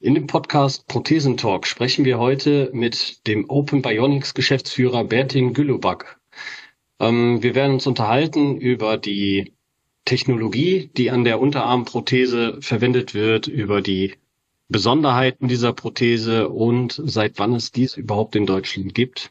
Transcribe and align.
In 0.00 0.14
dem 0.14 0.28
Podcast 0.28 0.86
Prothesentalk 0.86 1.66
sprechen 1.66 2.04
wir 2.04 2.20
heute 2.20 2.70
mit 2.72 3.26
dem 3.26 3.50
Open 3.50 3.82
Bionics 3.82 4.32
Geschäftsführer 4.32 5.02
Bertin 5.02 5.54
Gülluback. 5.54 6.18
Ähm, 7.00 7.42
wir 7.42 7.56
werden 7.56 7.72
uns 7.74 7.86
unterhalten 7.88 8.58
über 8.58 8.96
die 8.96 9.54
Technologie, 10.04 10.88
die 10.96 11.10
an 11.10 11.24
der 11.24 11.40
Unterarmprothese 11.40 12.58
verwendet 12.60 13.12
wird, 13.12 13.48
über 13.48 13.82
die 13.82 14.14
Besonderheiten 14.68 15.48
dieser 15.48 15.72
Prothese 15.72 16.48
und 16.48 17.02
seit 17.04 17.40
wann 17.40 17.56
es 17.56 17.72
dies 17.72 17.96
überhaupt 17.96 18.36
in 18.36 18.46
Deutschland 18.46 18.94
gibt. 18.94 19.30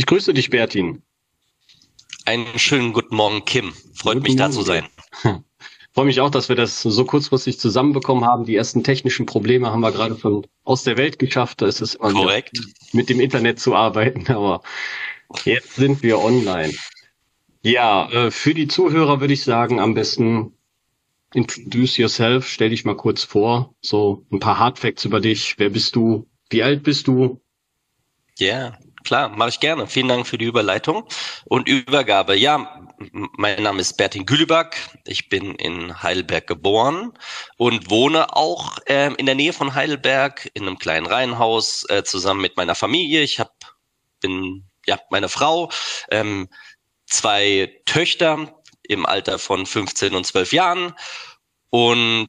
Ich 0.00 0.06
grüße 0.06 0.32
dich, 0.32 0.48
Bertin. 0.48 1.02
Einen 2.24 2.58
schönen 2.58 2.94
guten 2.94 3.14
Morgen, 3.14 3.44
Kim. 3.44 3.74
Freut 3.92 4.14
guten 4.14 4.28
mich, 4.28 4.36
da 4.36 4.50
zu 4.50 4.62
sein. 4.62 4.86
Freue 5.92 6.06
mich 6.06 6.22
auch, 6.22 6.30
dass 6.30 6.48
wir 6.48 6.56
das 6.56 6.80
so 6.80 7.04
kurzfristig 7.04 7.60
zusammenbekommen 7.60 8.24
haben. 8.24 8.46
Die 8.46 8.56
ersten 8.56 8.82
technischen 8.82 9.26
Probleme 9.26 9.70
haben 9.70 9.82
wir 9.82 9.92
gerade 9.92 10.16
von 10.16 10.46
aus 10.64 10.84
der 10.84 10.96
Welt 10.96 11.18
geschafft. 11.18 11.60
Da 11.60 11.66
ist 11.66 11.82
es 11.82 11.96
immer 11.96 12.14
Korrekt. 12.14 12.58
mit 12.94 13.10
dem 13.10 13.20
Internet 13.20 13.60
zu 13.60 13.74
arbeiten, 13.74 14.26
aber 14.32 14.62
jetzt 15.44 15.74
sind 15.74 16.02
wir 16.02 16.18
online. 16.18 16.72
Ja, 17.60 18.10
äh, 18.10 18.30
für 18.30 18.54
die 18.54 18.68
Zuhörer 18.68 19.20
würde 19.20 19.34
ich 19.34 19.44
sagen, 19.44 19.80
am 19.80 19.92
besten 19.92 20.54
introduce 21.34 21.98
yourself, 21.98 22.48
stell 22.48 22.70
dich 22.70 22.86
mal 22.86 22.96
kurz 22.96 23.22
vor, 23.22 23.74
so 23.82 24.24
ein 24.32 24.40
paar 24.40 24.58
Hardfacts 24.58 25.04
über 25.04 25.20
dich. 25.20 25.56
Wer 25.58 25.68
bist 25.68 25.94
du? 25.94 26.26
Wie 26.48 26.62
alt 26.62 26.84
bist 26.84 27.06
du? 27.06 27.42
Ja, 28.38 28.46
yeah. 28.46 28.78
Klar, 29.04 29.30
mache 29.30 29.48
ich 29.48 29.60
gerne. 29.60 29.86
Vielen 29.86 30.08
Dank 30.08 30.26
für 30.26 30.38
die 30.38 30.44
Überleitung 30.44 31.08
und 31.46 31.68
Übergabe. 31.68 32.36
Ja, 32.36 32.86
mein 33.36 33.62
Name 33.62 33.80
ist 33.80 33.96
Bertin 33.96 34.26
Gülüback. 34.26 34.76
Ich 35.06 35.28
bin 35.28 35.54
in 35.54 36.02
Heidelberg 36.02 36.46
geboren 36.46 37.12
und 37.56 37.90
wohne 37.90 38.36
auch 38.36 38.78
äh, 38.86 39.12
in 39.14 39.26
der 39.26 39.34
Nähe 39.34 39.52
von 39.52 39.74
Heidelberg 39.74 40.50
in 40.54 40.66
einem 40.66 40.78
kleinen 40.78 41.06
Reihenhaus 41.06 41.88
äh, 41.88 42.04
zusammen 42.04 42.42
mit 42.42 42.56
meiner 42.56 42.74
Familie. 42.74 43.22
Ich 43.22 43.40
habe 43.40 43.50
bin 44.20 44.64
ja 44.86 45.00
meine 45.10 45.28
Frau, 45.28 45.70
ähm, 46.10 46.48
zwei 47.06 47.80
Töchter 47.86 48.60
im 48.82 49.06
Alter 49.06 49.38
von 49.38 49.66
15 49.66 50.14
und 50.14 50.26
12 50.26 50.52
Jahren 50.52 50.94
und 51.70 52.26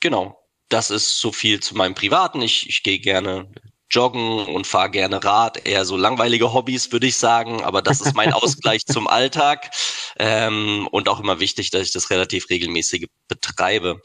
genau. 0.00 0.36
Das 0.68 0.90
ist 0.90 1.18
so 1.18 1.32
viel 1.32 1.60
zu 1.60 1.76
meinem 1.76 1.94
Privaten. 1.96 2.42
Ich, 2.42 2.68
ich 2.68 2.84
gehe 2.84 3.00
gerne 3.00 3.50
joggen 3.90 4.46
und 4.46 4.66
fahre 4.66 4.90
gerne 4.90 5.22
Rad, 5.22 5.66
eher 5.66 5.84
so 5.84 5.96
langweilige 5.96 6.52
Hobbys, 6.52 6.92
würde 6.92 7.06
ich 7.06 7.16
sagen, 7.16 7.62
aber 7.62 7.82
das 7.82 8.00
ist 8.00 8.14
mein 8.14 8.32
Ausgleich 8.32 8.86
zum 8.86 9.06
Alltag. 9.06 9.70
Ähm, 10.18 10.88
und 10.90 11.08
auch 11.08 11.20
immer 11.20 11.40
wichtig, 11.40 11.70
dass 11.70 11.82
ich 11.82 11.92
das 11.92 12.10
relativ 12.10 12.50
regelmäßig 12.50 13.06
betreibe. 13.28 14.00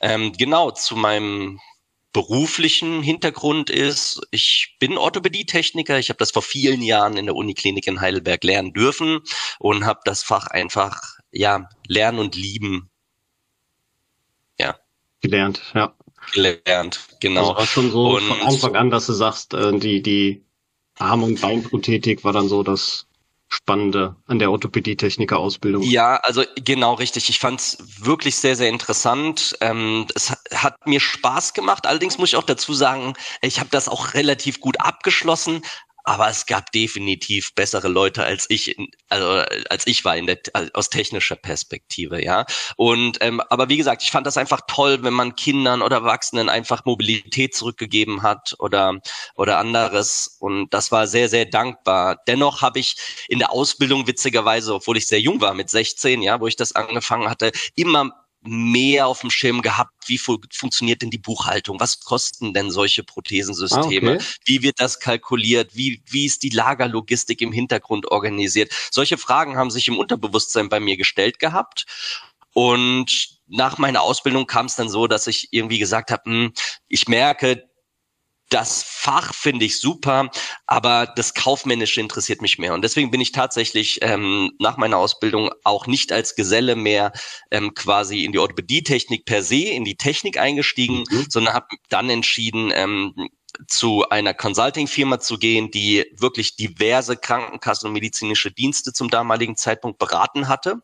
Ähm, 0.00 0.32
genau, 0.32 0.70
zu 0.70 0.96
meinem 0.96 1.60
beruflichen 2.12 3.02
Hintergrund 3.02 3.70
ist, 3.70 4.20
ich 4.30 4.76
bin 4.78 4.98
Orthopädietechniker, 4.98 5.98
ich 5.98 6.10
habe 6.10 6.18
das 6.18 6.30
vor 6.30 6.42
vielen 6.42 6.82
Jahren 6.82 7.16
in 7.16 7.26
der 7.26 7.34
Uniklinik 7.34 7.86
in 7.86 8.00
Heidelberg 8.00 8.44
lernen 8.44 8.72
dürfen 8.74 9.20
und 9.58 9.86
habe 9.86 10.00
das 10.04 10.22
Fach 10.22 10.46
einfach 10.46 11.00
ja 11.30 11.68
lernen 11.86 12.18
und 12.18 12.36
lieben 12.36 12.90
ja 14.58 14.76
gelernt, 15.20 15.62
ja 15.74 15.94
gelernt, 16.32 17.00
genau. 17.20 17.52
Also 17.52 17.66
schon 17.66 17.90
so 17.90 18.16
und 18.16 18.22
von 18.22 18.42
Anfang 18.42 18.76
an, 18.76 18.90
dass 18.90 19.06
du 19.06 19.12
sagst, 19.12 19.54
äh, 19.54 19.76
die, 19.78 20.02
die 20.02 20.44
Arm- 20.98 21.22
und 21.22 21.40
Beinprothetik 21.40 22.24
war 22.24 22.32
dann 22.32 22.48
so 22.48 22.62
das 22.62 23.06
Spannende 23.48 24.16
an 24.26 24.38
der 24.38 24.50
Orthopädie-Techniker-Ausbildung. 24.50 25.82
Ja, 25.82 26.16
also 26.16 26.42
genau 26.54 26.94
richtig. 26.94 27.28
Ich 27.28 27.38
fand 27.38 27.60
es 27.60 27.76
wirklich 28.00 28.36
sehr, 28.36 28.56
sehr 28.56 28.70
interessant. 28.70 29.54
Ähm, 29.60 30.06
es 30.14 30.32
hat 30.54 30.86
mir 30.86 31.00
Spaß 31.00 31.52
gemacht. 31.52 31.86
Allerdings 31.86 32.16
muss 32.16 32.30
ich 32.30 32.36
auch 32.36 32.44
dazu 32.44 32.72
sagen, 32.72 33.12
ich 33.42 33.60
habe 33.60 33.68
das 33.70 33.90
auch 33.90 34.14
relativ 34.14 34.60
gut 34.60 34.80
abgeschlossen, 34.80 35.60
aber 36.04 36.28
es 36.28 36.46
gab 36.46 36.72
definitiv 36.72 37.54
bessere 37.54 37.88
Leute 37.88 38.24
als 38.24 38.46
ich, 38.48 38.76
also 39.08 39.44
als 39.70 39.86
ich 39.86 40.04
war 40.04 40.16
in 40.16 40.26
der 40.26 40.38
aus 40.74 40.90
technischer 40.90 41.36
Perspektive, 41.36 42.22
ja. 42.22 42.44
Und 42.76 43.18
ähm, 43.20 43.40
aber 43.50 43.68
wie 43.68 43.76
gesagt, 43.76 44.02
ich 44.02 44.10
fand 44.10 44.26
das 44.26 44.36
einfach 44.36 44.62
toll, 44.66 45.02
wenn 45.02 45.14
man 45.14 45.36
Kindern 45.36 45.82
oder 45.82 45.96
Erwachsenen 45.96 46.48
einfach 46.48 46.84
Mobilität 46.84 47.54
zurückgegeben 47.54 48.22
hat 48.22 48.54
oder 48.58 48.98
oder 49.36 49.58
anderes. 49.58 50.36
Und 50.40 50.72
das 50.74 50.92
war 50.92 51.06
sehr 51.06 51.28
sehr 51.28 51.46
dankbar. 51.46 52.18
Dennoch 52.26 52.62
habe 52.62 52.80
ich 52.80 52.96
in 53.28 53.38
der 53.38 53.52
Ausbildung 53.52 54.06
witzigerweise, 54.06 54.74
obwohl 54.74 54.96
ich 54.96 55.06
sehr 55.06 55.20
jung 55.20 55.40
war 55.40 55.54
mit 55.54 55.70
16, 55.70 56.22
ja, 56.22 56.40
wo 56.40 56.46
ich 56.46 56.56
das 56.56 56.72
angefangen 56.74 57.28
hatte, 57.28 57.52
immer 57.76 58.21
mehr 58.42 59.06
auf 59.06 59.20
dem 59.20 59.30
Schirm 59.30 59.62
gehabt, 59.62 59.92
wie 60.06 60.18
fu 60.18 60.38
funktioniert 60.52 61.02
denn 61.02 61.10
die 61.10 61.18
Buchhaltung? 61.18 61.78
Was 61.80 62.00
kosten 62.00 62.52
denn 62.52 62.70
solche 62.70 63.04
Prothesensysteme? 63.04 64.12
Ah, 64.12 64.14
okay. 64.14 64.24
Wie 64.44 64.62
wird 64.62 64.80
das 64.80 64.98
kalkuliert? 65.00 65.76
Wie, 65.76 66.02
wie 66.06 66.26
ist 66.26 66.42
die 66.42 66.50
Lagerlogistik 66.50 67.40
im 67.40 67.52
Hintergrund 67.52 68.10
organisiert? 68.10 68.72
Solche 68.90 69.18
Fragen 69.18 69.56
haben 69.56 69.70
sich 69.70 69.88
im 69.88 69.98
Unterbewusstsein 69.98 70.68
bei 70.68 70.80
mir 70.80 70.96
gestellt 70.96 71.38
gehabt. 71.38 71.86
Und 72.54 73.38
nach 73.46 73.78
meiner 73.78 74.02
Ausbildung 74.02 74.46
kam 74.46 74.66
es 74.66 74.76
dann 74.76 74.88
so, 74.88 75.06
dass 75.06 75.26
ich 75.26 75.48
irgendwie 75.52 75.78
gesagt 75.78 76.10
habe, 76.10 76.22
hm, 76.24 76.52
ich 76.88 77.08
merke, 77.08 77.68
das 78.52 78.82
Fach 78.82 79.34
finde 79.34 79.64
ich 79.64 79.80
super, 79.80 80.30
aber 80.66 81.06
das 81.06 81.34
Kaufmännische 81.34 82.00
interessiert 82.00 82.42
mich 82.42 82.58
mehr. 82.58 82.74
Und 82.74 82.82
deswegen 82.82 83.10
bin 83.10 83.20
ich 83.20 83.32
tatsächlich 83.32 84.00
ähm, 84.02 84.52
nach 84.58 84.76
meiner 84.76 84.98
Ausbildung 84.98 85.50
auch 85.64 85.86
nicht 85.86 86.12
als 86.12 86.34
Geselle 86.34 86.76
mehr 86.76 87.12
ähm, 87.50 87.74
quasi 87.74 88.24
in 88.24 88.32
die 88.32 88.38
Orthopädie-Technik 88.38 89.24
per 89.24 89.42
se, 89.42 89.56
in 89.56 89.84
die 89.84 89.96
Technik 89.96 90.38
eingestiegen, 90.38 91.04
mhm. 91.10 91.26
sondern 91.28 91.54
habe 91.54 91.66
dann 91.88 92.10
entschieden, 92.10 92.70
ähm, 92.74 93.14
zu 93.66 94.08
einer 94.08 94.34
Consulting-Firma 94.34 95.20
zu 95.20 95.38
gehen, 95.38 95.70
die 95.70 96.06
wirklich 96.16 96.56
diverse 96.56 97.16
Krankenkassen 97.16 97.88
und 97.88 97.92
medizinische 97.92 98.50
Dienste 98.50 98.92
zum 98.92 99.10
damaligen 99.10 99.56
Zeitpunkt 99.56 99.98
beraten 99.98 100.48
hatte 100.48 100.82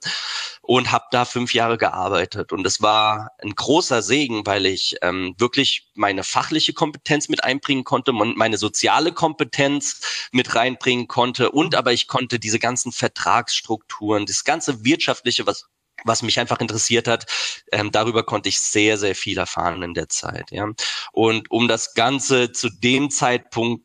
und 0.63 0.93
habe 0.93 1.07
da 1.11 1.25
fünf 1.25 1.55
Jahre 1.55 1.79
gearbeitet. 1.79 2.53
Und 2.53 2.67
es 2.67 2.83
war 2.83 3.31
ein 3.43 3.55
großer 3.55 4.03
Segen, 4.03 4.45
weil 4.47 4.67
ich 4.67 4.97
ähm, 5.03 5.35
wirklich 5.39 5.91
meine 5.95 6.25
fachliche 6.25 6.75
Kompetenz 6.75 7.29
mit 7.29 7.43
einbringen 7.43 7.85
konnte, 7.85 8.13
meine 8.13 8.59
soziale 8.59 9.13
Kompetenz 9.13 10.29
mit 10.33 10.55
reinbringen 10.55 11.09
konnte 11.09 11.51
und 11.51 11.75
aber 11.75 11.93
ich 11.93 12.07
konnte 12.07 12.39
diese 12.39 12.59
ganzen 12.59 12.93
Vertragsstrukturen, 12.93 14.27
das 14.27 14.45
ganze 14.45 14.85
wirtschaftliche, 14.85 15.47
was 15.47 15.69
was 16.05 16.23
mich 16.23 16.39
einfach 16.39 16.61
interessiert 16.61 17.09
hat. 17.09 17.27
Ähm, 17.73 17.91
darüber 17.91 18.23
konnte 18.25 18.49
ich 18.49 18.61
sehr, 18.61 18.99
sehr 18.99 19.15
viel 19.15 19.39
erfahren 19.39 19.83
in 19.83 19.95
der 19.95 20.09
Zeit. 20.09 20.51
Ja. 20.51 20.69
Und 21.13 21.51
um 21.51 21.69
das 21.69 21.95
Ganze 21.95 22.53
zu 22.53 22.69
dem 22.71 23.11
Zeitpunkt 23.11 23.85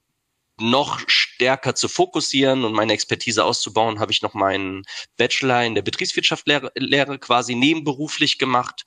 noch 0.59 0.99
stärker 1.07 1.75
zu 1.75 1.87
fokussieren 1.87 2.63
und 2.63 2.73
meine 2.73 2.93
Expertise 2.93 3.43
auszubauen, 3.43 3.99
habe 3.99 4.11
ich 4.11 4.21
noch 4.21 4.33
meinen 4.33 4.83
Bachelor 5.17 5.63
in 5.63 5.75
der 5.75 5.81
Betriebswirtschaftslehre 5.81 6.71
Lehre 6.75 7.17
quasi 7.17 7.55
nebenberuflich 7.55 8.37
gemacht 8.37 8.83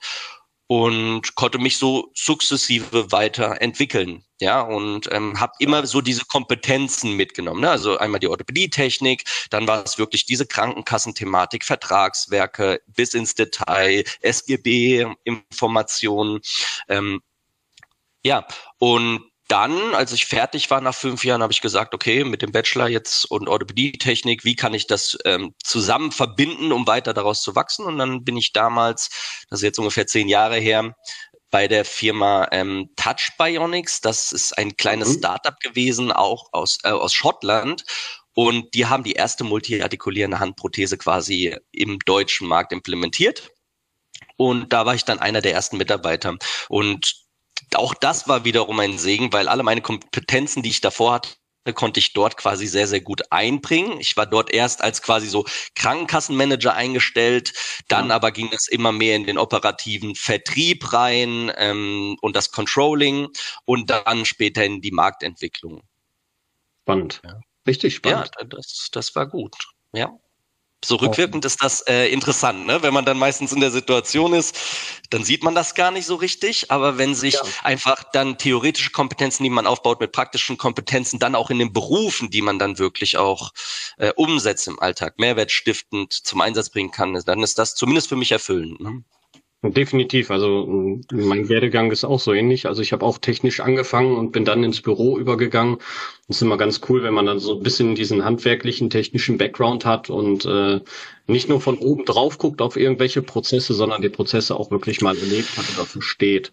und 0.67 1.35
konnte 1.35 1.59
mich 1.59 1.77
so 1.77 2.11
sukzessive 2.13 3.11
weiterentwickeln. 3.11 4.23
Ja, 4.39 4.61
und 4.61 5.09
ähm, 5.11 5.39
habe 5.39 5.53
immer 5.59 5.87
so 5.87 6.01
diese 6.01 6.25
Kompetenzen 6.25 7.15
mitgenommen. 7.15 7.61
Ne? 7.61 7.71
Also 7.71 7.97
einmal 7.97 8.19
die 8.19 8.27
Orthopädietechnik, 8.27 9.23
dann 9.49 9.67
war 9.67 9.83
es 9.83 9.97
wirklich 9.97 10.25
diese 10.25 10.45
Krankenkassenthematik, 10.45 11.65
Vertragswerke 11.65 12.79
bis 12.85 13.15
ins 13.15 13.33
Detail, 13.33 14.03
SGB-Informationen. 14.21 16.41
Ähm, 16.87 17.21
ja, 18.23 18.45
und 18.77 19.23
dann, 19.47 19.95
als 19.95 20.11
ich 20.11 20.25
fertig 20.25 20.69
war 20.69 20.81
nach 20.81 20.95
fünf 20.95 21.23
Jahren, 21.23 21.41
habe 21.41 21.53
ich 21.53 21.61
gesagt, 21.61 21.93
okay, 21.93 22.23
mit 22.23 22.41
dem 22.41 22.51
Bachelor 22.51 22.87
jetzt 22.87 23.25
und 23.25 23.47
Orthopädie-Technik, 23.47 24.43
wie 24.43 24.55
kann 24.55 24.73
ich 24.73 24.87
das 24.87 25.17
ähm, 25.25 25.53
zusammen 25.63 26.11
verbinden, 26.11 26.71
um 26.71 26.85
weiter 26.85 27.13
daraus 27.13 27.41
zu 27.41 27.55
wachsen? 27.55 27.85
Und 27.85 27.97
dann 27.97 28.23
bin 28.23 28.37
ich 28.37 28.53
damals, 28.53 29.09
das 29.49 29.59
ist 29.59 29.63
jetzt 29.63 29.79
ungefähr 29.79 30.07
zehn 30.07 30.27
Jahre 30.27 30.57
her, 30.57 30.95
bei 31.49 31.67
der 31.67 31.85
Firma 31.85 32.47
ähm, 32.51 32.89
Touch 32.97 33.31
Bionics. 33.37 34.01
Das 34.01 34.31
ist 34.31 34.57
ein 34.57 34.75
kleines 34.75 35.09
mhm. 35.09 35.19
Startup 35.19 35.59
gewesen, 35.59 36.11
auch 36.11 36.49
aus, 36.51 36.79
äh, 36.83 36.89
aus 36.89 37.13
Schottland. 37.13 37.83
Und 38.33 38.73
die 38.73 38.85
haben 38.85 39.03
die 39.03 39.13
erste 39.13 39.43
multiartikulierende 39.43 40.39
Handprothese 40.39 40.97
quasi 40.97 41.57
im 41.71 41.99
deutschen 41.99 42.47
Markt 42.47 42.71
implementiert. 42.71 43.49
Und 44.35 44.73
da 44.73 44.85
war 44.85 44.93
ich 44.93 45.05
dann 45.05 45.19
einer 45.19 45.41
der 45.41 45.53
ersten 45.53 45.77
Mitarbeiter. 45.77 46.37
Und 46.69 47.26
auch 47.77 47.93
das 47.93 48.27
war 48.27 48.45
wiederum 48.45 48.79
ein 48.79 48.97
Segen, 48.97 49.31
weil 49.33 49.47
alle 49.47 49.63
meine 49.63 49.81
Kompetenzen, 49.81 50.63
die 50.63 50.69
ich 50.69 50.81
davor 50.81 51.13
hatte, 51.13 51.29
konnte 51.73 51.99
ich 51.99 52.13
dort 52.13 52.37
quasi 52.37 52.67
sehr, 52.67 52.87
sehr 52.87 53.01
gut 53.01 53.23
einbringen. 53.31 53.99
Ich 53.99 54.15
war 54.15 54.25
dort 54.25 54.51
erst 54.51 54.81
als 54.81 55.01
quasi 55.01 55.27
so 55.27 55.45
Krankenkassenmanager 55.75 56.73
eingestellt, 56.73 57.53
dann 57.87 58.11
aber 58.11 58.31
ging 58.31 58.49
es 58.53 58.67
immer 58.67 58.91
mehr 58.91 59.15
in 59.15 59.25
den 59.25 59.37
operativen 59.37 60.15
Vertrieb 60.15 60.93
rein 60.93 61.51
ähm, 61.57 62.17
und 62.21 62.35
das 62.35 62.51
Controlling 62.51 63.27
und 63.65 63.89
dann 63.89 64.25
später 64.25 64.63
in 64.63 64.81
die 64.81 64.91
Marktentwicklung. 64.91 65.83
Spannend. 66.83 67.21
Ja. 67.23 67.39
Richtig 67.67 67.95
spannend. 67.95 68.31
Ja, 68.39 68.45
das, 68.45 68.87
das 68.91 69.13
war 69.15 69.27
gut. 69.27 69.55
Ja. 69.93 70.17
So 70.85 70.95
rückwirkend 70.95 71.43
ist 71.43 71.63
das 71.63 71.81
äh, 71.81 72.07
interessant, 72.09 72.67
ne? 72.67 72.83
Wenn 72.83 72.93
man 72.93 73.03
dann 73.03 73.17
meistens 73.17 73.51
in 73.51 73.61
der 73.61 73.71
Situation 73.71 74.33
ist, 74.33 74.55
dann 75.09 75.23
sieht 75.23 75.43
man 75.43 75.55
das 75.55 75.73
gar 75.73 75.89
nicht 75.89 76.05
so 76.05 76.15
richtig. 76.15 76.69
Aber 76.69 76.99
wenn 76.99 77.15
sich 77.15 77.33
ja. 77.33 77.41
einfach 77.63 78.03
dann 78.13 78.37
theoretische 78.37 78.91
Kompetenzen, 78.91 79.43
die 79.43 79.49
man 79.49 79.65
aufbaut, 79.65 79.99
mit 79.99 80.11
praktischen 80.11 80.57
Kompetenzen, 80.57 81.17
dann 81.17 81.33
auch 81.33 81.49
in 81.49 81.57
den 81.57 81.73
Berufen, 81.73 82.29
die 82.29 82.43
man 82.43 82.59
dann 82.59 82.77
wirklich 82.77 83.17
auch 83.17 83.51
äh, 83.97 84.13
umsetzt 84.15 84.67
im 84.67 84.79
Alltag, 84.79 85.17
mehrwertstiftend 85.17 86.13
zum 86.13 86.41
Einsatz 86.41 86.69
bringen 86.69 86.91
kann, 86.91 87.19
dann 87.25 87.41
ist 87.41 87.57
das 87.57 87.73
zumindest 87.73 88.09
für 88.09 88.15
mich 88.15 88.31
erfüllend. 88.31 88.79
Ne? 88.79 89.03
Definitiv. 89.63 90.29
Also 90.29 90.67
mein 91.11 91.49
Werdegang 91.49 91.91
ist 91.91 92.03
auch 92.03 92.19
so 92.19 92.31
ähnlich. 92.31 92.67
Also 92.67 92.83
ich 92.83 92.93
habe 92.93 93.03
auch 93.03 93.17
technisch 93.17 93.59
angefangen 93.59 94.15
und 94.15 94.31
bin 94.31 94.45
dann 94.45 94.63
ins 94.63 94.81
Büro 94.81 95.17
übergegangen. 95.17 95.77
Das 96.27 96.37
ist 96.37 96.41
immer 96.43 96.57
ganz 96.57 96.81
cool, 96.87 97.01
wenn 97.01 97.15
man 97.15 97.25
dann 97.25 97.39
so 97.39 97.57
ein 97.57 97.63
bisschen 97.63 97.95
diesen 97.95 98.23
handwerklichen, 98.23 98.91
technischen 98.91 99.39
Background 99.39 99.83
hat 99.83 100.11
und 100.11 100.45
äh, 100.45 100.81
nicht 101.25 101.49
nur 101.49 101.59
von 101.59 101.79
oben 101.79 102.05
drauf 102.05 102.37
guckt 102.37 102.61
auf 102.61 102.77
irgendwelche 102.77 103.23
Prozesse, 103.23 103.73
sondern 103.73 104.03
die 104.03 104.09
Prozesse 104.09 104.55
auch 104.55 104.69
wirklich 104.69 105.01
mal 105.01 105.17
erlebt 105.17 105.57
hat 105.57 105.65
oder 105.75 105.87
versteht. 105.87 106.51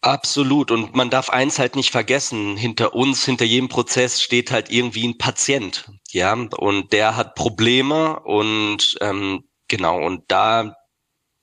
Absolut. 0.00 0.70
Und 0.70 0.94
man 0.94 1.10
darf 1.10 1.30
eins 1.30 1.58
halt 1.58 1.74
nicht 1.74 1.90
vergessen. 1.90 2.56
Hinter 2.56 2.94
uns, 2.94 3.24
hinter 3.24 3.44
jedem 3.44 3.68
Prozess 3.68 4.22
steht 4.22 4.52
halt 4.52 4.70
irgendwie 4.70 5.08
ein 5.08 5.18
Patient. 5.18 5.90
Ja, 6.10 6.34
und 6.34 6.92
der 6.92 7.16
hat 7.16 7.34
Probleme 7.34 8.20
und 8.20 8.96
ähm, 9.00 9.44
genau, 9.66 10.04
und 10.06 10.22
da 10.28 10.76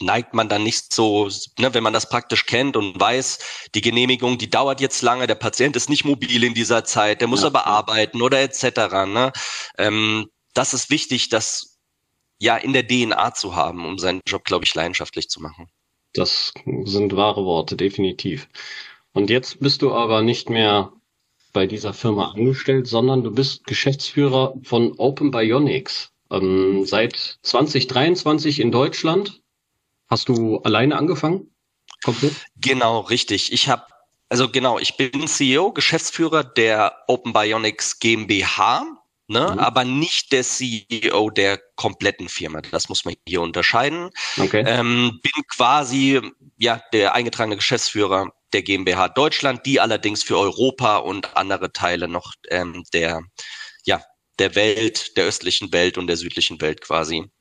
neigt 0.01 0.33
man 0.33 0.49
dann 0.49 0.63
nicht 0.63 0.93
so, 0.93 1.29
ne, 1.59 1.73
wenn 1.73 1.83
man 1.83 1.93
das 1.93 2.09
praktisch 2.09 2.45
kennt 2.45 2.75
und 2.75 2.99
weiß, 2.99 3.39
die 3.75 3.81
Genehmigung, 3.81 4.37
die 4.37 4.49
dauert 4.49 4.81
jetzt 4.81 5.01
lange, 5.01 5.27
der 5.27 5.35
Patient 5.35 5.75
ist 5.75 5.89
nicht 5.89 6.05
mobil 6.05 6.43
in 6.43 6.53
dieser 6.53 6.83
Zeit, 6.83 7.21
der 7.21 7.27
muss 7.27 7.41
ja, 7.41 7.47
aber 7.47 7.67
arbeiten 7.67 8.21
oder 8.21 8.41
etc. 8.41 8.63
Ne? 9.07 9.31
Ähm, 9.77 10.27
das 10.53 10.73
ist 10.73 10.89
wichtig, 10.89 11.29
das 11.29 11.79
ja 12.39 12.57
in 12.57 12.73
der 12.73 12.87
DNA 12.87 13.33
zu 13.33 13.55
haben, 13.55 13.85
um 13.85 13.97
seinen 13.97 14.21
Job, 14.27 14.43
glaube 14.43 14.65
ich, 14.65 14.73
leidenschaftlich 14.73 15.29
zu 15.29 15.41
machen. 15.41 15.69
Das 16.13 16.53
sind 16.83 17.15
wahre 17.15 17.45
Worte, 17.45 17.75
definitiv. 17.75 18.49
Und 19.13 19.29
jetzt 19.29 19.59
bist 19.59 19.81
du 19.81 19.93
aber 19.93 20.21
nicht 20.21 20.49
mehr 20.49 20.91
bei 21.53 21.67
dieser 21.67 21.93
Firma 21.93 22.31
angestellt, 22.31 22.87
sondern 22.87 23.23
du 23.23 23.31
bist 23.31 23.65
Geschäftsführer 23.65 24.55
von 24.63 24.93
Open 24.97 25.31
Bionics. 25.31 26.11
Ähm, 26.31 26.85
seit 26.85 27.39
2023 27.43 28.59
in 28.61 28.71
Deutschland 28.71 29.40
Hast 30.11 30.27
du 30.27 30.57
alleine 30.63 30.97
angefangen? 30.97 31.55
Komplett? 32.03 32.33
Genau, 32.57 32.99
richtig. 32.99 33.53
Ich 33.53 33.69
habe, 33.69 33.85
also 34.27 34.49
genau, 34.49 34.77
ich 34.77 34.97
bin 34.97 35.25
CEO, 35.25 35.71
Geschäftsführer 35.71 36.43
der 36.43 36.97
Open 37.07 37.31
Bionics 37.31 37.97
GmbH, 37.99 38.83
ne, 39.27 39.51
mhm. 39.53 39.59
aber 39.59 39.85
nicht 39.85 40.33
der 40.33 40.43
CEO 40.43 41.29
der 41.29 41.61
kompletten 41.77 42.27
Firma. 42.27 42.59
Das 42.59 42.89
muss 42.89 43.05
man 43.05 43.13
hier 43.25 43.41
unterscheiden. 43.41 44.09
Okay. 44.37 44.65
Ähm, 44.67 45.17
bin 45.23 45.43
quasi 45.47 46.19
ja 46.57 46.83
der 46.91 47.15
eingetragene 47.15 47.55
Geschäftsführer 47.55 48.33
der 48.51 48.63
GmbH 48.63 49.07
Deutschland, 49.07 49.65
die 49.65 49.79
allerdings 49.79 50.23
für 50.23 50.37
Europa 50.37 50.97
und 50.97 51.37
andere 51.37 51.71
Teile 51.71 52.09
noch 52.09 52.33
ähm, 52.49 52.83
der 52.93 53.21
ja 53.85 54.01
der 54.39 54.55
Welt, 54.55 55.15
der 55.15 55.23
östlichen 55.23 55.71
Welt 55.71 55.97
und 55.97 56.07
der 56.07 56.17
südlichen 56.17 56.59
Welt 56.59 56.81
quasi 56.81 57.31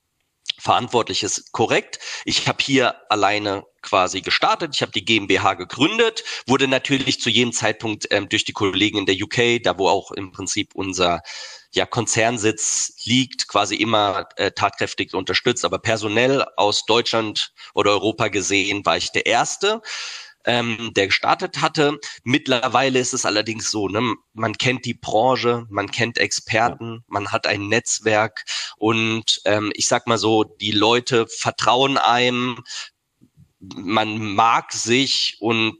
verantwortlich 0.60 1.22
ist. 1.22 1.52
Korrekt. 1.52 1.98
Ich 2.24 2.46
habe 2.48 2.62
hier 2.62 2.94
alleine 3.10 3.64
quasi 3.82 4.20
gestartet. 4.20 4.74
Ich 4.74 4.82
habe 4.82 4.92
die 4.92 5.04
GmbH 5.04 5.54
gegründet, 5.54 6.22
wurde 6.46 6.68
natürlich 6.68 7.20
zu 7.20 7.30
jedem 7.30 7.52
Zeitpunkt 7.52 8.06
ähm, 8.10 8.28
durch 8.28 8.44
die 8.44 8.52
Kollegen 8.52 8.98
in 8.98 9.06
der 9.06 9.16
UK, 9.16 9.62
da 9.62 9.78
wo 9.78 9.88
auch 9.88 10.12
im 10.12 10.32
Prinzip 10.32 10.74
unser 10.74 11.22
ja, 11.72 11.86
Konzernsitz 11.86 12.92
liegt, 13.04 13.48
quasi 13.48 13.76
immer 13.76 14.28
äh, 14.36 14.50
tatkräftig 14.50 15.14
unterstützt. 15.14 15.64
Aber 15.64 15.78
personell 15.78 16.44
aus 16.56 16.84
Deutschland 16.84 17.52
oder 17.74 17.92
Europa 17.92 18.28
gesehen 18.28 18.84
war 18.84 18.96
ich 18.96 19.12
der 19.12 19.26
Erste 19.26 19.80
ähm, 20.44 20.92
der 20.94 21.06
gestartet 21.06 21.60
hatte. 21.60 21.98
Mittlerweile 22.24 22.98
ist 22.98 23.12
es 23.12 23.26
allerdings 23.26 23.70
so, 23.70 23.88
ne, 23.88 24.14
man 24.32 24.54
kennt 24.54 24.84
die 24.84 24.94
Branche, 24.94 25.66
man 25.68 25.90
kennt 25.90 26.18
Experten, 26.18 27.04
man 27.06 27.32
hat 27.32 27.46
ein 27.46 27.68
Netzwerk 27.68 28.44
und 28.76 29.40
ähm, 29.44 29.72
ich 29.74 29.86
sag 29.86 30.06
mal 30.06 30.18
so, 30.18 30.44
die 30.44 30.72
Leute 30.72 31.26
vertrauen 31.28 31.98
einem, 31.98 32.62
man 33.58 34.34
mag 34.34 34.72
sich 34.72 35.36
und 35.40 35.76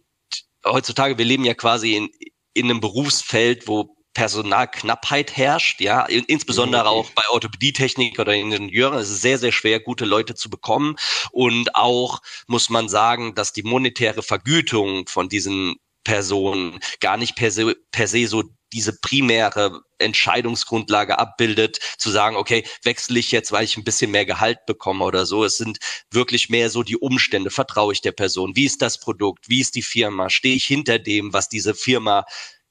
heutzutage, 0.65 1.19
wir 1.19 1.25
leben 1.25 1.45
ja 1.45 1.55
quasi 1.55 1.97
in, 1.97 2.11
in 2.53 2.67
einem 2.67 2.81
Berufsfeld, 2.81 3.69
wo 3.69 3.97
Personalknappheit 4.15 5.37
herrscht, 5.37 5.81
ja, 5.81 6.05
insbesondere 6.07 6.89
okay. 6.89 6.89
auch 6.89 7.11
bei 7.11 7.23
Orthopädietechnik 7.31 8.19
oder 8.19 8.35
Ingenieuren. 8.35 8.99
Es 8.99 9.11
ist 9.11 9.23
sehr, 9.23 9.39
sehr 9.39 9.53
schwer, 9.53 9.81
gute 9.81 10.05
Leute 10.05 10.35
zu 10.35 10.51
bekommen. 10.51 10.97
Und 11.31 11.75
auch 11.77 12.21
muss 12.47 12.71
man 12.71 12.89
sagen, 12.89 13.35
dass 13.35 13.53
die 13.53 13.63
monetäre 13.63 14.23
Vergütung 14.23 15.07
von 15.07 15.29
diesen 15.29 15.77
Personen 16.05 16.81
gar 17.01 17.17
nicht 17.17 17.37
per 17.37 17.51
se, 17.51 17.77
per 17.93 18.09
se 18.09 18.27
so 18.27 18.45
diese 18.73 18.99
primäre 19.01 19.83
Entscheidungsgrundlage 19.99 21.19
abbildet, 21.19 21.79
zu 21.99 22.11
sagen, 22.11 22.37
okay, 22.37 22.65
wechsle 22.85 23.19
ich 23.19 23.33
jetzt, 23.33 23.53
weil 23.53 23.65
ich 23.65 23.77
ein 23.77 23.85
bisschen 23.85 24.11
mehr 24.11 24.25
Gehalt 24.25 24.65
bekomme 24.67 25.05
oder 25.05 25.27
so. 25.27 25.45
Es 25.45 25.57
sind 25.57 25.79
wirklich 26.11 26.49
mehr 26.49 26.71
so 26.71 26.83
die 26.83 26.97
Umstände. 26.97 27.51
Vertraue 27.51 27.93
ich 27.93 28.01
der 28.01 28.13
Person? 28.13 28.57
Wie 28.57 28.65
ist 28.65 28.81
das 28.83 28.99
Produkt? 28.99 29.49
Wie 29.49 29.61
ist 29.61 29.75
die 29.75 29.83
Firma? 29.83 30.31
Stehe 30.31 30.55
ich 30.55 30.65
hinter 30.65 30.99
dem, 30.99 31.33
was 31.33 31.49
diese 31.49 31.75
Firma 31.75 32.25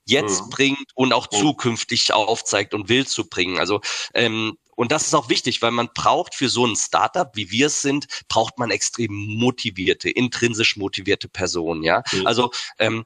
jetzt 0.09 0.45
mhm. 0.45 0.50
bringt 0.50 0.91
und 0.95 1.13
auch 1.13 1.27
mhm. 1.31 1.38
zukünftig 1.38 2.13
aufzeigt 2.13 2.73
und 2.73 2.89
will 2.89 3.07
zu 3.07 3.27
bringen. 3.27 3.59
Also 3.59 3.81
ähm, 4.13 4.57
und 4.75 4.94
das 4.94 5.07
ist 5.07 5.13
auch 5.13 5.27
wichtig, 5.27 5.61
weil 5.61 5.71
man 5.71 5.89
braucht 5.94 6.35
für 6.35 6.47
so 6.47 6.65
ein 6.65 6.75
Startup, 6.75 7.29
wie 7.35 7.51
wir 7.51 7.67
es 7.67 7.81
sind, 7.81 8.07
braucht 8.29 8.57
man 8.57 8.71
extrem 8.71 9.11
motivierte, 9.11 10.09
intrinsisch 10.09 10.77
motivierte 10.77 11.27
Personen. 11.27 11.83
Ja, 11.83 12.03
mhm. 12.11 12.25
also 12.25 12.51
ähm, 12.79 13.06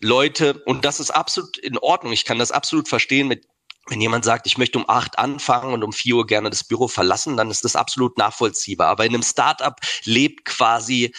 Leute 0.00 0.62
und 0.66 0.84
das 0.84 1.00
ist 1.00 1.10
absolut 1.10 1.58
in 1.58 1.78
Ordnung. 1.78 2.12
Ich 2.12 2.24
kann 2.24 2.38
das 2.38 2.52
absolut 2.52 2.88
verstehen 2.88 3.28
mit 3.28 3.46
wenn 3.86 4.00
jemand 4.00 4.24
sagt, 4.24 4.46
ich 4.46 4.56
möchte 4.56 4.78
um 4.78 4.88
acht 4.88 5.18
anfangen 5.18 5.74
und 5.74 5.84
um 5.84 5.92
vier 5.92 6.16
Uhr 6.16 6.26
gerne 6.26 6.48
das 6.48 6.64
Büro 6.64 6.88
verlassen, 6.88 7.36
dann 7.36 7.50
ist 7.50 7.64
das 7.64 7.76
absolut 7.76 8.16
nachvollziehbar. 8.16 8.88
Aber 8.88 9.04
in 9.04 9.12
einem 9.12 9.22
Startup 9.22 9.78
lebt 10.04 10.46
quasi 10.46 11.14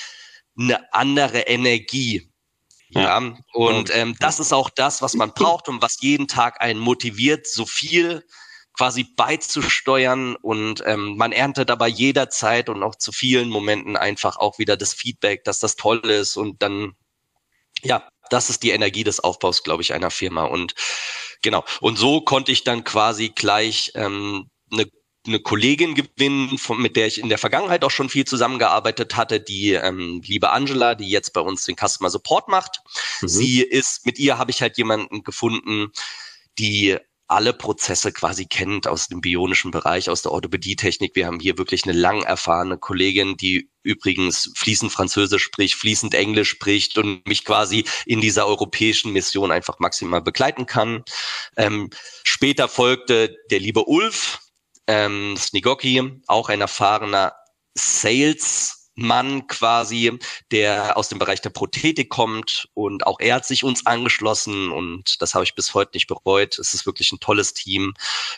eine 0.58 0.92
andere 0.94 1.42
Energie. 1.42 2.32
Ja, 2.90 3.18
und 3.54 3.96
ähm, 3.96 4.16
das 4.20 4.40
ist 4.40 4.54
auch 4.54 4.70
das, 4.70 5.02
was 5.02 5.16
man 5.16 5.32
braucht 5.34 5.68
und 5.68 5.82
was 5.82 5.98
jeden 6.02 6.28
Tag 6.28 6.62
einen 6.62 6.80
motiviert, 6.80 7.48
so 7.48 7.66
viel 7.66 8.24
quasi 8.78 9.06
beizusteuern 9.16 10.36
und 10.36 10.84
ähm, 10.86 11.16
man 11.18 11.32
erntet 11.32 11.72
aber 11.72 11.88
jederzeit 11.88 12.70
und 12.70 12.84
auch 12.84 12.96
zu 12.96 13.12
vielen 13.12 13.50
Momenten 13.50 13.96
einfach 13.96 14.38
auch 14.38 14.60
wieder 14.60 14.76
das 14.78 14.94
Feedback, 14.94 15.44
dass 15.46 15.60
das 15.60 15.76
toll 15.78 16.00
ist 16.10 16.36
und 16.36 16.62
dann, 16.62 16.94
ja, 17.84 18.08
das 18.30 18.50
ist 18.50 18.64
die 18.64 18.72
Energie 18.72 19.04
des 19.04 19.20
Aufbaus, 19.20 19.64
glaube 19.64 19.82
ich, 19.82 19.94
einer 19.94 20.12
Firma 20.12 20.44
und 20.44 20.74
genau. 21.42 21.64
Und 21.80 21.98
so 21.98 22.22
konnte 22.22 22.52
ich 22.52 22.64
dann 22.64 22.84
quasi 22.84 23.30
gleich 23.30 23.92
ähm, 23.96 24.50
eine 24.72 24.86
eine 25.28 25.40
Kollegin 25.40 25.96
gewinnen, 25.96 26.58
von, 26.58 26.82
mit 26.82 26.96
der 26.96 27.08
ich 27.08 27.20
in 27.20 27.30
der 27.30 27.38
Vergangenheit 27.38 27.84
auch 27.84 27.92
schon 27.92 28.10
viel 28.10 28.26
zusammengearbeitet 28.26 29.16
hatte, 29.16 29.40
die 29.40 29.74
ähm, 29.74 30.22
liebe 30.26 30.52
Angela, 30.52 30.96
die 30.96 31.10
jetzt 31.10 31.34
bei 31.34 31.42
uns 31.42 31.66
den 31.66 31.76
Customer 31.76 32.10
Support 32.10 32.48
macht. 32.48 32.82
Mhm. 33.22 33.28
Sie 33.28 33.62
ist, 33.62 34.06
mit 34.06 34.20
ihr 34.20 34.38
habe 34.38 34.52
ich 34.52 34.62
halt 34.62 34.78
jemanden 34.78 35.24
gefunden, 35.24 35.92
die 36.58 36.98
alle 37.28 37.54
Prozesse 37.54 38.12
quasi 38.12 38.46
kennt 38.46 38.88
aus 38.88 39.08
dem 39.08 39.20
bionischen 39.20 39.72
Bereich, 39.72 40.10
aus 40.10 40.22
der 40.22 40.32
Orthopädietechnik. 40.32 41.16
Wir 41.16 41.26
haben 41.26 41.40
hier 41.40 41.58
wirklich 41.58 41.86
eine 41.86 41.94
lang 41.94 42.22
erfahrene 42.22 42.78
Kollegin, 42.78 43.36
die 43.36 43.72
übrigens 43.82 44.52
fließend 44.56 44.92
Französisch 44.92 45.44
spricht, 45.44 45.76
fließend 45.76 46.14
Englisch 46.14 46.50
spricht 46.50 46.98
und 47.00 47.28
mich 47.28 47.44
quasi 47.44 47.86
in 48.06 48.22
dieser 48.22 48.46
europäischen 48.46 49.12
Mission 49.12 49.52
einfach 49.52 49.80
maximal 49.80 50.22
begleiten 50.22 50.68
kann. 50.68 51.04
Ähm, 51.58 51.90
später 52.24 52.68
folgte 52.68 53.36
der 53.50 53.60
liebe 53.60 53.86
Ulf, 53.86 54.40
ähm, 54.88 55.36
Snigoki, 55.38 56.22
auch 56.28 56.50
ein 56.50 56.62
erfahrener 56.62 57.34
Salesmann 57.76 59.48
quasi, 59.48 60.18
der 60.52 60.98
aus 60.98 61.10
dem 61.10 61.20
Bereich 61.20 61.42
der 61.42 61.50
Prothetik 61.50 62.10
kommt 62.10 62.70
und 62.74 63.06
auch 63.06 63.20
er 63.20 63.36
hat 63.36 63.46
sich 63.46 63.64
uns 63.64 63.86
angeschlossen 63.86 64.72
und 64.72 65.22
das 65.22 65.34
habe 65.34 65.44
ich 65.44 65.56
bis 65.56 65.74
heute 65.74 65.92
nicht 65.96 66.08
bereut. 66.08 66.58
Es 66.60 66.74
ist 66.74 66.86
wirklich 66.86 67.12
ein 67.12 67.20
tolles 67.20 67.54
Team 67.54 67.94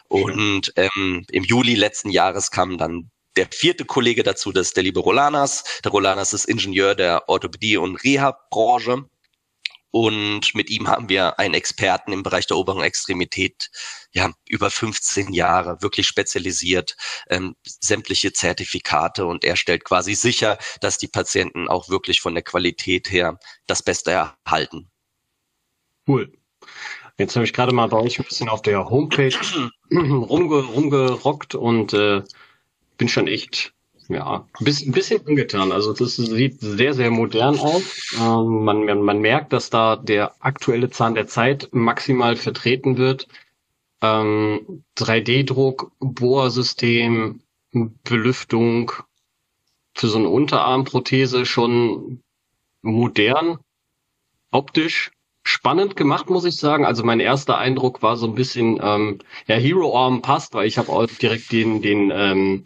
und 0.08 0.74
ähm, 0.76 1.26
im 1.30 1.44
Juli 1.44 1.76
letzten 1.76 2.10
Jahres 2.10 2.52
kam 2.52 2.78
dann 2.78 3.12
der 3.38 3.48
vierte 3.52 3.86
Kollege 3.86 4.24
dazu, 4.24 4.52
das 4.52 4.68
ist 4.68 4.78
der 4.78 4.84
liebe 4.84 5.00
Rolanas. 5.00 5.64
Der 5.84 5.92
Rolanas 5.92 6.34
ist 6.34 6.46
Ingenieur 6.46 6.96
der 6.96 7.30
Orthopädie- 7.30 7.78
und 7.78 7.96
Reha-Branche 7.98 9.06
Und 9.92 10.54
mit 10.54 10.70
ihm 10.70 10.88
haben 10.88 11.10
wir 11.10 11.40
einen 11.40 11.54
Experten 11.54 12.12
im 12.12 12.24
Bereich 12.24 12.46
der 12.46 12.58
oberen 12.58 12.84
Extremität, 12.84 13.70
ja, 14.12 14.32
über 14.48 14.70
15 14.70 15.34
Jahre, 15.34 15.82
wirklich 15.82 16.08
spezialisiert, 16.08 16.96
ähm, 17.30 17.56
sämtliche 17.64 18.34
Zertifikate 18.34 19.26
und 19.26 19.44
er 19.44 19.56
stellt 19.56 19.86
quasi 19.86 20.14
sicher, 20.16 20.58
dass 20.82 20.98
die 20.98 21.08
Patienten 21.08 21.68
auch 21.68 21.90
wirklich 21.90 22.22
von 22.22 22.34
der 22.34 22.44
Qualität 22.44 23.10
her 23.12 23.40
das 23.66 23.82
Beste 23.82 24.12
erhalten. 24.12 24.92
Cool. 26.08 26.32
Jetzt 27.18 27.36
habe 27.36 27.46
ich 27.46 27.54
gerade 27.54 27.74
mal 27.74 27.88
bei 27.88 27.98
euch 27.98 28.20
ein 28.20 28.26
bisschen 28.26 28.50
auf 28.50 28.62
der 28.62 28.90
Homepage 28.90 29.36
rumge 29.92 30.64
rumgerockt 30.64 31.56
und 31.56 31.94
äh, 31.94 32.22
bin 32.98 33.10
schon 33.10 33.28
echt 33.28 33.74
ja, 34.10 34.48
ein 34.60 34.66
bisschen, 34.66 34.90
ein 34.90 34.94
bisschen 34.94 35.26
angetan. 35.28 35.72
Also 35.72 35.94
das 35.94 36.16
sieht 36.16 36.60
sehr, 36.60 36.94
sehr 36.94 37.12
modern 37.12 37.60
aus. 37.60 38.16
Ähm, 38.20 38.64
man, 38.64 38.86
man 39.02 39.20
merkt, 39.20 39.54
dass 39.54 39.70
da 39.70 39.96
der 39.96 40.34
aktuelle 40.40 40.90
Zahn 40.90 41.16
der 41.16 41.28
Zeit 41.28 41.70
maximal 41.72 42.36
vertreten 42.36 42.98
wird. 42.98 43.28
Ähm, 44.02 44.84
3D-Druck, 44.98 45.92
Bohrsystem, 46.00 47.42
Belüftung 48.04 48.92
für 49.96 50.08
so 50.08 50.20
eine 50.20 50.30
Unterarmprothese 50.30 51.46
schon 51.46 52.22
modern, 52.82 53.58
optisch 54.52 55.12
spannend 55.44 55.96
gemacht, 55.96 56.30
muss 56.30 56.46
ich 56.46 56.58
sagen. 56.58 56.86
Also 56.86 57.04
mein 57.04 57.20
erster 57.20 57.58
Eindruck 57.58 58.02
war 58.02 58.18
so 58.18 58.28
ein 58.28 58.36
bisschen, 58.36 58.80
ähm, 58.82 59.20
ja, 59.48 59.56
Hero 59.56 59.98
Arm 59.98 60.22
passt, 60.22 60.54
weil 60.54 60.68
ich 60.68 60.78
habe 60.78 60.92
auch 60.92 61.08
direkt 61.08 61.52
den, 61.52 61.82
den 61.82 62.12
ähm, 62.14 62.64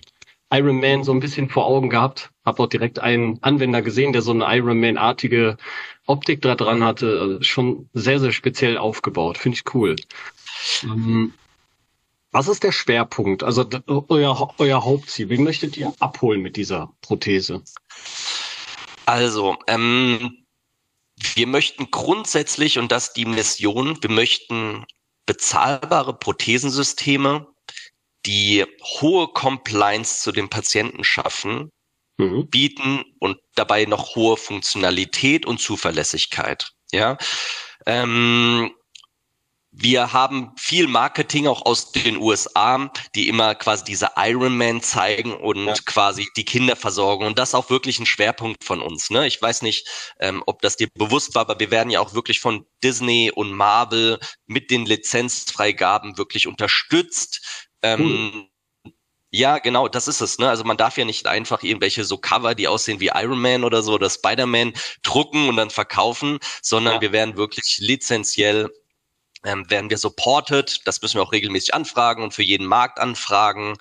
Iron 0.51 0.79
Man 0.79 1.03
so 1.03 1.13
ein 1.13 1.19
bisschen 1.19 1.49
vor 1.49 1.65
Augen 1.65 1.89
gehabt. 1.89 2.31
Habe 2.45 2.63
auch 2.63 2.67
direkt 2.67 2.99
einen 2.99 3.41
Anwender 3.41 3.81
gesehen, 3.81 4.13
der 4.13 4.21
so 4.21 4.31
eine 4.31 4.45
Iron 4.57 4.79
Man-artige 4.79 5.57
Optik 6.05 6.41
da 6.41 6.55
dran 6.55 6.83
hatte. 6.83 7.19
Also 7.21 7.41
schon 7.43 7.89
sehr, 7.93 8.19
sehr 8.19 8.31
speziell 8.31 8.77
aufgebaut. 8.77 9.37
Finde 9.37 9.57
ich 9.57 9.73
cool. 9.73 9.95
Ähm, 10.83 11.33
was 12.31 12.47
ist 12.47 12.63
der 12.63 12.71
Schwerpunkt? 12.71 13.43
Also 13.43 13.65
euer, 13.87 14.53
euer 14.57 14.85
Hauptziel. 14.85 15.29
Wen 15.29 15.43
möchtet 15.43 15.77
ihr 15.77 15.93
abholen 15.99 16.41
mit 16.41 16.55
dieser 16.55 16.91
Prothese? 17.01 17.63
Also, 19.05 19.57
ähm, 19.67 20.45
wir 21.35 21.47
möchten 21.47 21.91
grundsätzlich, 21.91 22.79
und 22.79 22.91
das 22.91 23.13
die 23.13 23.25
Mission, 23.25 23.97
wir 24.01 24.09
möchten 24.09 24.85
bezahlbare 25.25 26.17
Prothesensysteme 26.17 27.47
die 28.25 28.65
hohe 28.99 29.27
Compliance 29.27 30.21
zu 30.21 30.31
den 30.31 30.49
Patienten 30.49 31.03
schaffen, 31.03 31.71
mhm. 32.17 32.47
bieten 32.49 33.03
und 33.19 33.37
dabei 33.55 33.85
noch 33.85 34.15
hohe 34.15 34.37
Funktionalität 34.37 35.45
und 35.45 35.59
Zuverlässigkeit. 35.59 36.71
Ja, 36.91 37.17
ähm, 37.85 38.71
wir 39.73 40.11
haben 40.11 40.51
viel 40.57 40.87
Marketing 40.87 41.47
auch 41.47 41.65
aus 41.65 41.93
den 41.93 42.17
USA, 42.17 42.91
die 43.15 43.29
immer 43.29 43.55
quasi 43.55 43.85
diese 43.85 44.11
Ironman 44.17 44.81
zeigen 44.81 45.33
und 45.33 45.65
ja. 45.65 45.73
quasi 45.85 46.27
die 46.35 46.43
Kinder 46.43 46.75
versorgen. 46.75 47.25
Und 47.25 47.39
das 47.39 47.49
ist 47.49 47.55
auch 47.55 47.69
wirklich 47.69 47.97
ein 47.97 48.05
Schwerpunkt 48.05 48.65
von 48.65 48.81
uns. 48.81 49.09
Ne? 49.09 49.27
Ich 49.27 49.41
weiß 49.41 49.61
nicht, 49.61 49.87
ähm, 50.19 50.43
ob 50.45 50.61
das 50.61 50.75
dir 50.75 50.89
bewusst 50.93 51.35
war, 51.35 51.43
aber 51.43 51.59
wir 51.59 51.71
werden 51.71 51.89
ja 51.89 52.01
auch 52.01 52.13
wirklich 52.13 52.41
von 52.41 52.65
Disney 52.83 53.31
und 53.33 53.53
Marvel 53.53 54.19
mit 54.45 54.71
den 54.71 54.85
Lizenzfreigaben 54.85 56.17
wirklich 56.17 56.47
unterstützt, 56.47 57.69
ähm, 57.83 58.47
Ja, 59.29 59.59
genau, 59.59 59.87
das 59.87 60.07
ist 60.09 60.19
es. 60.21 60.39
Ne? 60.39 60.49
Also 60.49 60.65
man 60.65 60.77
darf 60.77 60.97
ja 60.97 61.05
nicht 61.05 61.25
einfach 61.25 61.63
irgendwelche 61.63 62.03
so 62.03 62.17
Cover, 62.17 62.53
die 62.53 62.67
aussehen 62.67 62.99
wie 62.99 63.11
Iron 63.13 63.39
Man 63.41 63.63
oder 63.63 63.81
so 63.81 63.93
oder 63.93 64.09
Spider-Man, 64.09 64.73
drucken 65.03 65.47
und 65.47 65.55
dann 65.55 65.69
verkaufen, 65.69 66.39
sondern 66.61 66.95
ja. 66.95 67.01
wir 67.01 67.11
werden 67.13 67.37
wirklich 67.37 67.77
lizenziell 67.79 68.69
ähm, 69.43 69.69
werden 69.69 69.89
wir 69.89 69.97
supported. 69.97 70.81
Das 70.85 71.01
müssen 71.01 71.15
wir 71.15 71.23
auch 71.23 71.31
regelmäßig 71.31 71.73
anfragen 71.73 72.23
und 72.23 72.33
für 72.33 72.43
jeden 72.43 72.67
Markt 72.67 72.99
anfragen. 72.99 73.77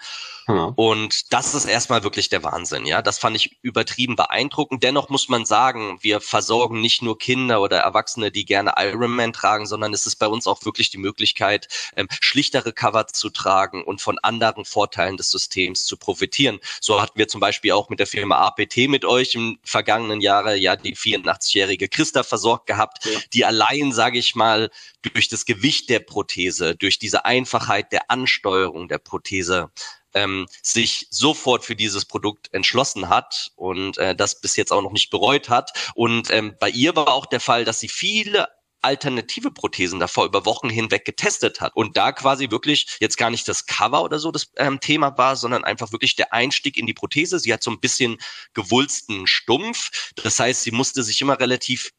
Ja. 0.49 0.73
Und 0.77 1.33
das 1.33 1.55
ist 1.55 1.67
erstmal 1.67 2.03
wirklich 2.03 2.29
der 2.29 2.43
Wahnsinn. 2.43 2.87
Ja, 2.87 3.03
das 3.03 3.19
fand 3.19 3.37
ich 3.37 3.59
übertrieben 3.63 4.17
beeindruckend. 4.17 4.83
Dennoch 4.83 5.09
muss 5.09 5.29
man 5.29 5.45
sagen, 5.45 5.99
wir 6.01 6.21
versorgen 6.21 6.81
nicht 6.81 7.03
nur 7.03 7.19
Kinder 7.19 7.61
oder 7.61 7.79
Erwachsene, 7.79 8.31
die 8.31 8.45
gerne 8.45 8.75
Ironman 8.77 9.33
tragen, 9.33 9.67
sondern 9.67 9.93
es 9.93 10.07
ist 10.07 10.17
bei 10.17 10.27
uns 10.27 10.47
auch 10.47 10.65
wirklich 10.65 10.91
die 10.91 10.99
Möglichkeit, 10.99 11.69
ähm, 11.97 12.09
schlichtere 12.21 12.73
Cover 12.73 13.07
zu 13.07 13.31
tragen 13.31 13.85
und 13.85 14.01
von 14.01 14.19
anderen 14.19 14.65
Vorteilen 14.65 15.17
des 15.17 15.31
Systems 15.31 15.85
zu 15.85 15.97
profitieren. 15.97 16.59
So 16.81 17.01
hatten 17.01 17.19
wir 17.19 17.29
zum 17.29 17.41
Beispiel 17.41 17.73
auch 17.73 17.89
mit 17.89 18.01
der 18.01 18.07
Firma 18.07 18.37
APT 18.47 18.89
mit 18.89 19.05
euch 19.05 19.35
im 19.35 19.59
vergangenen 19.63 20.21
Jahre 20.21 20.57
ja 20.57 20.77
die 20.77 20.97
84-jährige 20.97 21.89
Christa 21.89 22.23
versorgt 22.23 22.67
gehabt, 22.67 23.05
ja. 23.05 23.19
die 23.33 23.45
allein, 23.45 23.93
sage 23.93 24.19
ich 24.19 24.35
mal, 24.35 24.71
durch 25.03 25.29
das 25.29 25.45
Gewicht 25.45 25.89
der 25.89 26.01
Prothese, 26.01 26.77
durch 26.77 26.99
diese 26.99 27.25
Einfachheit 27.25 27.93
der 27.93 28.11
Ansteuerung 28.11 28.89
der 28.89 28.99
Prothese 28.99 29.71
ähm, 30.15 30.47
sich 30.63 31.07
sofort 31.11 31.65
für 31.65 31.77
dieses 31.77 32.05
Produkt 32.05 32.53
entschlossen 32.53 33.09
hat 33.09 33.53
und 33.57 33.99
äh, 33.99 34.15
das 34.15 34.41
bis 34.41 34.57
jetzt 34.57 34.73
auch 34.73 34.83
noch 34.83 34.93
nicht 34.93 35.11
bereut 35.11 35.49
hat. 35.49 35.93
Und 35.95 36.31
ähm, 36.31 36.55
bei 36.61 36.71
ihr 36.71 36.97
war 36.97 37.09
auch 37.09 37.27
der 37.27 37.41
Fall, 37.41 37.65
dass 37.65 37.81
sie 37.81 37.89
viele 37.89 38.49
alternative 38.83 39.51
Prothesen 39.51 40.01
davor 40.01 40.27
über 40.27 40.47
Wochen 40.47 40.71
hinweg 40.71 41.05
getestet 41.05 41.61
hat 41.61 41.77
und 41.77 41.97
da 41.97 42.13
quasi 42.13 42.51
wirklich 42.51 42.97
jetzt 43.01 43.17
gar 43.17 43.31
nicht 43.31 43.47
das 43.47 43.67
Cover 43.67 44.03
oder 44.03 44.19
so 44.19 44.31
das 44.31 44.51
ähm, 44.57 44.81
Thema 44.81 45.17
war, 45.19 45.37
sondern 45.37 45.65
einfach 45.65 45.93
wirklich 45.93 46.17
der 46.17 46.33
Einstieg 46.33 46.77
in 46.77 46.87
die 46.87 46.95
Prothese. 46.95 47.39
Sie 47.39 47.53
hat 47.53 47.63
so 47.63 47.71
ein 47.71 47.81
bisschen 47.81 48.17
gewulsten 48.55 49.27
Stumpf. 49.27 50.13
Das 50.17 50.39
heißt, 50.39 50.63
sie 50.63 50.71
musste 50.71 51.03
sich 51.03 51.21
immer 51.21 51.39
relativ 51.39 51.91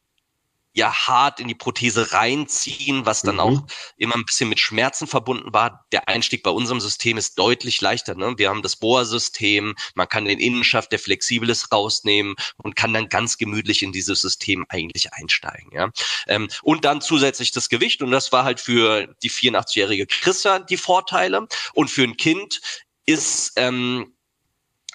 ja 0.74 0.92
hart 0.92 1.40
in 1.40 1.48
die 1.48 1.54
Prothese 1.54 2.12
reinziehen, 2.12 3.04
was 3.04 3.22
dann 3.22 3.36
mhm. 3.36 3.40
auch 3.40 3.62
immer 3.96 4.14
ein 4.14 4.24
bisschen 4.24 4.48
mit 4.48 4.58
Schmerzen 4.58 5.06
verbunden 5.06 5.52
war. 5.52 5.86
Der 5.92 6.08
Einstieg 6.08 6.42
bei 6.42 6.50
unserem 6.50 6.80
System 6.80 7.18
ist 7.18 7.38
deutlich 7.38 7.80
leichter. 7.80 8.14
Ne? 8.14 8.34
Wir 8.38 8.48
haben 8.48 8.62
das 8.62 8.76
Bohrsystem, 8.76 9.74
man 9.94 10.08
kann 10.08 10.24
den 10.24 10.38
Innenschaft, 10.38 10.92
der 10.92 10.98
flexibel 10.98 11.50
ist, 11.50 11.72
rausnehmen 11.72 12.34
und 12.56 12.76
kann 12.76 12.92
dann 12.94 13.08
ganz 13.08 13.36
gemütlich 13.36 13.82
in 13.82 13.92
dieses 13.92 14.20
System 14.20 14.64
eigentlich 14.68 15.12
einsteigen. 15.12 15.70
Ja? 15.72 15.90
Ähm, 16.26 16.48
und 16.62 16.84
dann 16.84 17.00
zusätzlich 17.00 17.52
das 17.52 17.68
Gewicht 17.68 18.02
und 18.02 18.10
das 18.10 18.32
war 18.32 18.44
halt 18.44 18.60
für 18.60 19.14
die 19.22 19.30
84-jährige 19.30 20.06
Christa 20.06 20.58
die 20.58 20.76
Vorteile 20.76 21.46
und 21.74 21.90
für 21.90 22.02
ein 22.02 22.16
Kind 22.16 22.60
ist 23.04 23.52
ähm, 23.56 24.14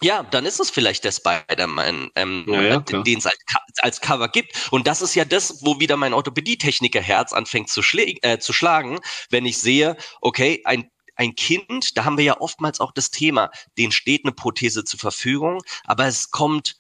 ja, 0.02 0.24
dann 0.24 0.46
ist 0.46 0.60
es 0.60 0.70
vielleicht 0.70 1.04
der 1.04 1.12
Spider-Man, 1.12 2.12
ähm, 2.16 2.46
ja, 2.48 2.62
ja, 2.62 2.80
den 2.80 3.18
es 3.18 3.26
als, 3.26 3.38
als, 3.82 4.02
Cover 4.02 4.28
gibt. 4.28 4.72
Und 4.72 4.86
das 4.88 5.02
ist 5.02 5.16
ja 5.16 5.26
das, 5.26 5.66
wo 5.66 5.80
wieder 5.80 5.98
mein 5.98 6.14
Orthopädie-Techniker-Herz 6.14 7.34
anfängt 7.34 7.70
zu, 7.70 7.82
äh, 7.82 8.38
zu 8.38 8.54
schlagen, 8.54 9.00
wenn 9.30 9.46
ich 9.46 9.58
sehe, 9.58 9.98
okay, 10.22 10.62
ein 10.66 10.90
ein 11.18 11.34
Kind, 11.36 11.98
da 11.98 12.06
haben 12.06 12.18
wir 12.18 12.24
ja 12.24 12.40
oftmals 12.40 12.80
auch 12.80 12.92
das 12.92 13.10
Thema, 13.10 13.50
denen 13.78 13.92
steht 13.92 14.24
eine 14.24 14.34
Prothese 14.34 14.84
zur 14.84 15.00
Verfügung, 15.00 15.64
aber 15.84 16.06
es 16.06 16.30
kommt 16.30 16.78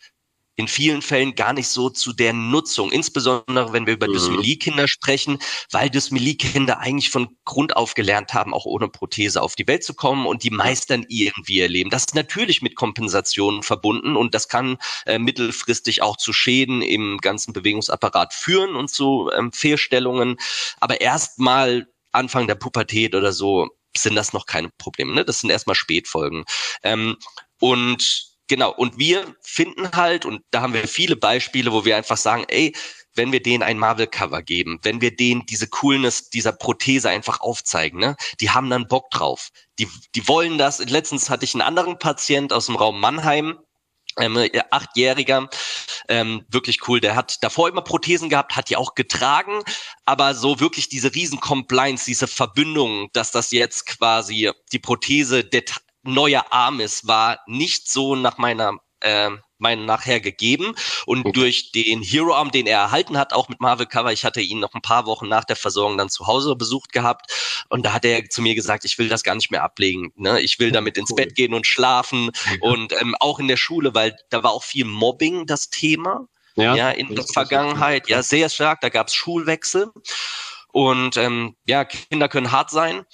in 0.57 0.67
vielen 0.67 1.03
Fällen 1.03 1.35
gar 1.35 1.53
nicht 1.53 1.67
so 1.67 1.89
zu 1.89 2.13
der 2.13 2.33
Nutzung, 2.33 2.91
insbesondere 2.91 3.73
wenn 3.73 3.85
wir 3.85 3.93
über 3.93 4.07
mhm. 4.07 4.13
Dysmelie-Kinder 4.13 4.87
sprechen, 4.87 5.37
weil 5.71 5.89
Dysmelie-Kinder 5.89 6.79
eigentlich 6.79 7.11
von 7.11 7.37
Grund 7.45 7.75
auf 7.75 7.93
gelernt 7.93 8.33
haben, 8.33 8.53
auch 8.53 8.65
ohne 8.65 8.89
Prothese 8.89 9.41
auf 9.41 9.55
die 9.55 9.67
Welt 9.67 9.83
zu 9.83 9.93
kommen 9.93 10.25
und 10.25 10.43
die 10.43 10.49
meistern 10.49 11.05
irgendwie 11.07 11.57
ihr 11.59 11.69
Leben. 11.69 11.91
Das 11.91 12.05
ist 12.05 12.15
natürlich 12.15 12.63
mit 12.63 12.75
Kompensationen 12.75 13.61
verbunden 13.61 14.15
und 14.15 14.33
das 14.33 14.49
kann 14.49 14.77
äh, 15.05 15.19
mittelfristig 15.19 16.01
auch 16.01 16.17
zu 16.17 16.33
Schäden 16.33 16.81
im 16.81 17.19
ganzen 17.19 17.53
Bewegungsapparat 17.53 18.33
führen 18.33 18.75
und 18.75 18.89
zu 18.89 19.29
ähm, 19.37 19.51
Fehlstellungen. 19.51 20.37
Aber 20.79 21.01
erstmal 21.01 21.87
Anfang 22.11 22.47
der 22.47 22.55
Pubertät 22.55 23.13
oder 23.13 23.31
so 23.31 23.69
sind 23.95 24.15
das 24.15 24.33
noch 24.33 24.47
keine 24.47 24.69
Probleme. 24.79 25.13
Ne? 25.13 25.23
Das 25.23 25.41
sind 25.41 25.51
erstmal 25.51 25.75
Spätfolgen. 25.75 26.45
Ähm, 26.81 27.15
und 27.59 28.26
Genau, 28.47 28.73
und 28.73 28.97
wir 28.97 29.35
finden 29.41 29.91
halt, 29.91 30.25
und 30.25 30.41
da 30.51 30.61
haben 30.61 30.73
wir 30.73 30.87
viele 30.87 31.17
Beispiele, 31.17 31.73
wo 31.73 31.83
wir 31.83 31.97
einfach 31.97 32.17
sagen, 32.17 32.45
ey, 32.47 32.73
wenn 33.13 33.31
wir 33.31 33.41
denen 33.41 33.63
ein 33.63 33.77
Marvel-Cover 33.77 34.41
geben, 34.41 34.79
wenn 34.83 35.01
wir 35.01 35.15
denen 35.15 35.45
diese 35.45 35.67
Coolness 35.67 36.29
dieser 36.29 36.53
Prothese 36.53 37.09
einfach 37.09 37.41
aufzeigen, 37.41 37.99
ne, 37.99 38.15
die 38.39 38.51
haben 38.51 38.69
dann 38.69 38.87
Bock 38.87 39.09
drauf. 39.11 39.49
Die, 39.79 39.89
die 40.15 40.27
wollen 40.27 40.57
das. 40.57 40.79
Letztens 40.79 41.29
hatte 41.29 41.43
ich 41.43 41.53
einen 41.53 41.61
anderen 41.61 41.99
Patient 41.99 42.53
aus 42.53 42.67
dem 42.67 42.75
Raum 42.75 42.99
Mannheim, 43.01 43.57
ähm, 44.17 44.49
achtjähriger, 44.71 45.49
ähm, 46.09 46.45
wirklich 46.49 46.87
cool. 46.87 46.99
Der 46.99 47.15
hat 47.15 47.43
davor 47.43 47.69
immer 47.69 47.81
Prothesen 47.81 48.29
gehabt, 48.29 48.55
hat 48.55 48.69
die 48.69 48.77
auch 48.77 48.95
getragen, 48.95 49.61
aber 50.05 50.33
so 50.33 50.59
wirklich 50.59 50.89
diese 50.89 51.13
riesen 51.13 51.39
Compliance, 51.39 52.05
diese 52.05 52.27
Verbindung, 52.27 53.09
dass 53.13 53.31
das 53.31 53.51
jetzt 53.51 53.85
quasi 53.85 54.51
die 54.71 54.79
Prothese 54.79 55.43
neuer 56.07 56.45
Arm 56.51 56.79
ist, 56.79 57.07
war 57.07 57.39
nicht 57.45 57.89
so 57.89 58.15
nach 58.15 58.37
meiner 58.37 58.79
äh, 59.01 59.29
meinen 59.59 59.85
nachher 59.85 60.19
gegeben. 60.19 60.75
Und 61.05 61.21
okay. 61.21 61.31
durch 61.31 61.71
den 61.71 62.01
Hero 62.01 62.33
Arm, 62.33 62.51
den 62.51 62.67
er 62.67 62.79
erhalten 62.79 63.17
hat, 63.17 63.33
auch 63.33 63.49
mit 63.49 63.59
Marvel 63.59 63.85
Cover, 63.85 64.11
ich 64.11 64.23
hatte 64.23 64.41
ihn 64.41 64.59
noch 64.59 64.73
ein 64.73 64.81
paar 64.81 65.05
Wochen 65.05 65.27
nach 65.27 65.45
der 65.45 65.55
Versorgung 65.55 65.97
dann 65.97 66.09
zu 66.09 66.27
Hause 66.27 66.55
besucht 66.55 66.91
gehabt. 66.91 67.65
Und 67.69 67.85
da 67.85 67.93
hat 67.93 68.05
er 68.05 68.29
zu 68.29 68.41
mir 68.41 68.55
gesagt, 68.55 68.85
ich 68.85 68.97
will 68.97 69.09
das 69.09 69.23
gar 69.23 69.35
nicht 69.35 69.51
mehr 69.51 69.63
ablegen. 69.63 70.11
Ne? 70.15 70.41
Ich 70.41 70.59
will 70.59 70.71
damit 70.71 70.97
ins 70.97 71.11
cool. 71.11 71.17
Bett 71.17 71.35
gehen 71.35 71.53
und 71.53 71.65
schlafen. 71.65 72.31
Ja. 72.45 72.69
Und 72.69 72.93
ähm, 73.01 73.15
auch 73.19 73.39
in 73.39 73.47
der 73.47 73.57
Schule, 73.57 73.93
weil 73.93 74.15
da 74.29 74.43
war 74.43 74.51
auch 74.51 74.63
viel 74.63 74.85
Mobbing 74.85 75.45
das 75.45 75.69
Thema. 75.69 76.27
Ja, 76.55 76.75
ja 76.75 76.89
in 76.89 77.13
der 77.13 77.23
Vergangenheit, 77.23 78.09
ja, 78.09 78.23
sehr 78.23 78.49
stark. 78.49 78.81
Da 78.81 78.89
gab 78.89 79.07
es 79.07 79.13
Schulwechsel. 79.13 79.91
Und 80.71 81.17
ähm, 81.17 81.55
ja, 81.65 81.85
Kinder 81.85 82.27
können 82.27 82.51
hart 82.51 82.71
sein. 82.71 83.05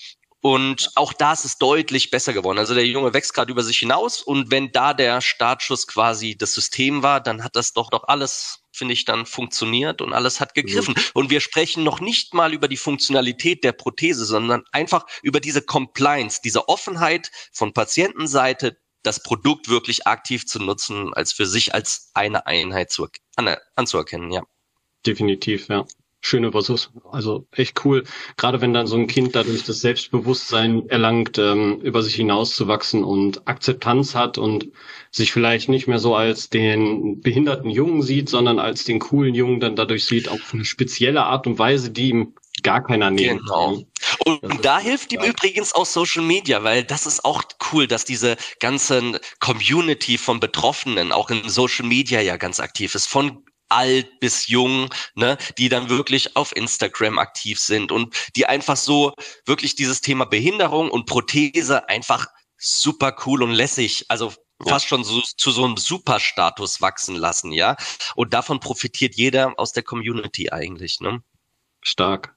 Und 0.46 0.92
auch 0.96 1.14
da 1.14 1.32
ist 1.32 1.46
es 1.46 1.58
deutlich 1.58 2.12
besser 2.12 2.34
geworden. 2.34 2.60
Also 2.60 2.74
der 2.74 2.86
Junge 2.86 3.14
wächst 3.14 3.34
gerade 3.34 3.50
über 3.50 3.64
sich 3.64 3.78
hinaus 3.78 4.22
und 4.22 4.52
wenn 4.52 4.74
da 4.74 4.94
der 4.94 5.22
Startschuss 5.22 5.88
quasi 5.88 6.36
das 6.38 6.54
System 6.54 7.02
war, 7.02 7.22
dann 7.22 7.46
hat 7.46 7.56
das 7.56 7.72
doch 7.72 7.90
doch 7.90 8.04
alles, 8.10 8.60
finde 8.74 8.94
ich, 8.94 9.06
dann 9.06 9.26
funktioniert 9.26 10.02
und 10.02 10.12
alles 10.12 10.42
hat 10.42 10.54
gegriffen. 10.54 10.96
Mhm. 10.98 11.04
Und 11.14 11.30
wir 11.30 11.40
sprechen 11.40 11.86
noch 11.86 12.02
nicht 12.02 12.34
mal 12.34 12.54
über 12.54 12.68
die 12.68 12.76
Funktionalität 12.76 13.64
der 13.64 13.72
Prothese, 13.72 14.26
sondern 14.26 14.66
einfach 14.74 15.06
über 15.22 15.40
diese 15.40 15.62
Compliance, 15.62 16.42
diese 16.44 16.68
Offenheit 16.68 17.32
von 17.54 17.72
Patientenseite, 17.72 18.78
das 19.02 19.24
Produkt 19.24 19.70
wirklich 19.70 20.08
aktiv 20.08 20.46
zu 20.46 20.60
nutzen, 20.60 21.14
als 21.14 21.32
für 21.32 21.46
sich 21.46 21.74
als 21.74 22.12
eine 22.16 22.48
Einheit 22.48 22.92
zu, 22.92 23.08
an, 23.38 23.56
anzuerkennen, 23.76 24.30
ja. 24.30 24.44
Definitiv, 25.06 25.70
ja 25.70 25.86
schöne 26.24 26.51
Versus. 26.51 26.89
Also 27.12 27.46
echt 27.51 27.86
cool. 27.86 28.03
Gerade 28.38 28.62
wenn 28.62 28.74
dann 28.74 28.88
so 28.88 28.96
ein 28.96 29.08
Kind 29.08 29.36
dadurch 29.36 29.63
das 29.63 29.82
Selbstbewusstsein 29.82 30.89
erlangt, 30.89 31.38
ähm, 31.38 31.80
über 31.82 32.01
sich 32.01 32.15
hinauszuwachsen 32.15 33.03
und 33.03 33.48
Akzeptanz 33.48 34.15
hat 34.15 34.38
und 34.38 34.70
sich 35.12 35.32
vielleicht 35.32 35.70
nicht 35.70 35.88
mehr 35.88 36.00
so 36.00 36.15
als 36.15 36.50
den 36.50 37.22
behinderten 37.22 37.70
Jungen 37.70 38.01
sieht, 38.01 38.30
sondern 38.30 38.58
als 38.58 38.86
den 38.86 39.00
coolen 39.00 39.36
Jungen 39.36 39.60
dann 39.60 39.75
dadurch 39.75 40.06
sieht, 40.06 40.30
auf 40.30 40.53
eine 40.53 40.65
spezielle 40.65 41.24
Art 41.24 41.46
und 41.46 41.60
Weise, 41.60 41.92
die 41.92 42.10
ihm 42.10 42.34
gar 42.63 42.84
keiner 42.84 43.12
nehmen 43.12 43.39
Genau. 43.39 43.84
Und, 44.25 44.44
und 44.44 44.63
da 44.65 44.80
hilft 44.80 45.12
ihm 45.12 45.22
übrigens 45.22 45.74
auch 45.74 45.86
Social 45.86 46.24
Media, 46.24 46.63
weil 46.63 46.84
das 46.84 47.06
ist 47.06 47.25
auch 47.25 47.44
cool, 47.72 47.88
dass 47.88 48.06
diese 48.06 48.38
ganze 48.60 49.20
Community 49.39 50.18
von 50.18 50.39
Betroffenen 50.39 51.12
auch 51.12 51.30
in 51.30 51.50
Social 51.50 51.86
Media 51.86 52.22
ja 52.22 52.38
ganz 52.38 52.60
aktiv 52.60 52.96
ist. 52.96 53.08
Von 53.08 53.44
alt 53.74 54.20
bis 54.20 54.48
jung, 54.48 54.89
ne, 55.15 55.38
die 55.58 55.70
dann 55.70 55.89
wirklich 55.89 56.36
auf 56.36 56.56
Instagram 56.56 57.20
aktiv 57.20 57.60
sind 57.60 57.92
und 57.92 58.15
die 58.36 58.46
einfach 58.46 58.77
so 58.77 59.13
wirklich 59.46 59.75
dieses 59.75 60.01
Thema 60.01 60.25
Behinderung 60.25 60.89
und 60.89 61.06
Prothese 61.06 61.89
einfach 61.89 62.27
super 62.58 63.15
cool 63.25 63.44
und 63.44 63.51
lässig, 63.51 64.06
also 64.10 64.32
fast 64.65 64.88
schon 64.88 65.03
so, 65.03 65.22
zu 65.22 65.51
so 65.51 65.65
einem 65.65 65.77
Superstatus 65.77 66.82
wachsen 66.82 67.15
lassen, 67.15 67.51
ja. 67.51 67.75
Und 68.15 68.34
davon 68.34 68.60
profitiert 68.60 69.15
jeder 69.15 69.53
aus 69.58 69.74
der 69.74 69.84
Community 69.84 70.51
eigentlich, 70.51 71.00
ne? 71.01 71.22
Stark. 71.82 72.36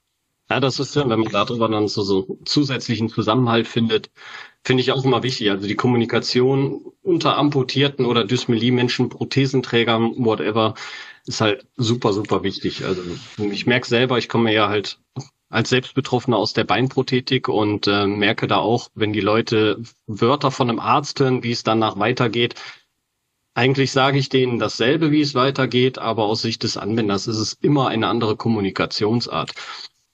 Ja, 0.48 0.60
das 0.60 0.78
ist 0.78 0.94
ja, 0.94 1.08
wenn 1.08 1.20
man 1.20 1.32
darüber 1.32 1.68
dann 1.68 1.88
so, 1.88 2.02
so 2.02 2.38
zusätzlichen 2.44 3.08
Zusammenhalt 3.08 3.66
findet, 3.66 4.10
finde 4.64 4.80
ich 4.80 4.92
auch 4.92 5.04
immer 5.04 5.24
wichtig. 5.24 5.50
Also 5.50 5.66
die 5.66 5.74
Kommunikation 5.74 6.92
unter 7.02 7.36
Amputierten 7.36 8.06
oder 8.06 8.24
Dysmelie-Menschen, 8.24 9.08
Prothesenträgern, 9.08 10.24
whatever, 10.24 10.74
ist 11.26 11.40
halt 11.40 11.66
super, 11.76 12.12
super 12.12 12.42
wichtig. 12.42 12.84
Also 12.84 13.02
ich 13.38 13.66
merke 13.66 13.86
selber, 13.86 14.18
ich 14.18 14.28
komme 14.28 14.52
ja 14.52 14.68
halt 14.68 14.98
als 15.48 15.70
Selbstbetroffener 15.70 16.36
aus 16.36 16.52
der 16.52 16.64
Beinprothetik 16.64 17.48
und 17.48 17.86
äh, 17.86 18.06
merke 18.06 18.46
da 18.46 18.58
auch, 18.58 18.88
wenn 18.94 19.12
die 19.12 19.20
Leute 19.20 19.82
Wörter 20.06 20.50
von 20.50 20.68
einem 20.68 20.80
Arzt 20.80 21.20
hören, 21.20 21.42
wie 21.42 21.52
es 21.52 21.62
danach 21.62 21.98
weitergeht, 21.98 22.54
eigentlich 23.54 23.90
sage 23.90 24.18
ich 24.18 24.28
denen 24.28 24.58
dasselbe, 24.58 25.12
wie 25.12 25.22
es 25.22 25.34
weitergeht, 25.34 25.98
aber 25.98 26.24
aus 26.24 26.42
Sicht 26.42 26.62
des 26.62 26.76
Anwenders 26.76 27.26
ist 27.26 27.38
es 27.38 27.54
immer 27.54 27.88
eine 27.88 28.08
andere 28.08 28.36
Kommunikationsart. 28.36 29.54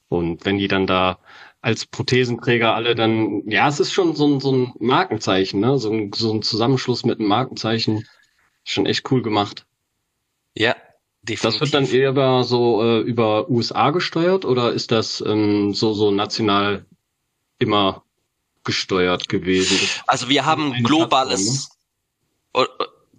Und 0.09 0.45
wenn 0.45 0.59
die 0.59 0.69
dann 0.69 0.87
da 0.87 1.19
als 1.61 1.87
Prothesenträger 1.87 2.75
alle 2.75 2.95
dann, 2.95 3.43
ja, 3.49 3.67
es 3.69 3.81
ist 3.81 3.93
schon 3.93 4.15
so 4.15 4.27
ein, 4.27 4.41
so 4.41 4.53
ein 4.53 4.73
Markenzeichen, 4.79 5.61
ne? 5.61 5.79
so, 5.79 5.91
ein, 5.91 6.13
so 6.13 6.33
ein 6.33 6.43
Zusammenschluss 6.43 7.05
mit 7.05 7.19
einem 7.19 7.29
Markenzeichen. 7.29 8.07
Schon 8.65 8.87
echt 8.87 9.11
cool 9.11 9.23
gemacht. 9.23 9.67
Ja, 10.55 10.77
Definitiv. 11.23 11.43
Das 11.43 11.61
wird 11.61 11.75
dann 11.75 11.87
eher 11.87 12.43
so 12.43 12.83
äh, 12.83 13.01
über 13.01 13.49
USA 13.49 13.91
gesteuert 13.91 14.45
oder 14.45 14.73
ist 14.73 14.91
das 14.91 15.23
ähm, 15.25 15.73
so 15.73 15.95
so 15.95 16.11
national 16.11 16.85
immer 17.59 18.03
gesteuert 18.65 19.29
gewesen? 19.29 19.79
Also 20.09 20.29
wir 20.29 20.45
haben 20.45 20.73
globales. 20.83 21.71
Ne? 22.55 22.67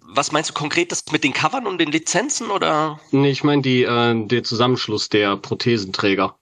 Was 0.00 0.32
meinst 0.32 0.50
du 0.50 0.54
konkret 0.54 0.92
das 0.92 1.02
mit 1.10 1.24
den 1.24 1.32
Covern 1.32 1.66
und 1.66 1.78
den 1.78 1.90
Lizenzen 1.90 2.50
oder? 2.50 3.00
Nee, 3.10 3.30
ich 3.30 3.42
meine 3.42 3.62
die 3.62 3.84
äh, 3.84 4.26
der 4.26 4.44
Zusammenschluss 4.44 5.08
der 5.08 5.36
Prothesenträger. 5.38 6.38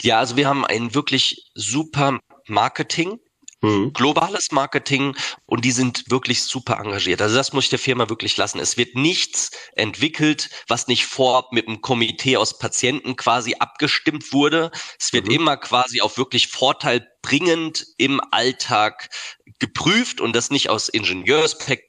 Ja, 0.00 0.18
also 0.18 0.36
wir 0.36 0.48
haben 0.48 0.64
ein 0.64 0.94
wirklich 0.94 1.50
super 1.54 2.18
Marketing 2.46 3.20
Mhm. 3.60 3.92
Globales 3.92 4.52
Marketing 4.52 5.16
und 5.46 5.64
die 5.64 5.72
sind 5.72 6.10
wirklich 6.10 6.44
super 6.44 6.78
engagiert. 6.78 7.20
Also 7.20 7.34
das 7.34 7.52
muss 7.52 7.64
ich 7.64 7.70
der 7.70 7.80
Firma 7.80 8.08
wirklich 8.08 8.36
lassen. 8.36 8.60
Es 8.60 8.76
wird 8.76 8.94
nichts 8.94 9.50
entwickelt, 9.74 10.48
was 10.68 10.86
nicht 10.86 11.06
vorab 11.06 11.52
mit 11.52 11.66
einem 11.66 11.80
Komitee 11.80 12.36
aus 12.36 12.58
Patienten 12.58 13.16
quasi 13.16 13.56
abgestimmt 13.58 14.32
wurde. 14.32 14.70
Es 14.98 15.12
wird 15.12 15.26
mhm. 15.26 15.34
immer 15.34 15.56
quasi 15.56 16.00
auf 16.00 16.18
wirklich 16.18 16.48
Vorteil 16.48 17.06
bringend 17.22 17.84
im 17.96 18.20
Alltag 18.30 19.08
geprüft 19.58 20.20
und 20.20 20.36
das 20.36 20.50
nicht 20.50 20.70
aus 20.70 20.88
Ingenieursperspektive 20.88 21.87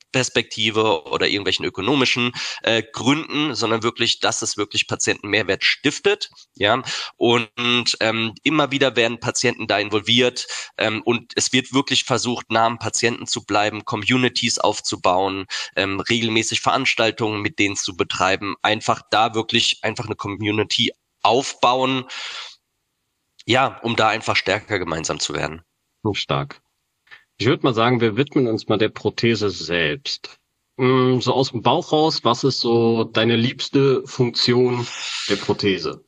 oder 1.12 1.28
irgendwelchen 1.28 1.66
ökonomischen 1.66 2.32
äh, 2.64 2.84
Gründen, 2.94 3.56
sondern 3.56 3.84
wirklich, 3.84 4.20
dass 4.20 4.42
es 4.42 4.58
wirklich 4.58 4.88
Patienten 4.88 5.30
Mehrwert 5.30 5.64
stiftet. 5.64 6.30
Ja, 6.56 6.82
und 7.18 7.98
ähm, 8.00 8.34
immer 8.44 8.72
wieder 8.72 8.96
werden 8.96 9.20
Patienten 9.20 9.68
da 9.68 9.80
involviert 9.80 10.48
ähm, 10.78 11.02
und 11.04 11.34
es 11.36 11.54
wird 11.54 11.74
wirklich 11.74 12.04
versucht, 12.04 12.48
am 12.66 12.80
Patienten 12.80 13.28
zu 13.28 13.46
bleiben, 13.46 13.86
Communities 13.86 14.60
aufzubauen, 14.60 15.46
ähm, 15.76 16.00
regelmäßig 16.00 16.62
Veranstaltungen 16.62 17.42
mit 17.42 17.60
denen 17.60 17.76
zu 17.76 17.96
betreiben, 17.96 18.56
einfach 18.62 19.02
da 19.12 19.34
wirklich 19.36 19.80
einfach 19.84 20.06
eine 20.06 20.16
Community 20.16 20.92
aufbauen 21.22 22.06
ja, 23.50 23.80
um 23.82 23.96
da 23.96 24.10
einfach 24.10 24.36
stärker 24.36 24.78
gemeinsam 24.78 25.20
zu 25.20 25.34
werden. 25.34 25.64
Stark. 26.14 26.62
Ich 27.40 27.48
würde 27.48 27.64
mal 27.64 27.74
sagen, 27.74 28.02
wir 28.02 28.18
widmen 28.18 28.48
uns 28.48 28.68
mal 28.68 28.78
der 28.78 28.90
Prothese 28.90 29.50
selbst. 29.50 30.40
Mm, 30.76 31.20
so 31.22 31.34
aus 31.34 31.52
dem 31.52 31.62
Bauch 31.62 31.94
raus, 31.94 32.26
was 32.26 32.44
ist 32.44 32.60
so 32.60 33.06
deine 33.06 33.38
liebste 33.38 34.06
Funktion 34.06 34.86
der 35.30 35.38
Prothese? 35.38 36.04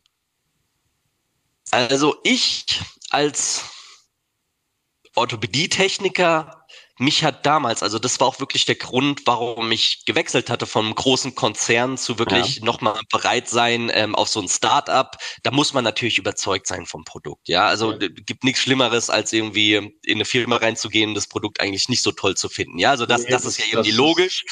Also 1.71 2.17
ich 2.25 2.65
als 3.11 3.63
Orthopädietechniker 5.15 6.60
mich 7.01 7.23
hat 7.23 7.45
damals, 7.47 7.81
also 7.81 7.97
das 7.97 8.19
war 8.19 8.27
auch 8.27 8.39
wirklich 8.39 8.65
der 8.65 8.75
Grund, 8.75 9.21
warum 9.25 9.71
ich 9.71 10.05
gewechselt 10.05 10.51
hatte 10.51 10.67
vom 10.67 10.93
großen 10.93 11.33
Konzern 11.33 11.97
zu 11.97 12.19
wirklich 12.19 12.57
ja. 12.57 12.65
nochmal 12.65 12.99
bereit 13.11 13.49
sein 13.49 13.91
ähm, 13.93 14.13
auf 14.13 14.29
so 14.29 14.39
ein 14.39 14.47
Start-up. 14.47 15.17
Da 15.41 15.49
muss 15.49 15.73
man 15.73 15.83
natürlich 15.83 16.19
überzeugt 16.19 16.67
sein 16.67 16.85
vom 16.85 17.03
Produkt. 17.03 17.49
Ja, 17.49 17.65
also 17.65 17.93
ja. 17.93 18.07
gibt 18.07 18.43
nichts 18.43 18.61
Schlimmeres, 18.61 19.09
als 19.09 19.33
irgendwie 19.33 19.75
in 19.75 19.93
eine 20.05 20.25
Firma 20.25 20.57
reinzugehen 20.57 21.09
und 21.09 21.15
das 21.15 21.27
Produkt 21.27 21.59
eigentlich 21.59 21.89
nicht 21.89 22.03
so 22.03 22.11
toll 22.11 22.37
zu 22.37 22.49
finden. 22.49 22.77
Ja, 22.77 22.91
also 22.91 23.07
das, 23.07 23.23
nee, 23.23 23.31
das 23.31 23.45
ist 23.45 23.57
ja 23.57 23.65
irgendwie 23.71 23.91
logisch. 23.91 24.45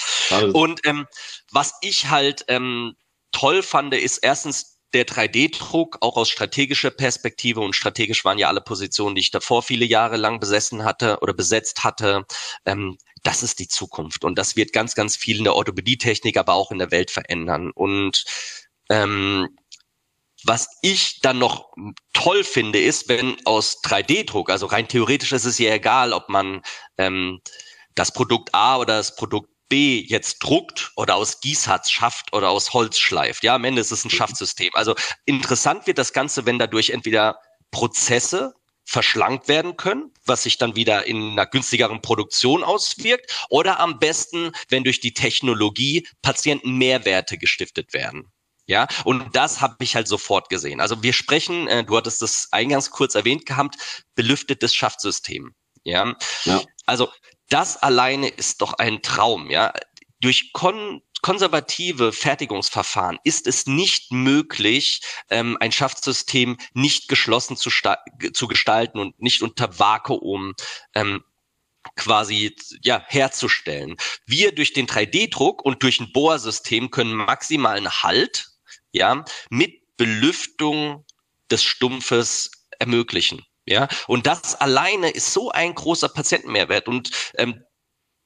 Und 0.53 0.81
ähm, 0.85 1.05
was 1.51 1.75
ich 1.81 2.09
halt 2.09 2.45
ähm, 2.47 2.95
toll 3.31 3.61
fand, 3.61 3.93
ist 3.93 4.17
erstens 4.17 4.78
der 4.93 5.05
3D-Druck 5.05 5.97
auch 6.01 6.17
aus 6.17 6.29
strategischer 6.29 6.91
Perspektive 6.91 7.61
und 7.61 7.75
strategisch 7.75 8.25
waren 8.25 8.39
ja 8.39 8.47
alle 8.47 8.61
Positionen, 8.61 9.15
die 9.15 9.21
ich 9.21 9.31
davor 9.31 9.61
viele 9.63 9.85
Jahre 9.85 10.17
lang 10.17 10.39
besessen 10.39 10.83
hatte 10.83 11.19
oder 11.21 11.33
besetzt 11.33 11.83
hatte. 11.83 12.25
Ähm, 12.65 12.97
das 13.23 13.43
ist 13.43 13.59
die 13.59 13.67
Zukunft 13.67 14.23
und 14.23 14.37
das 14.37 14.55
wird 14.55 14.73
ganz, 14.73 14.95
ganz 14.95 15.15
viel 15.15 15.37
in 15.37 15.43
der 15.43 15.55
Orthopädietechnik, 15.55 16.37
aber 16.37 16.53
auch 16.53 16.71
in 16.71 16.79
der 16.79 16.91
Welt 16.91 17.11
verändern. 17.11 17.71
Und 17.71 18.23
ähm, 18.89 19.49
was 20.45 20.69
ich 20.81 21.19
dann 21.19 21.37
noch 21.37 21.73
toll 22.13 22.43
finde, 22.43 22.79
ist, 22.79 23.09
wenn 23.09 23.37
aus 23.45 23.81
3D-Druck, 23.83 24.49
also 24.49 24.67
rein 24.67 24.87
theoretisch 24.87 25.33
ist 25.33 25.45
es 25.45 25.59
ja 25.59 25.73
egal, 25.73 26.13
ob 26.13 26.29
man 26.29 26.61
ähm, 26.97 27.41
das 27.95 28.13
Produkt 28.13 28.53
A 28.53 28.77
oder 28.77 28.97
das 28.97 29.15
Produkt 29.15 29.49
B 29.69 30.03
jetzt 30.07 30.39
druckt 30.39 30.91
oder 30.95 31.15
aus 31.15 31.39
Gießharz 31.41 31.89
schafft 31.89 32.33
oder 32.33 32.49
aus 32.49 32.73
Holz 32.73 32.97
schleift. 32.97 33.43
Ja, 33.43 33.55
am 33.55 33.63
Ende 33.63 33.81
ist 33.81 33.91
es 33.91 34.03
ein 34.03 34.09
mhm. 34.11 34.17
Schaftsystem. 34.17 34.71
Also 34.73 34.95
interessant 35.25 35.87
wird 35.87 35.97
das 35.97 36.13
Ganze, 36.13 36.45
wenn 36.45 36.59
dadurch 36.59 36.89
entweder 36.89 37.39
Prozesse 37.71 38.55
verschlankt 38.83 39.47
werden 39.47 39.77
können, 39.77 40.11
was 40.25 40.43
sich 40.43 40.57
dann 40.57 40.75
wieder 40.75 41.05
in 41.05 41.31
einer 41.31 41.45
günstigeren 41.45 42.01
Produktion 42.01 42.63
auswirkt, 42.63 43.45
oder 43.49 43.79
am 43.79 43.99
besten, 43.99 44.51
wenn 44.69 44.83
durch 44.83 44.99
die 44.99 45.13
Technologie 45.13 46.07
Patienten 46.23 46.75
Mehrwerte 46.77 47.37
gestiftet 47.37 47.93
werden. 47.93 48.31
Ja, 48.65 48.87
und 49.03 49.35
das 49.35 49.61
habe 49.61 49.83
ich 49.83 49.95
halt 49.95 50.07
sofort 50.07 50.49
gesehen. 50.49 50.79
Also 50.79 51.01
wir 51.01 51.13
sprechen, 51.13 51.67
äh, 51.67 51.83
du 51.83 51.97
hattest 51.97 52.21
das 52.21 52.49
eingangs 52.51 52.91
kurz 52.91 53.15
erwähnt 53.15 53.45
gehabt, 53.45 53.75
belüftetes 54.13 54.75
Schaftsystem. 54.75 55.55
Ja? 55.83 56.15
ja. 56.45 56.61
Also 56.85 57.09
das 57.49 57.77
alleine 57.77 58.29
ist 58.29 58.61
doch 58.61 58.73
ein 58.73 59.01
Traum, 59.01 59.49
ja. 59.49 59.73
Durch 60.21 60.53
kon 60.53 61.01
konservative 61.21 62.13
Fertigungsverfahren 62.13 63.19
ist 63.25 63.45
es 63.45 63.67
nicht 63.67 64.11
möglich, 64.11 65.01
ähm, 65.29 65.57
ein 65.59 65.71
Schaftsystem 65.71 66.57
nicht 66.73 67.09
geschlossen 67.09 67.57
zu, 67.57 67.69
zu 68.33 68.47
gestalten 68.47 68.99
und 68.99 69.21
nicht 69.21 69.41
unter 69.41 69.79
Vakuum 69.79 70.53
ähm, 70.95 71.23
quasi 71.95 72.55
ja 72.83 73.03
herzustellen. 73.07 73.97
Wir 74.25 74.53
durch 74.53 74.73
den 74.73 74.87
3D-Druck 74.87 75.63
und 75.63 75.83
durch 75.83 75.99
ein 75.99 76.11
Bohrsystem 76.11 76.91
können 76.91 77.15
maximalen 77.15 77.89
Halt 78.03 78.47
ja 78.91 79.25
mit 79.49 79.97
Belüftung 79.97 81.05
des 81.51 81.63
Stumpfes 81.63 82.51
ermöglichen. 82.79 83.45
Ja, 83.69 83.87
und 84.07 84.25
das 84.25 84.55
alleine 84.55 85.11
ist 85.11 85.31
so 85.31 85.51
ein 85.51 85.75
großer 85.75 86.09
Patientenmehrwert. 86.09 86.87
Und 86.87 87.11
ähm, 87.37 87.63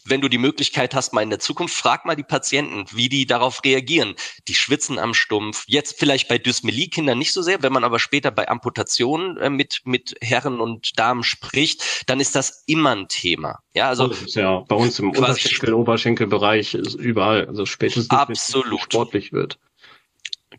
wenn 0.06 0.22
du 0.22 0.30
die 0.30 0.38
Möglichkeit 0.38 0.96
hast, 0.96 1.12
mal 1.12 1.22
in 1.22 1.30
der 1.30 1.40
Zukunft, 1.40 1.76
frag 1.76 2.06
mal 2.06 2.16
die 2.16 2.24
Patienten, 2.24 2.86
wie 2.96 3.10
die 3.10 3.26
darauf 3.26 3.62
reagieren. 3.66 4.16
Die 4.48 4.56
schwitzen 4.56 4.98
am 5.00 5.14
Stumpf. 5.14 5.66
Jetzt 5.68 6.00
vielleicht 6.00 6.30
bei 6.30 6.38
Dysmelie-Kindern 6.38 7.18
nicht 7.18 7.34
so 7.34 7.42
sehr. 7.42 7.62
Wenn 7.62 7.74
man 7.74 7.84
aber 7.84 8.00
später 8.00 8.32
bei 8.32 8.48
Amputationen 8.48 9.36
äh, 9.36 9.50
mit, 9.50 9.82
mit 9.84 10.16
Herren 10.22 10.62
und 10.62 10.98
Damen 10.98 11.24
spricht, 11.24 12.10
dann 12.10 12.22
ist 12.22 12.36
das 12.36 12.64
immer 12.66 12.96
ein 12.96 13.10
Thema. 13.10 13.60
Ja, 13.74 13.90
also. 13.90 14.14
ja 14.28 14.60
bei 14.62 14.76
uns 14.78 14.98
im 15.00 15.10
Unterschenkel, 15.10 15.74
Oberschenkelbereich 15.74 16.74
ist 16.74 16.96
überall, 16.96 17.48
also 17.48 17.66
spätestens, 17.66 18.10
absolut. 18.12 18.82
sportlich 18.82 19.34
wird. 19.34 19.60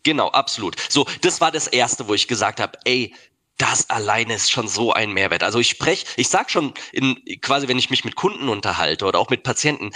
Genau, 0.02 0.28
absolut. 0.28 0.76
So, 0.90 1.06
das 1.22 1.40
war 1.40 1.50
das 1.50 1.66
erste, 1.66 2.06
wo 2.06 2.12
ich 2.12 2.28
gesagt 2.28 2.60
habe, 2.60 2.78
ey, 2.84 3.14
das 3.58 3.88
alleine 3.90 4.34
ist 4.34 4.50
schon 4.50 4.68
so 4.68 4.92
ein 4.92 5.12
Mehrwert. 5.12 5.42
Also 5.42 5.58
ich 5.60 5.68
spreche, 5.68 6.06
ich 6.16 6.28
sag 6.28 6.50
schon 6.50 6.74
in, 6.92 7.22
quasi, 7.40 7.68
wenn 7.68 7.78
ich 7.78 7.90
mich 7.90 8.04
mit 8.04 8.16
Kunden 8.16 8.48
unterhalte 8.48 9.04
oder 9.04 9.18
auch 9.18 9.30
mit 9.30 9.42
Patienten, 9.42 9.92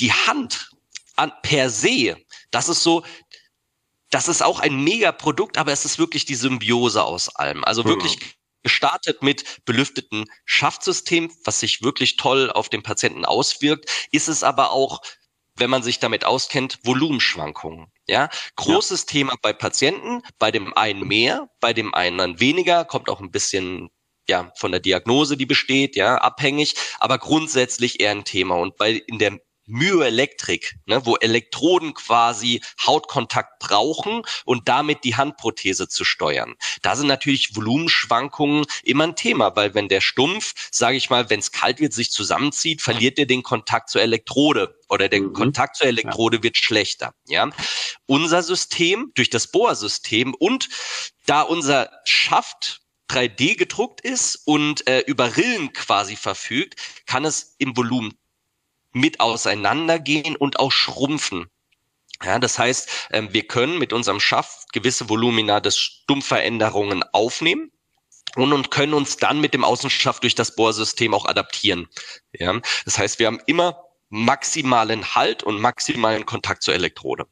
die 0.00 0.12
Hand 0.12 0.70
an, 1.16 1.32
per 1.42 1.68
se, 1.68 2.16
das 2.50 2.68
ist 2.68 2.82
so, 2.82 3.04
das 4.10 4.28
ist 4.28 4.42
auch 4.42 4.60
ein 4.60 4.82
Megaprodukt, 4.82 5.58
aber 5.58 5.72
es 5.72 5.84
ist 5.84 5.98
wirklich 5.98 6.24
die 6.24 6.34
Symbiose 6.34 7.02
aus 7.02 7.28
allem. 7.28 7.64
Also 7.64 7.84
wirklich 7.84 8.18
mhm. 8.18 8.24
gestartet 8.62 9.22
mit 9.22 9.64
belüfteten 9.64 10.24
Schaftsystem, 10.44 11.30
was 11.44 11.60
sich 11.60 11.82
wirklich 11.82 12.16
toll 12.16 12.50
auf 12.50 12.68
den 12.68 12.82
Patienten 12.82 13.24
auswirkt, 13.24 13.90
ist 14.10 14.28
es 14.28 14.42
aber 14.42 14.70
auch 14.70 15.00
wenn 15.56 15.70
man 15.70 15.82
sich 15.82 15.98
damit 15.98 16.24
auskennt, 16.24 16.78
Volumenschwankungen. 16.84 17.86
Ja, 18.06 18.28
großes 18.56 19.02
ja. 19.02 19.06
Thema 19.06 19.34
bei 19.42 19.52
Patienten, 19.52 20.22
bei 20.38 20.50
dem 20.50 20.76
einen 20.76 21.06
mehr, 21.06 21.48
bei 21.60 21.72
dem 21.72 21.94
einen 21.94 22.40
weniger, 22.40 22.84
kommt 22.84 23.08
auch 23.08 23.20
ein 23.20 23.30
bisschen 23.30 23.90
ja 24.28 24.52
von 24.56 24.72
der 24.72 24.80
Diagnose, 24.80 25.36
die 25.36 25.46
besteht, 25.46 25.96
ja, 25.96 26.16
abhängig, 26.16 26.74
aber 26.98 27.18
grundsätzlich 27.18 28.00
eher 28.00 28.12
ein 28.12 28.24
Thema. 28.24 28.56
Und 28.56 28.76
bei 28.76 28.92
in 28.92 29.18
der 29.18 29.38
Myoelektrik, 29.66 30.76
ne, 30.86 31.04
wo 31.06 31.16
Elektroden 31.16 31.94
quasi 31.94 32.60
Hautkontakt 32.84 33.58
brauchen 33.60 34.22
und 34.44 34.68
damit 34.68 35.04
die 35.04 35.16
Handprothese 35.16 35.88
zu 35.88 36.04
steuern. 36.04 36.54
Da 36.82 36.96
sind 36.96 37.06
natürlich 37.06 37.54
Volumenschwankungen 37.54 38.64
immer 38.82 39.04
ein 39.04 39.16
Thema, 39.16 39.54
weil 39.56 39.74
wenn 39.74 39.88
der 39.88 40.00
Stumpf, 40.00 40.54
sage 40.70 40.96
ich 40.96 41.10
mal, 41.10 41.30
wenn 41.30 41.40
es 41.40 41.52
kalt 41.52 41.80
wird, 41.80 41.92
sich 41.92 42.10
zusammenzieht, 42.10 42.82
verliert 42.82 43.18
er 43.18 43.26
den 43.26 43.42
Kontakt 43.42 43.90
zur 43.90 44.02
Elektrode 44.02 44.78
oder 44.88 45.08
der 45.08 45.22
mhm. 45.22 45.32
Kontakt 45.32 45.76
zur 45.76 45.86
Elektrode 45.86 46.38
ja. 46.38 46.42
wird 46.42 46.56
schlechter. 46.56 47.14
Ja, 47.26 47.50
unser 48.06 48.42
System 48.42 49.12
durch 49.14 49.30
das 49.30 49.50
Bohrsystem 49.50 50.34
und 50.34 50.68
da 51.26 51.42
unser 51.42 51.90
Schaft 52.04 52.82
3D 53.08 53.56
gedruckt 53.56 54.00
ist 54.00 54.40
und 54.46 54.86
äh, 54.86 55.00
über 55.00 55.36
Rillen 55.36 55.72
quasi 55.72 56.16
verfügt, 56.16 56.76
kann 57.06 57.24
es 57.24 57.54
im 57.58 57.76
Volumen 57.76 58.14
mit 58.92 59.20
auseinandergehen 59.20 60.36
und 60.36 60.58
auch 60.58 60.72
schrumpfen. 60.72 61.46
Ja, 62.24 62.38
das 62.38 62.58
heißt, 62.58 63.08
ähm, 63.10 63.32
wir 63.32 63.46
können 63.46 63.78
mit 63.78 63.92
unserem 63.92 64.20
Schaft 64.20 64.72
gewisse 64.72 65.08
Volumina 65.08 65.60
des 65.60 65.76
Stumpfveränderungen 65.78 67.02
aufnehmen 67.12 67.72
und, 68.36 68.52
und 68.52 68.70
können 68.70 68.94
uns 68.94 69.16
dann 69.16 69.40
mit 69.40 69.54
dem 69.54 69.64
Außenschaft 69.64 70.22
durch 70.22 70.34
das 70.34 70.54
Bohrsystem 70.54 71.14
auch 71.14 71.26
adaptieren. 71.26 71.88
Ja, 72.32 72.60
das 72.84 72.98
heißt, 72.98 73.18
wir 73.18 73.26
haben 73.26 73.40
immer 73.46 73.76
maximalen 74.08 75.14
Halt 75.14 75.42
und 75.42 75.60
maximalen 75.60 76.26
Kontakt 76.26 76.62
zur 76.62 76.74
Elektrode. 76.74 77.26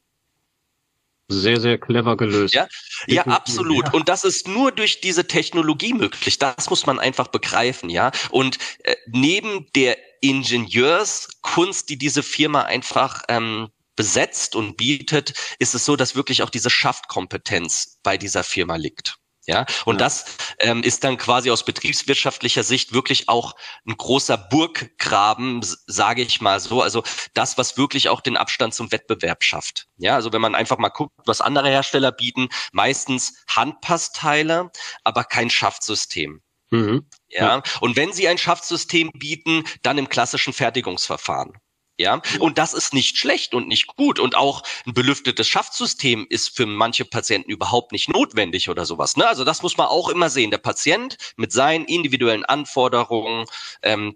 Sehr, 1.29 1.61
sehr 1.61 1.77
clever 1.77 2.17
gelöst. 2.17 2.53
Ja, 2.53 2.67
ja 3.07 3.25
absolut. 3.25 3.93
Und 3.93 4.09
das 4.09 4.25
ist 4.25 4.49
nur 4.49 4.73
durch 4.73 4.99
diese 4.99 5.27
Technologie 5.27 5.93
möglich. 5.93 6.37
Das 6.39 6.69
muss 6.69 6.85
man 6.85 6.99
einfach 6.99 7.27
begreifen, 7.27 7.89
ja. 7.89 8.11
Und 8.31 8.57
äh, 8.83 8.95
neben 9.07 9.71
der 9.73 9.97
Ingenieurskunst, 10.21 11.89
die 11.89 11.97
diese 11.97 12.23
Firma 12.23 12.63
einfach 12.63 13.23
ähm, 13.27 13.69
besetzt 13.95 14.55
und 14.55 14.77
bietet, 14.77 15.33
ist 15.59 15.75
es 15.75 15.85
so, 15.85 15.95
dass 15.95 16.15
wirklich 16.15 16.43
auch 16.43 16.49
diese 16.49 16.69
Schaftkompetenz 16.69 17.99
bei 18.03 18.17
dieser 18.17 18.43
Firma 18.43 18.75
liegt. 18.75 19.17
Ja, 19.47 19.65
und 19.85 19.95
ja. 19.95 19.99
das 20.05 20.25
ähm, 20.59 20.83
ist 20.83 21.03
dann 21.03 21.17
quasi 21.17 21.49
aus 21.49 21.65
betriebswirtschaftlicher 21.65 22.63
Sicht 22.63 22.93
wirklich 22.93 23.27
auch 23.27 23.53
ein 23.87 23.97
großer 23.97 24.37
Burggraben, 24.37 25.61
sage 25.87 26.21
ich 26.21 26.41
mal 26.41 26.59
so. 26.59 26.83
Also 26.83 27.03
das, 27.33 27.57
was 27.57 27.75
wirklich 27.75 28.09
auch 28.09 28.21
den 28.21 28.37
Abstand 28.37 28.75
zum 28.75 28.91
Wettbewerb 28.91 29.43
schafft. 29.43 29.87
Ja, 29.97 30.13
also 30.13 30.31
wenn 30.31 30.41
man 30.41 30.53
einfach 30.53 30.77
mal 30.77 30.89
guckt, 30.89 31.13
was 31.25 31.41
andere 31.41 31.69
Hersteller 31.69 32.11
bieten, 32.11 32.49
meistens 32.71 33.43
Handpassteile, 33.47 34.71
aber 35.03 35.23
kein 35.23 35.49
Schaftsystem. 35.49 36.43
Mhm. 36.71 37.05
Ja, 37.29 37.61
und 37.81 37.95
wenn 37.95 38.13
sie 38.13 38.27
ein 38.27 38.37
Schaftsystem 38.37 39.11
bieten, 39.13 39.63
dann 39.83 39.97
im 39.97 40.09
klassischen 40.09 40.53
Fertigungsverfahren. 40.53 41.53
Ja, 41.99 42.21
und 42.39 42.57
das 42.57 42.73
ist 42.73 42.93
nicht 42.95 43.17
schlecht 43.17 43.53
und 43.53 43.67
nicht 43.67 43.87
gut. 43.95 44.17
Und 44.17 44.35
auch 44.35 44.63
ein 44.87 44.93
belüftetes 44.93 45.47
Schaftsystem 45.47 46.25
ist 46.29 46.55
für 46.55 46.65
manche 46.65 47.05
Patienten 47.05 47.51
überhaupt 47.51 47.91
nicht 47.91 48.09
notwendig 48.09 48.69
oder 48.69 48.85
sowas. 48.85 49.17
Ne? 49.17 49.27
Also 49.27 49.43
das 49.43 49.61
muss 49.61 49.77
man 49.77 49.85
auch 49.85 50.09
immer 50.09 50.29
sehen. 50.31 50.49
Der 50.49 50.57
Patient 50.57 51.17
mit 51.37 51.51
seinen 51.51 51.85
individuellen 51.85 52.43
Anforderungen, 52.43 53.45
ähm, 53.83 54.15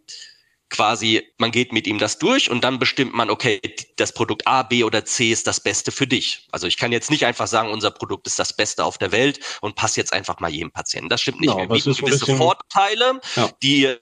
quasi, 0.69 1.23
man 1.37 1.51
geht 1.51 1.71
mit 1.71 1.87
ihm 1.87 1.99
das 1.99 2.17
durch 2.17 2.49
und 2.49 2.63
dann 2.63 2.79
bestimmt 2.79 3.13
man, 3.13 3.29
okay, 3.29 3.61
das 3.97 4.13
Produkt 4.13 4.47
A, 4.47 4.63
B 4.63 4.83
oder 4.83 5.05
C 5.05 5.31
ist 5.31 5.47
das 5.47 5.61
Beste 5.61 5.91
für 5.91 6.07
dich. 6.07 6.47
Also 6.51 6.67
ich 6.67 6.77
kann 6.77 6.91
jetzt 6.91 7.11
nicht 7.11 7.25
einfach 7.25 7.47
sagen, 7.47 7.71
unser 7.71 7.91
Produkt 7.91 8.27
ist 8.27 8.39
das 8.39 8.55
Beste 8.55 8.83
auf 8.83 8.97
der 8.97 9.11
Welt 9.11 9.39
und 9.61 9.75
passt 9.75 9.95
jetzt 9.97 10.13
einfach 10.13 10.39
mal 10.39 10.49
jedem 10.49 10.71
Patienten. 10.71 11.09
Das 11.09 11.21
stimmt 11.21 11.41
nicht. 11.41 11.49
Ja, 11.49 11.57
Wir 11.57 11.67
bieten 11.67 11.93
gewisse 11.93 12.35
Vorteile, 12.35 13.21
ja. 13.35 13.49
die 13.61 13.95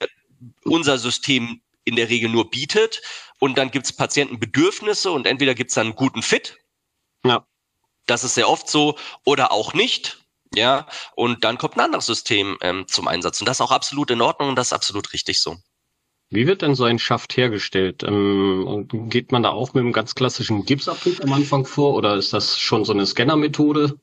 unser 0.64 0.98
System 0.98 1.60
in 1.84 1.96
der 1.96 2.08
Regel 2.08 2.30
nur 2.30 2.50
bietet. 2.50 3.02
Und 3.38 3.58
dann 3.58 3.70
gibt 3.70 3.86
es 3.86 3.92
Patientenbedürfnisse 3.92 5.10
und 5.10 5.26
entweder 5.26 5.54
gibt 5.54 5.70
es 5.70 5.74
dann 5.74 5.88
einen 5.88 5.96
guten 5.96 6.22
Fit. 6.22 6.58
Ja. 7.24 7.46
Das 8.06 8.24
ist 8.24 8.34
sehr 8.34 8.48
oft 8.48 8.68
so 8.68 8.96
oder 9.24 9.52
auch 9.52 9.74
nicht. 9.74 10.18
Ja, 10.54 10.86
und 11.16 11.42
dann 11.42 11.58
kommt 11.58 11.76
ein 11.76 11.80
anderes 11.80 12.06
System 12.06 12.58
ähm, 12.60 12.86
zum 12.86 13.08
Einsatz. 13.08 13.40
Und 13.40 13.48
das 13.48 13.56
ist 13.56 13.60
auch 13.60 13.72
absolut 13.72 14.10
in 14.12 14.20
Ordnung 14.20 14.50
und 14.50 14.56
das 14.56 14.68
ist 14.68 14.72
absolut 14.72 15.12
richtig 15.12 15.40
so. 15.40 15.56
Wie 16.34 16.46
wird 16.48 16.62
denn 16.62 16.74
so 16.74 16.84
ein 16.84 16.98
Schaft 16.98 17.36
hergestellt? 17.36 18.02
Ähm, 18.02 18.88
geht 19.08 19.30
man 19.30 19.44
da 19.44 19.50
auch 19.50 19.72
mit 19.74 19.82
einem 19.82 19.92
ganz 19.92 20.14
klassischen 20.14 20.64
Gipsabdruck 20.64 21.22
am 21.22 21.32
Anfang 21.32 21.64
vor 21.64 21.94
oder 21.94 22.16
ist 22.16 22.32
das 22.32 22.58
schon 22.58 22.84
so 22.84 22.92
eine 22.92 23.06
Scannermethode? 23.06 23.98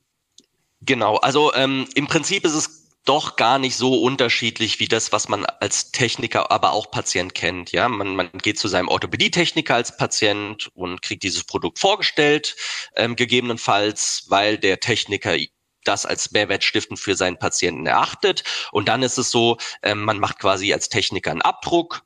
Genau, 0.82 1.18
also 1.18 1.54
ähm, 1.54 1.88
im 1.94 2.08
Prinzip 2.08 2.46
ist 2.46 2.54
es 2.56 2.82
doch 3.06 3.36
gar 3.36 3.60
nicht 3.60 3.76
so 3.76 4.02
unterschiedlich 4.02 4.80
wie 4.80 4.88
das, 4.88 5.12
was 5.12 5.28
man 5.28 5.46
als 5.46 5.92
Techniker, 5.92 6.52
aber 6.52 6.72
auch 6.72 6.90
Patient 6.90 7.34
kennt. 7.34 7.72
Ja, 7.72 7.90
man, 7.90 8.16
man 8.16 8.30
geht 8.42 8.60
zu 8.60 8.68
seinem 8.68 8.88
Orthopädietechniker 8.88 9.76
als 9.76 9.98
Patient 9.98 10.70
und 10.74 11.02
kriegt 11.02 11.24
dieses 11.24 11.44
Produkt 11.44 11.80
vorgestellt, 11.80 12.56
ähm, 12.96 13.16
gegebenenfalls, 13.16 14.26
weil 14.30 14.58
der 14.58 14.80
Techniker 14.80 15.36
das 15.84 16.06
als 16.06 16.32
Mehrwert 16.32 16.64
stiften 16.64 16.96
für 16.96 17.16
seinen 17.16 17.38
Patienten 17.38 17.88
erachtet. 17.88 18.44
Und 18.72 18.88
dann 18.88 19.04
ist 19.04 19.18
es 19.18 19.32
so, 19.32 19.58
ähm, 19.84 20.04
man 20.04 20.20
macht 20.20 20.40
quasi 20.40 20.72
als 20.72 20.90
Techniker 20.90 21.32
einen 21.32 21.42
Abdruck, 21.42 22.04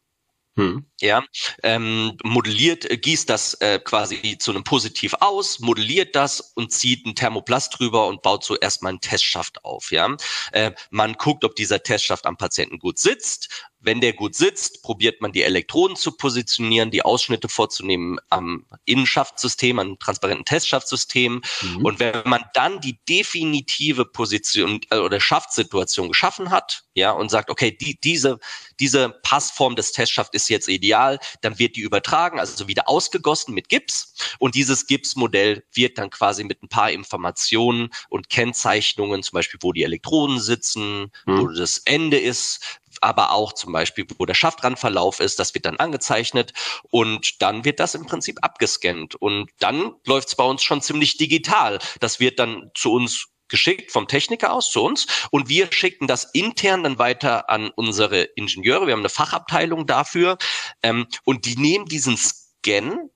Mm. 0.58 0.84
Ja, 1.06 1.24
ähm, 1.62 2.18
modelliert, 2.24 2.90
äh, 2.90 2.98
gießt 2.98 3.30
das 3.30 3.54
äh, 3.56 3.80
quasi 3.80 4.40
zu 4.40 4.50
einem 4.50 4.64
Positiv 4.64 5.14
aus, 5.20 5.60
modelliert 5.60 6.16
das 6.16 6.42
und 6.56 6.72
zieht 6.72 7.06
einen 7.06 7.14
Thermoplast 7.14 7.78
drüber 7.78 8.08
und 8.08 8.24
baut 8.24 8.44
so 8.44 8.56
erstmal 8.58 8.90
einen 8.90 9.02
Testschaft 9.02 9.64
auf. 9.64 9.92
Ja, 9.92 10.18
äh, 10.52 10.72
man 10.90 11.14
guckt, 11.14 11.44
ob 11.46 11.56
dieser 11.56 11.84
Testschaft 11.84 12.26
am 12.26 12.38
Patienten 12.38 12.80
gut 12.80 12.98
sitzt 12.98 13.50
wenn 13.86 14.02
der 14.02 14.14
gut 14.14 14.36
sitzt, 14.36 14.82
probiert 14.82 15.22
man 15.22 15.32
die 15.32 15.44
Elektroden 15.44 15.96
zu 15.96 16.12
positionieren, 16.12 16.92
die 16.92 17.04
Ausschnitte 17.04 17.48
vorzunehmen 17.48 18.18
am 18.30 18.66
Innenschaftssystem, 18.86 19.80
am 19.80 20.00
transparenten 20.00 20.46
Testschaftsystem. 20.46 21.42
Mhm. 21.62 21.86
Und 21.86 22.00
wenn 22.00 22.22
man 22.26 22.44
dann 22.54 22.82
die 22.82 22.98
definitive 23.08 24.06
Position 24.06 24.82
äh, 24.90 24.98
oder 24.98 25.20
Schaftsituation 25.20 26.10
geschaffen 26.10 26.50
hat, 26.50 26.84
ja, 26.96 27.12
und 27.12 27.30
sagt, 27.30 27.50
okay, 27.50 27.72
die, 27.72 28.00
diese, 28.00 28.40
diese 28.80 29.10
Passform 29.10 29.76
des 29.76 29.92
Testschaft 29.92 30.34
ist 30.34 30.50
jetzt 30.50 30.68
ideal, 30.68 30.95
dann 31.42 31.60
wird 31.60 31.76
die 31.76 31.82
übertragen, 31.82 32.40
also 32.40 32.68
wieder 32.68 32.90
ausgegossen 32.90 33.54
mit 33.54 33.70
Gips. 33.70 34.14
Und 34.40 34.56
dieses 34.56 34.88
Gipsmodell 34.88 35.64
wird 35.74 35.98
dann 35.98 36.10
quasi 36.10 36.44
mit 36.44 36.64
ein 36.64 36.70
paar 36.70 36.92
Informationen 36.92 37.90
und 38.10 38.30
Kennzeichnungen, 38.30 39.24
zum 39.24 39.38
Beispiel, 39.38 39.60
wo 39.62 39.74
die 39.74 39.84
Elektroden 39.84 40.40
sitzen, 40.40 41.12
mhm. 41.26 41.40
wo 41.40 41.48
das 41.48 41.80
Ende 41.80 42.18
ist, 42.18 42.80
aber 43.02 43.32
auch 43.32 43.54
zum 43.54 43.74
Beispiel, 43.74 44.06
wo 44.18 44.26
der 44.26 44.34
Schaftrandverlauf 44.34 45.20
ist, 45.20 45.40
das 45.40 45.54
wird 45.54 45.66
dann 45.66 45.78
angezeichnet 45.78 46.54
und 46.92 47.42
dann 47.42 47.66
wird 47.66 47.80
das 47.80 47.96
im 47.96 48.06
Prinzip 48.06 48.38
abgescannt 48.42 49.16
und 49.16 49.50
dann 49.60 49.94
läuft 50.06 50.30
es 50.30 50.36
bei 50.36 50.44
uns 50.44 50.64
schon 50.64 50.82
ziemlich 50.82 51.18
digital. 51.18 51.80
Das 52.00 52.20
wird 52.20 52.40
dann 52.40 52.72
zu 52.74 52.94
uns 52.94 53.28
geschickt 53.48 53.92
vom 53.92 54.08
Techniker 54.08 54.52
aus 54.52 54.72
zu 54.72 54.84
uns 54.84 55.08
und 55.32 55.50
wir 55.50 55.72
schicken 55.72 56.08
das 56.08 56.26
intern 56.34 56.84
dann 56.84 57.00
weiter 57.00 57.50
an 57.50 57.70
unsere 57.76 58.22
Ingenieure. 58.22 58.88
Wir 58.88 58.94
haben 58.94 59.02
eine 59.02 59.10
Fachabteilung 59.10 59.86
dafür 59.86 60.38
ähm, 60.84 61.08
und 61.24 61.46
die 61.46 61.58
nehmen 61.58 61.86
diesen 61.86 62.18
Scan, 62.18 63.10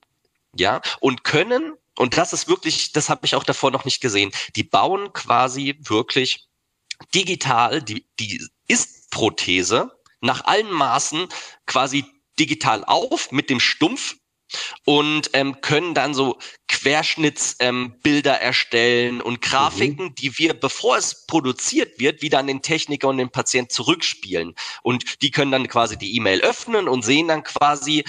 ja, 0.55 0.81
und 0.99 1.23
können 1.23 1.73
und 1.97 2.15
das 2.15 2.31
ist 2.31 2.47
wirklich, 2.47 2.93
das 2.93 3.09
habe 3.09 3.25
ich 3.25 3.35
auch 3.35 3.43
davor 3.43 3.71
noch 3.71 3.83
nicht 3.83 3.99
gesehen. 3.99 4.31
Die 4.55 4.63
bauen 4.63 5.11
quasi 5.11 5.77
wirklich 5.81 6.47
digital 7.13 7.81
die 7.81 8.05
die 8.19 8.41
Ist-Prothese 8.67 9.91
nach 10.21 10.45
allen 10.45 10.71
Maßen 10.71 11.27
quasi 11.65 12.05
digital 12.39 12.83
auf 12.85 13.31
mit 13.31 13.49
dem 13.49 13.59
Stumpf 13.59 14.15
und 14.85 15.29
ähm, 15.33 15.61
können 15.61 15.93
dann 15.93 16.13
so 16.13 16.37
Querschnittsbilder 16.67 18.41
ähm, 18.41 18.41
erstellen 18.41 19.21
und 19.21 19.41
Grafiken, 19.41 20.05
mhm. 20.07 20.15
die 20.15 20.37
wir, 20.37 20.53
bevor 20.53 20.97
es 20.97 21.25
produziert 21.25 21.99
wird, 21.99 22.21
wieder 22.21 22.39
an 22.39 22.47
den 22.47 22.61
Techniker 22.61 23.09
und 23.09 23.17
den 23.17 23.29
Patient 23.29 23.71
zurückspielen. 23.71 24.53
Und 24.83 25.21
die 25.21 25.31
können 25.31 25.51
dann 25.51 25.67
quasi 25.67 25.97
die 25.97 26.15
E-Mail 26.15 26.41
öffnen 26.41 26.87
und 26.87 27.03
sehen 27.03 27.27
dann 27.27 27.43
quasi, 27.43 28.03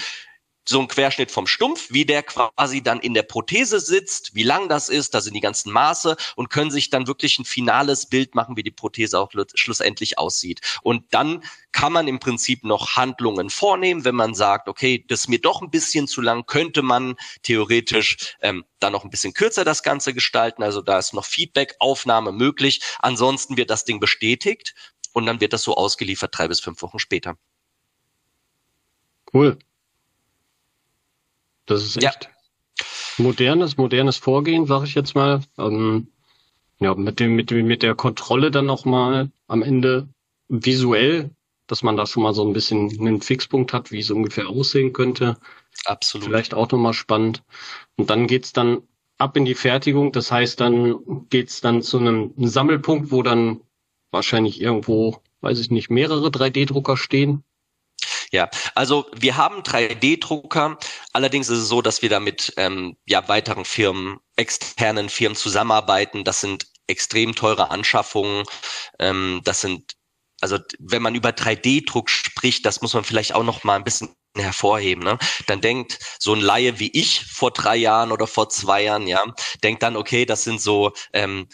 so 0.67 0.79
ein 0.79 0.87
Querschnitt 0.87 1.31
vom 1.31 1.47
Stumpf, 1.47 1.87
wie 1.91 2.05
der 2.05 2.23
quasi 2.23 2.81
dann 2.81 2.99
in 2.99 3.13
der 3.13 3.23
Prothese 3.23 3.79
sitzt, 3.79 4.35
wie 4.35 4.43
lang 4.43 4.69
das 4.69 4.89
ist, 4.89 5.13
da 5.13 5.21
sind 5.21 5.33
die 5.33 5.41
ganzen 5.41 5.71
Maße 5.71 6.15
und 6.35 6.49
können 6.49 6.71
sich 6.71 6.89
dann 6.89 7.07
wirklich 7.07 7.39
ein 7.39 7.45
finales 7.45 8.05
Bild 8.05 8.35
machen, 8.35 8.57
wie 8.57 8.63
die 8.63 8.71
Prothese 8.71 9.19
auch 9.19 9.31
schlussendlich 9.55 10.17
aussieht. 10.19 10.61
Und 10.83 11.13
dann 11.13 11.43
kann 11.71 11.93
man 11.93 12.07
im 12.07 12.19
Prinzip 12.19 12.63
noch 12.63 12.95
Handlungen 12.95 13.49
vornehmen, 13.49 14.05
wenn 14.05 14.15
man 14.15 14.35
sagt, 14.35 14.67
okay, 14.67 15.03
das 15.07 15.21
ist 15.21 15.27
mir 15.29 15.39
doch 15.39 15.61
ein 15.61 15.71
bisschen 15.71 16.07
zu 16.07 16.21
lang, 16.21 16.45
könnte 16.45 16.81
man 16.81 17.15
theoretisch 17.41 18.35
ähm, 18.41 18.63
dann 18.79 18.93
noch 18.93 19.03
ein 19.03 19.09
bisschen 19.09 19.33
kürzer 19.33 19.63
das 19.63 19.83
Ganze 19.83 20.13
gestalten. 20.13 20.63
Also 20.63 20.81
da 20.81 20.99
ist 20.99 21.13
noch 21.13 21.25
Feedback-Aufnahme 21.25 22.31
möglich. 22.31 22.81
Ansonsten 22.99 23.57
wird 23.57 23.69
das 23.69 23.85
Ding 23.85 23.99
bestätigt 23.99 24.75
und 25.13 25.25
dann 25.25 25.41
wird 25.41 25.53
das 25.53 25.63
so 25.63 25.75
ausgeliefert 25.75 26.37
drei 26.37 26.47
bis 26.47 26.59
fünf 26.59 26.81
Wochen 26.81 26.99
später. 26.99 27.37
Cool. 29.33 29.57
Das 31.71 31.83
ist 31.83 31.97
echt 31.97 32.25
ja. 32.25 32.85
modernes, 33.17 33.77
modernes 33.77 34.17
Vorgehen, 34.17 34.65
sag 34.65 34.83
ich 34.83 34.93
jetzt 34.93 35.15
mal. 35.15 35.41
Ähm, 35.57 36.07
ja, 36.79 36.95
mit 36.95 37.19
dem, 37.19 37.35
mit 37.35 37.49
dem, 37.51 37.65
mit 37.67 37.81
der 37.81 37.95
Kontrolle 37.95 38.51
dann 38.51 38.65
nochmal 38.65 39.31
am 39.47 39.61
Ende 39.61 40.09
visuell, 40.49 41.29
dass 41.67 41.83
man 41.83 41.95
da 41.95 42.05
schon 42.05 42.23
mal 42.23 42.33
so 42.33 42.45
ein 42.45 42.53
bisschen 42.53 42.89
einen 42.99 43.21
Fixpunkt 43.21 43.71
hat, 43.71 43.91
wie 43.91 43.99
es 43.99 44.11
ungefähr 44.11 44.49
aussehen 44.49 44.91
könnte. 44.91 45.37
Absolut. 45.85 46.27
Vielleicht 46.27 46.53
auch 46.53 46.69
nochmal 46.71 46.93
spannend. 46.93 47.43
Und 47.95 48.09
dann 48.09 48.27
geht's 48.27 48.51
dann 48.51 48.81
ab 49.17 49.37
in 49.37 49.45
die 49.45 49.55
Fertigung. 49.55 50.11
Das 50.11 50.31
heißt, 50.31 50.59
dann 50.59 51.27
geht's 51.29 51.61
dann 51.61 51.81
zu 51.81 51.99
einem 51.99 52.33
Sammelpunkt, 52.37 53.11
wo 53.11 53.23
dann 53.23 53.61
wahrscheinlich 54.11 54.59
irgendwo, 54.59 55.21
weiß 55.39 55.59
ich 55.59 55.71
nicht, 55.71 55.89
mehrere 55.89 56.27
3D-Drucker 56.27 56.97
stehen. 56.97 57.43
Ja, 58.31 58.49
also 58.75 59.07
wir 59.13 59.35
haben 59.37 59.61
3D-Drucker. 59.61 60.77
Allerdings 61.11 61.49
ist 61.49 61.59
es 61.59 61.67
so, 61.67 61.81
dass 61.81 62.01
wir 62.01 62.09
da 62.09 62.19
mit 62.19 62.53
ähm, 62.57 62.97
ja, 63.05 63.27
weiteren 63.27 63.65
Firmen, 63.65 64.19
externen 64.37 65.09
Firmen 65.09 65.35
zusammenarbeiten. 65.35 66.23
Das 66.23 66.41
sind 66.41 66.67
extrem 66.87 67.35
teure 67.35 67.71
Anschaffungen. 67.71 68.45
Ähm, 68.99 69.41
das 69.43 69.61
sind 69.61 69.95
also 70.41 70.57
wenn 70.79 71.03
man 71.03 71.15
über 71.15 71.29
3D-Druck 71.29 72.09
spricht, 72.09 72.65
das 72.65 72.81
muss 72.81 72.93
man 72.93 73.03
vielleicht 73.03 73.33
auch 73.33 73.43
noch 73.43 73.63
mal 73.63 73.75
ein 73.75 73.83
bisschen 73.83 74.09
hervorheben. 74.35 75.03
Ne? 75.03 75.17
Dann 75.47 75.61
denkt 75.61 75.99
so 76.19 76.33
ein 76.33 76.41
Laie 76.41 76.79
wie 76.79 76.91
ich 76.93 77.25
vor 77.25 77.51
drei 77.51 77.75
Jahren 77.75 78.11
oder 78.11 78.27
vor 78.27 78.49
zwei 78.49 78.83
Jahren, 78.83 79.07
ja, 79.07 79.23
denkt 79.63 79.83
dann, 79.83 79.95
okay, 79.95 80.25
das 80.25 80.43
sind 80.43 80.59
so 80.59 80.93
ähm, 81.13 81.47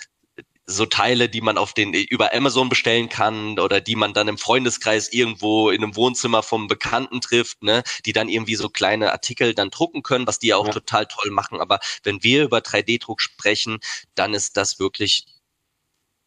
so 0.67 0.85
Teile, 0.85 1.29
die 1.29 1.39
man 1.39 1.57
auf 1.57 1.73
den 1.73 1.93
über 1.93 2.33
Amazon 2.33 2.67
bestellen 2.67 3.07
kann 3.07 3.57
oder 3.57 3.79
die 3.79 3.95
man 3.95 4.13
dann 4.13 4.27
im 4.27 4.37
Freundeskreis 4.37 5.11
irgendwo 5.11 5.69
in 5.69 5.81
einem 5.81 5.95
Wohnzimmer 5.95 6.43
vom 6.43 6.67
Bekannten 6.67 7.21
trifft, 7.21 7.63
ne, 7.63 7.83
die 8.05 8.11
dann 8.11 8.27
irgendwie 8.27 8.55
so 8.55 8.67
kleine 8.69 9.13
Artikel 9.13 9.53
dann 9.53 9.69
drucken 9.69 10.03
können, 10.03 10.27
was 10.27 10.39
die 10.39 10.53
auch 10.53 10.67
ja. 10.67 10.73
total 10.73 11.05
toll 11.05 11.31
machen. 11.31 11.61
Aber 11.61 11.79
wenn 12.03 12.21
wir 12.21 12.43
über 12.43 12.59
3D-Druck 12.59 13.21
sprechen, 13.21 13.79
dann 14.13 14.33
ist 14.33 14.57
das 14.57 14.77
wirklich 14.77 15.25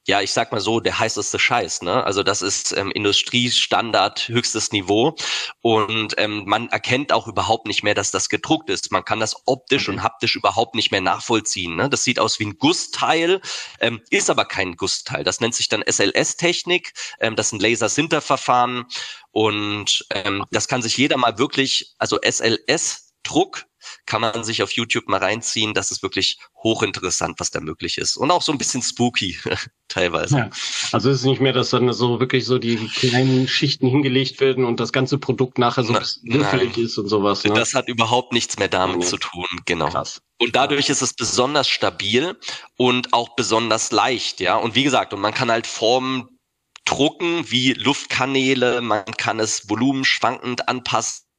ja, 0.06 0.22
ich 0.22 0.32
sag 0.32 0.50
mal 0.50 0.60
so, 0.60 0.80
der 0.80 0.98
heißeste 0.98 1.38
Scheiß. 1.38 1.82
Ne? 1.82 2.02
Also 2.04 2.22
das 2.22 2.40
ist 2.40 2.72
ähm, 2.72 2.90
Industriestandard, 2.90 4.28
höchstes 4.28 4.72
Niveau. 4.72 5.14
Und 5.60 6.14
ähm, 6.16 6.44
man 6.46 6.68
erkennt 6.70 7.12
auch 7.12 7.28
überhaupt 7.28 7.66
nicht 7.66 7.82
mehr, 7.82 7.94
dass 7.94 8.10
das 8.10 8.28
gedruckt 8.28 8.70
ist. 8.70 8.92
Man 8.92 9.04
kann 9.04 9.20
das 9.20 9.36
optisch 9.46 9.88
okay. 9.88 9.96
und 9.96 10.02
haptisch 10.02 10.36
überhaupt 10.36 10.74
nicht 10.74 10.90
mehr 10.90 11.02
nachvollziehen. 11.02 11.76
Ne? 11.76 11.90
Das 11.90 12.02
sieht 12.02 12.18
aus 12.18 12.40
wie 12.40 12.46
ein 12.46 12.56
Gussteil, 12.58 13.40
ähm, 13.80 14.00
ist 14.10 14.30
aber 14.30 14.46
kein 14.46 14.76
Gussteil. 14.76 15.22
Das 15.22 15.40
nennt 15.40 15.54
sich 15.54 15.68
dann 15.68 15.82
SLS-Technik. 15.82 16.94
Ähm, 17.20 17.36
das 17.36 17.50
sind 17.50 17.60
Laser-Sinterverfahren. 17.60 18.86
Und 19.32 20.06
ähm, 20.10 20.44
das 20.50 20.66
kann 20.66 20.82
sich 20.82 20.96
jeder 20.96 21.18
mal 21.18 21.38
wirklich, 21.38 21.94
also 21.98 22.18
SLS-Druck 22.20 23.66
kann 24.06 24.20
man 24.20 24.44
sich 24.44 24.62
auf 24.62 24.72
YouTube 24.72 25.08
mal 25.08 25.18
reinziehen. 25.18 25.74
Das 25.74 25.90
ist 25.90 26.02
wirklich 26.02 26.38
hochinteressant, 26.62 27.40
was 27.40 27.50
da 27.50 27.60
möglich 27.60 27.98
ist. 27.98 28.16
Und 28.16 28.30
auch 28.30 28.42
so 28.42 28.52
ein 28.52 28.58
bisschen 28.58 28.82
spooky 28.82 29.38
teilweise. 29.88 30.36
Ja. 30.36 30.50
Also 30.92 31.10
es 31.10 31.20
ist 31.20 31.24
nicht 31.24 31.40
mehr, 31.40 31.52
dass 31.52 31.70
dann 31.70 31.92
so 31.92 32.20
wirklich 32.20 32.44
so 32.44 32.58
die 32.58 32.76
kleinen 32.88 33.48
Schichten 33.48 33.88
hingelegt 33.88 34.40
werden 34.40 34.64
und 34.64 34.80
das 34.80 34.92
ganze 34.92 35.18
Produkt 35.18 35.58
nachher 35.58 35.84
so 35.84 35.94
würfelig 35.94 36.76
ist 36.78 36.98
und 36.98 37.08
sowas. 37.08 37.44
Ne? 37.44 37.52
Das 37.54 37.74
hat 37.74 37.88
überhaupt 37.88 38.32
nichts 38.32 38.58
mehr 38.58 38.68
damit 38.68 38.98
nee. 39.00 39.06
zu 39.06 39.16
tun, 39.16 39.46
genau. 39.64 39.88
Krass. 39.90 40.22
Und 40.38 40.56
dadurch 40.56 40.88
ist 40.88 41.02
es 41.02 41.14
besonders 41.14 41.68
stabil 41.68 42.36
und 42.76 43.12
auch 43.12 43.34
besonders 43.36 43.92
leicht, 43.92 44.40
ja. 44.40 44.56
Und 44.56 44.74
wie 44.74 44.84
gesagt, 44.84 45.12
und 45.12 45.20
man 45.20 45.34
kann 45.34 45.50
halt 45.50 45.66
Formen 45.66 46.28
drucken 46.86 47.50
wie 47.50 47.74
Luftkanäle, 47.74 48.80
man 48.80 49.04
kann 49.04 49.38
es 49.38 49.68
volumenschwankend 49.68 50.68
anpassen 50.68 51.29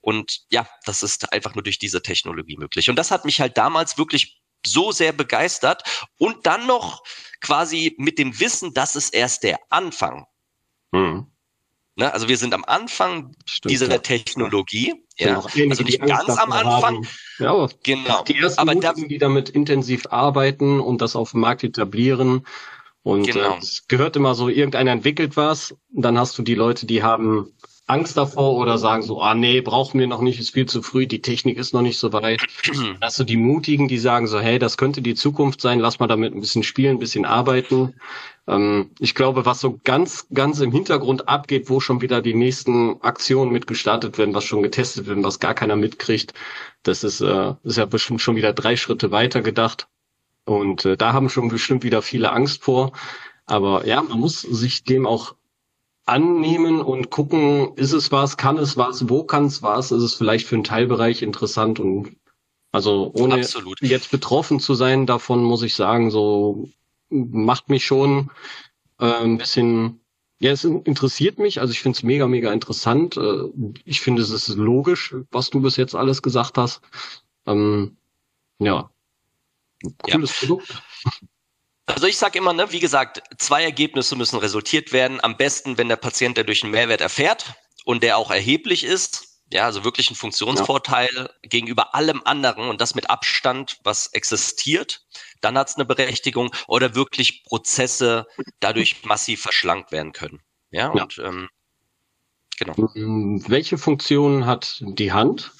und 0.00 0.40
ja, 0.50 0.66
das 0.84 1.02
ist 1.02 1.32
einfach 1.32 1.54
nur 1.54 1.62
durch 1.62 1.78
diese 1.78 2.02
Technologie 2.02 2.56
möglich. 2.56 2.90
Und 2.90 2.96
das 2.96 3.10
hat 3.10 3.24
mich 3.24 3.40
halt 3.40 3.56
damals 3.56 3.98
wirklich 3.98 4.40
so 4.66 4.92
sehr 4.92 5.12
begeistert 5.12 5.82
und 6.18 6.46
dann 6.46 6.66
noch 6.66 7.02
quasi 7.40 7.94
mit 7.98 8.18
dem 8.18 8.40
Wissen, 8.40 8.72
das 8.74 8.96
ist 8.96 9.14
erst 9.14 9.42
der 9.42 9.58
Anfang. 9.68 10.26
Mhm. 10.92 11.26
Ne, 11.96 12.12
also 12.12 12.28
wir 12.28 12.36
sind 12.36 12.54
am 12.54 12.64
Anfang 12.64 13.36
Stimmt, 13.46 13.70
dieser 13.70 13.88
ja. 13.88 13.98
Technologie. 13.98 14.94
Ja, 15.16 15.40
ja 15.54 15.68
also 15.70 15.84
nicht 15.84 16.00
ganz 16.00 16.28
am 16.28 16.50
Anfang. 16.50 17.06
Ja, 17.38 17.68
genau. 17.84 18.24
Die 18.24 18.36
ersten 18.36 18.60
aber 18.60 18.74
Mutigen, 18.74 19.08
die 19.08 19.18
damit 19.18 19.48
intensiv 19.48 20.06
arbeiten 20.10 20.80
und 20.80 21.00
das 21.00 21.14
auf 21.14 21.30
dem 21.30 21.40
Markt 21.40 21.62
etablieren. 21.62 22.46
Und 23.04 23.26
genau. 23.26 23.54
äh, 23.54 23.58
es 23.58 23.86
gehört 23.86 24.16
immer 24.16 24.34
so, 24.34 24.48
irgendeiner 24.48 24.90
entwickelt 24.90 25.36
was, 25.36 25.76
dann 25.90 26.18
hast 26.18 26.36
du 26.36 26.42
die 26.42 26.56
Leute, 26.56 26.86
die 26.86 27.04
haben 27.04 27.52
Angst 27.86 28.16
davor 28.16 28.54
oder 28.54 28.78
sagen 28.78 29.02
so, 29.02 29.20
ah 29.20 29.34
nee, 29.34 29.60
brauchen 29.60 30.00
wir 30.00 30.06
noch 30.06 30.22
nicht, 30.22 30.40
ist 30.40 30.54
viel 30.54 30.66
zu 30.66 30.80
früh, 30.80 31.06
die 31.06 31.20
Technik 31.20 31.58
ist 31.58 31.74
noch 31.74 31.82
nicht 31.82 31.98
so 31.98 32.12
weit. 32.14 32.40
Hast 33.02 33.18
du 33.18 33.24
die 33.24 33.36
Mutigen, 33.36 33.88
die 33.88 33.98
sagen 33.98 34.26
so, 34.26 34.40
hey, 34.40 34.58
das 34.58 34.78
könnte 34.78 35.02
die 35.02 35.14
Zukunft 35.14 35.60
sein, 35.60 35.80
lass 35.80 35.98
mal 35.98 36.06
damit 36.06 36.34
ein 36.34 36.40
bisschen 36.40 36.62
spielen, 36.62 36.96
ein 36.96 36.98
bisschen 36.98 37.26
arbeiten. 37.26 37.94
Ähm, 38.46 38.90
ich 38.98 39.14
glaube, 39.14 39.44
was 39.44 39.60
so 39.60 39.78
ganz, 39.84 40.26
ganz 40.32 40.60
im 40.60 40.72
Hintergrund 40.72 41.28
abgeht, 41.28 41.68
wo 41.68 41.78
schon 41.78 42.00
wieder 42.00 42.22
die 42.22 42.34
nächsten 42.34 43.02
Aktionen 43.02 43.52
mit 43.52 43.66
gestartet 43.66 44.16
werden, 44.16 44.34
was 44.34 44.44
schon 44.44 44.62
getestet 44.62 45.06
wird, 45.06 45.22
was 45.22 45.38
gar 45.38 45.54
keiner 45.54 45.76
mitkriegt, 45.76 46.32
das 46.84 47.04
ist, 47.04 47.20
äh, 47.20 47.54
ist 47.64 47.76
ja 47.76 47.84
bestimmt 47.84 48.22
schon 48.22 48.36
wieder 48.36 48.54
drei 48.54 48.76
Schritte 48.76 49.10
weiter 49.10 49.42
gedacht. 49.42 49.88
Und 50.46 50.86
äh, 50.86 50.96
da 50.96 51.12
haben 51.12 51.28
schon 51.28 51.48
bestimmt 51.48 51.84
wieder 51.84 52.00
viele 52.00 52.32
Angst 52.32 52.62
vor. 52.62 52.92
Aber 53.46 53.86
ja, 53.86 54.00
man 54.02 54.20
muss 54.20 54.40
sich 54.40 54.84
dem 54.84 55.06
auch 55.06 55.34
annehmen 56.06 56.80
und 56.80 57.10
gucken, 57.10 57.74
ist 57.76 57.92
es 57.92 58.12
was, 58.12 58.36
kann 58.36 58.58
es 58.58 58.76
was, 58.76 59.08
wo 59.08 59.24
kann 59.24 59.46
es 59.46 59.62
was, 59.62 59.90
ist 59.90 60.02
es 60.02 60.14
vielleicht 60.14 60.46
für 60.46 60.56
einen 60.56 60.64
Teilbereich 60.64 61.22
interessant 61.22 61.80
und 61.80 62.16
also 62.72 63.12
ohne 63.14 63.36
Absolut. 63.36 63.80
jetzt 63.80 64.10
betroffen 64.10 64.58
zu 64.58 64.74
sein 64.74 65.06
davon, 65.06 65.44
muss 65.44 65.62
ich 65.62 65.74
sagen, 65.74 66.10
so 66.10 66.68
macht 67.08 67.68
mich 67.68 67.84
schon 67.84 68.32
äh, 68.98 69.22
ein 69.22 69.38
bisschen, 69.38 70.00
ja, 70.40 70.50
es 70.50 70.64
interessiert 70.64 71.38
mich, 71.38 71.60
also 71.60 71.70
ich 71.70 71.80
finde 71.80 71.96
es 71.96 72.02
mega, 72.02 72.26
mega 72.26 72.52
interessant. 72.52 73.16
Äh, 73.16 73.44
ich 73.84 74.00
finde, 74.00 74.22
es 74.22 74.30
ist 74.30 74.48
logisch, 74.48 75.14
was 75.30 75.50
du 75.50 75.60
bis 75.60 75.76
jetzt 75.76 75.94
alles 75.94 76.20
gesagt 76.20 76.58
hast. 76.58 76.80
Ähm, 77.46 77.96
ja, 78.58 78.90
cooles 80.02 80.40
ja. 80.40 80.46
Produkt. 80.48 80.82
Also 81.86 82.06
ich 82.06 82.16
sage 82.16 82.38
immer, 82.38 82.52
ne, 82.52 82.72
wie 82.72 82.80
gesagt, 82.80 83.22
zwei 83.38 83.62
Ergebnisse 83.62 84.16
müssen 84.16 84.38
resultiert 84.38 84.92
werden. 84.92 85.22
Am 85.22 85.36
besten, 85.36 85.76
wenn 85.76 85.88
der 85.88 85.96
Patient 85.96 86.38
dadurch 86.38 86.62
einen 86.62 86.72
Mehrwert 86.72 87.00
erfährt 87.00 87.54
und 87.84 88.02
der 88.02 88.16
auch 88.16 88.30
erheblich 88.30 88.84
ist. 88.84 89.34
Ja, 89.50 89.66
also 89.66 89.84
wirklich 89.84 90.10
ein 90.10 90.14
Funktionsvorteil 90.14 91.10
ja. 91.14 91.28
gegenüber 91.42 91.94
allem 91.94 92.22
anderen 92.24 92.68
und 92.68 92.80
das 92.80 92.94
mit 92.94 93.10
Abstand, 93.10 93.78
was 93.84 94.06
existiert, 94.08 95.04
dann 95.42 95.58
hat 95.58 95.68
es 95.68 95.76
eine 95.76 95.84
Berechtigung 95.84 96.50
oder 96.66 96.94
wirklich 96.94 97.44
Prozesse 97.44 98.26
dadurch 98.60 99.04
massiv 99.04 99.42
verschlankt 99.42 99.92
werden 99.92 100.12
können. 100.12 100.40
Ja, 100.70 100.92
ja. 100.94 101.02
und 101.02 101.18
ähm, 101.18 101.48
genau. 102.56 102.74
Welche 102.76 103.76
Funktionen 103.76 104.46
hat 104.46 104.78
die 104.80 105.12
Hand? 105.12 105.52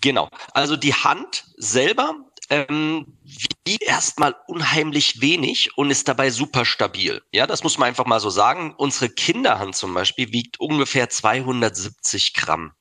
Genau. 0.00 0.30
Also 0.52 0.76
die 0.76 0.94
Hand 0.94 1.44
selber 1.56 2.14
ähm, 2.48 3.18
wiegt 3.66 3.82
erstmal 3.82 4.36
unheimlich 4.46 5.20
wenig 5.20 5.76
und 5.76 5.90
ist 5.90 6.08
dabei 6.08 6.30
super 6.30 6.64
stabil. 6.64 7.22
Ja, 7.32 7.46
das 7.46 7.62
muss 7.62 7.78
man 7.78 7.88
einfach 7.88 8.06
mal 8.06 8.20
so 8.20 8.30
sagen. 8.30 8.74
Unsere 8.76 9.08
Kinderhand 9.08 9.74
zum 9.74 9.94
Beispiel 9.94 10.32
wiegt 10.32 10.60
ungefähr 10.60 11.08
270 11.08 12.34
Gramm. 12.34 12.72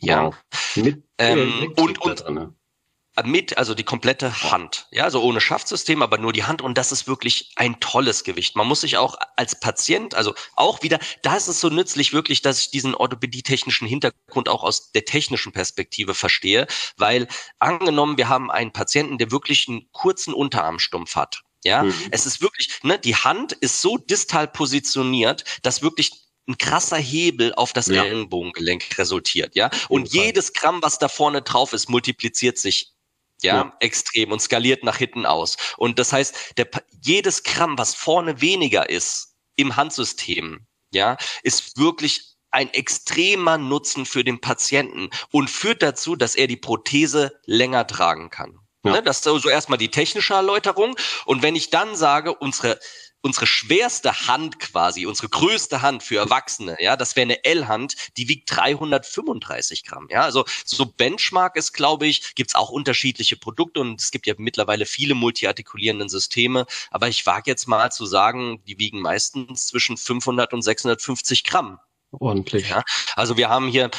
Ja. 0.00 0.26
Wow. 0.26 0.34
Mit, 0.76 1.04
ähm, 1.18 1.72
und, 1.76 2.00
und, 2.00 2.24
drin, 2.24 2.54
mit, 3.24 3.58
also 3.58 3.74
die 3.74 3.84
komplette 3.84 4.50
Hand. 4.50 4.86
Ja, 4.90 5.04
also 5.04 5.22
ohne 5.22 5.40
Schaftsystem, 5.40 6.02
aber 6.02 6.18
nur 6.18 6.32
die 6.32 6.44
Hand. 6.44 6.62
Und 6.62 6.78
das 6.78 6.92
ist 6.92 7.06
wirklich 7.06 7.52
ein 7.56 7.80
tolles 7.80 8.24
Gewicht. 8.24 8.56
Man 8.56 8.66
muss 8.66 8.82
sich 8.82 8.96
auch 8.96 9.16
als 9.36 9.58
Patient, 9.58 10.14
also 10.14 10.34
auch 10.56 10.82
wieder, 10.82 10.98
da 11.22 11.36
ist 11.36 11.48
es 11.48 11.60
so 11.60 11.68
nützlich 11.68 12.12
wirklich, 12.12 12.42
dass 12.42 12.60
ich 12.60 12.70
diesen 12.70 12.94
orthopädietechnischen 12.94 13.86
Hintergrund 13.86 14.48
auch 14.48 14.62
aus 14.62 14.92
der 14.92 15.04
technischen 15.04 15.52
Perspektive 15.52 16.14
verstehe, 16.14 16.66
weil 16.96 17.28
angenommen, 17.58 18.16
wir 18.16 18.28
haben 18.28 18.50
einen 18.50 18.72
Patienten, 18.72 19.18
der 19.18 19.30
wirklich 19.30 19.68
einen 19.68 19.90
kurzen 19.92 20.32
Unterarmstumpf 20.32 21.16
hat. 21.16 21.42
Ja, 21.62 21.82
mhm. 21.82 21.94
es 22.10 22.24
ist 22.24 22.40
wirklich, 22.40 22.70
ne, 22.82 22.98
die 22.98 23.16
Hand 23.16 23.52
ist 23.52 23.82
so 23.82 23.98
distal 23.98 24.48
positioniert, 24.48 25.44
dass 25.62 25.82
wirklich 25.82 26.12
ein 26.48 26.56
krasser 26.56 26.96
Hebel 26.96 27.54
auf 27.54 27.74
das 27.74 27.88
ja. 27.88 28.02
Ellenbogengelenk 28.02 28.98
resultiert, 28.98 29.54
ja. 29.54 29.70
Und 29.88 30.12
jedes 30.12 30.54
Gramm, 30.54 30.82
was 30.82 30.98
da 30.98 31.08
vorne 31.08 31.42
drauf 31.42 31.74
ist, 31.74 31.90
multipliziert 31.90 32.56
sich 32.56 32.92
ja, 33.42 33.56
ja, 33.56 33.76
extrem 33.80 34.32
und 34.32 34.40
skaliert 34.40 34.84
nach 34.84 34.96
hinten 34.96 35.26
aus. 35.26 35.56
Und 35.76 35.98
das 35.98 36.12
heißt, 36.12 36.54
der, 36.56 36.68
jedes 37.02 37.42
Gramm, 37.42 37.78
was 37.78 37.94
vorne 37.94 38.40
weniger 38.40 38.88
ist 38.88 39.34
im 39.56 39.76
Handsystem, 39.76 40.66
ja, 40.92 41.16
ist 41.42 41.78
wirklich 41.78 42.36
ein 42.50 42.72
extremer 42.74 43.58
Nutzen 43.58 44.06
für 44.06 44.24
den 44.24 44.40
Patienten 44.40 45.10
und 45.30 45.50
führt 45.50 45.82
dazu, 45.82 46.16
dass 46.16 46.34
er 46.34 46.46
die 46.46 46.56
Prothese 46.56 47.38
länger 47.46 47.86
tragen 47.86 48.30
kann. 48.30 48.58
Ja. 48.84 48.92
Ne, 48.92 49.02
das 49.02 49.18
ist 49.18 49.24
so 49.24 49.48
erstmal 49.48 49.78
die 49.78 49.90
technische 49.90 50.34
Erläuterung. 50.34 50.96
Und 51.26 51.42
wenn 51.42 51.54
ich 51.54 51.70
dann 51.70 51.94
sage, 51.96 52.34
unsere 52.34 52.78
unsere 53.22 53.46
schwerste 53.46 54.26
Hand 54.26 54.58
quasi, 54.58 55.06
unsere 55.06 55.28
größte 55.28 55.82
Hand 55.82 56.02
für 56.02 56.16
Erwachsene, 56.16 56.76
ja, 56.80 56.96
das 56.96 57.16
wäre 57.16 57.24
eine 57.24 57.44
L-Hand, 57.44 57.94
die 58.16 58.28
wiegt 58.28 58.54
335 58.54 59.84
Gramm, 59.84 60.08
ja, 60.10 60.22
also 60.22 60.44
so 60.64 60.86
Benchmark 60.86 61.56
ist, 61.56 61.72
glaube 61.72 62.06
ich, 62.06 62.34
gibt's 62.34 62.54
auch 62.54 62.70
unterschiedliche 62.70 63.36
Produkte 63.36 63.80
und 63.80 64.00
es 64.00 64.10
gibt 64.10 64.26
ja 64.26 64.34
mittlerweile 64.38 64.86
viele 64.86 65.14
multiartikulierenden 65.14 66.08
Systeme, 66.08 66.66
aber 66.90 67.08
ich 67.08 67.26
wage 67.26 67.50
jetzt 67.50 67.66
mal 67.66 67.90
zu 67.90 68.06
sagen, 68.06 68.62
die 68.66 68.78
wiegen 68.78 69.00
meistens 69.00 69.66
zwischen 69.66 69.96
500 69.96 70.52
und 70.52 70.62
650 70.62 71.44
Gramm. 71.44 71.78
Ordentlich. 72.12 72.68
Ja, 72.68 72.82
also 73.14 73.36
wir 73.36 73.48
haben 73.48 73.68
hier 73.68 73.90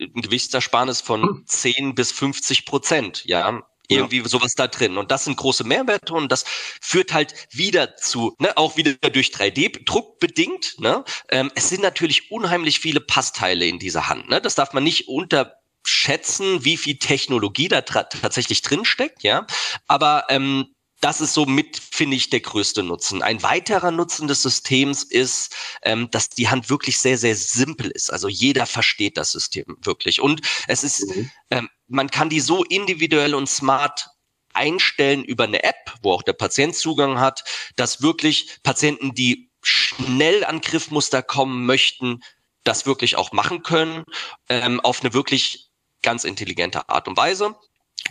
ein 0.00 0.22
Gewichtsersparnis 0.22 1.00
von 1.00 1.44
10 1.46 1.94
bis 1.94 2.10
50 2.10 2.66
Prozent, 2.66 3.24
ja 3.24 3.62
irgendwie 3.88 4.18
ja. 4.18 4.28
sowas 4.28 4.54
da 4.54 4.68
drin. 4.68 4.96
Und 4.96 5.10
das 5.10 5.24
sind 5.24 5.36
große 5.36 5.64
Mehrwerte 5.64 6.14
und 6.14 6.30
das 6.30 6.44
führt 6.80 7.12
halt 7.12 7.34
wieder 7.50 7.96
zu, 7.96 8.34
ne, 8.38 8.56
auch 8.56 8.76
wieder 8.76 8.94
durch 9.10 9.28
3D-Druck 9.28 10.18
bedingt. 10.18 10.78
Ne? 10.78 11.04
Ähm, 11.30 11.50
es 11.54 11.68
sind 11.68 11.82
natürlich 11.82 12.30
unheimlich 12.30 12.80
viele 12.80 13.00
Passteile 13.00 13.66
in 13.66 13.78
dieser 13.78 14.08
Hand. 14.08 14.28
Ne? 14.28 14.40
Das 14.40 14.54
darf 14.54 14.72
man 14.72 14.84
nicht 14.84 15.08
unterschätzen, 15.08 16.64
wie 16.64 16.76
viel 16.76 16.98
Technologie 16.98 17.68
da 17.68 17.82
tatsächlich 17.82 18.62
drin 18.62 18.84
steckt, 18.84 19.22
ja. 19.22 19.46
Aber 19.86 20.24
ähm, 20.28 20.74
das 21.02 21.20
ist 21.20 21.34
so 21.34 21.46
mit, 21.46 21.78
finde 21.78 22.16
ich, 22.16 22.30
der 22.30 22.40
größte 22.40 22.84
Nutzen. 22.84 23.22
Ein 23.22 23.42
weiterer 23.42 23.90
Nutzen 23.90 24.28
des 24.28 24.40
Systems 24.40 25.02
ist, 25.02 25.54
ähm, 25.82 26.08
dass 26.12 26.28
die 26.28 26.48
Hand 26.48 26.70
wirklich 26.70 26.96
sehr, 26.98 27.18
sehr 27.18 27.34
simpel 27.34 27.90
ist. 27.90 28.10
Also 28.10 28.28
jeder 28.28 28.66
versteht 28.66 29.16
das 29.16 29.32
System 29.32 29.64
wirklich. 29.82 30.20
Und 30.20 30.42
es 30.68 30.84
ist, 30.84 31.04
mhm. 31.08 31.30
ähm, 31.50 31.68
man 31.88 32.08
kann 32.08 32.28
die 32.28 32.38
so 32.38 32.62
individuell 32.62 33.34
und 33.34 33.48
smart 33.48 34.10
einstellen 34.54 35.24
über 35.24 35.44
eine 35.44 35.64
App, 35.64 35.92
wo 36.02 36.12
auch 36.12 36.22
der 36.22 36.34
Patient 36.34 36.76
Zugang 36.76 37.18
hat, 37.18 37.42
dass 37.74 38.00
wirklich 38.00 38.58
Patienten, 38.62 39.12
die 39.12 39.50
schnell 39.60 40.44
an 40.44 40.60
Griffmuster 40.60 41.22
kommen 41.22 41.66
möchten, 41.66 42.20
das 42.62 42.86
wirklich 42.86 43.16
auch 43.16 43.32
machen 43.32 43.64
können, 43.64 44.04
ähm, 44.48 44.78
auf 44.78 45.00
eine 45.00 45.14
wirklich 45.14 45.68
ganz 46.02 46.22
intelligente 46.22 46.88
Art 46.88 47.08
und 47.08 47.16
Weise 47.16 47.56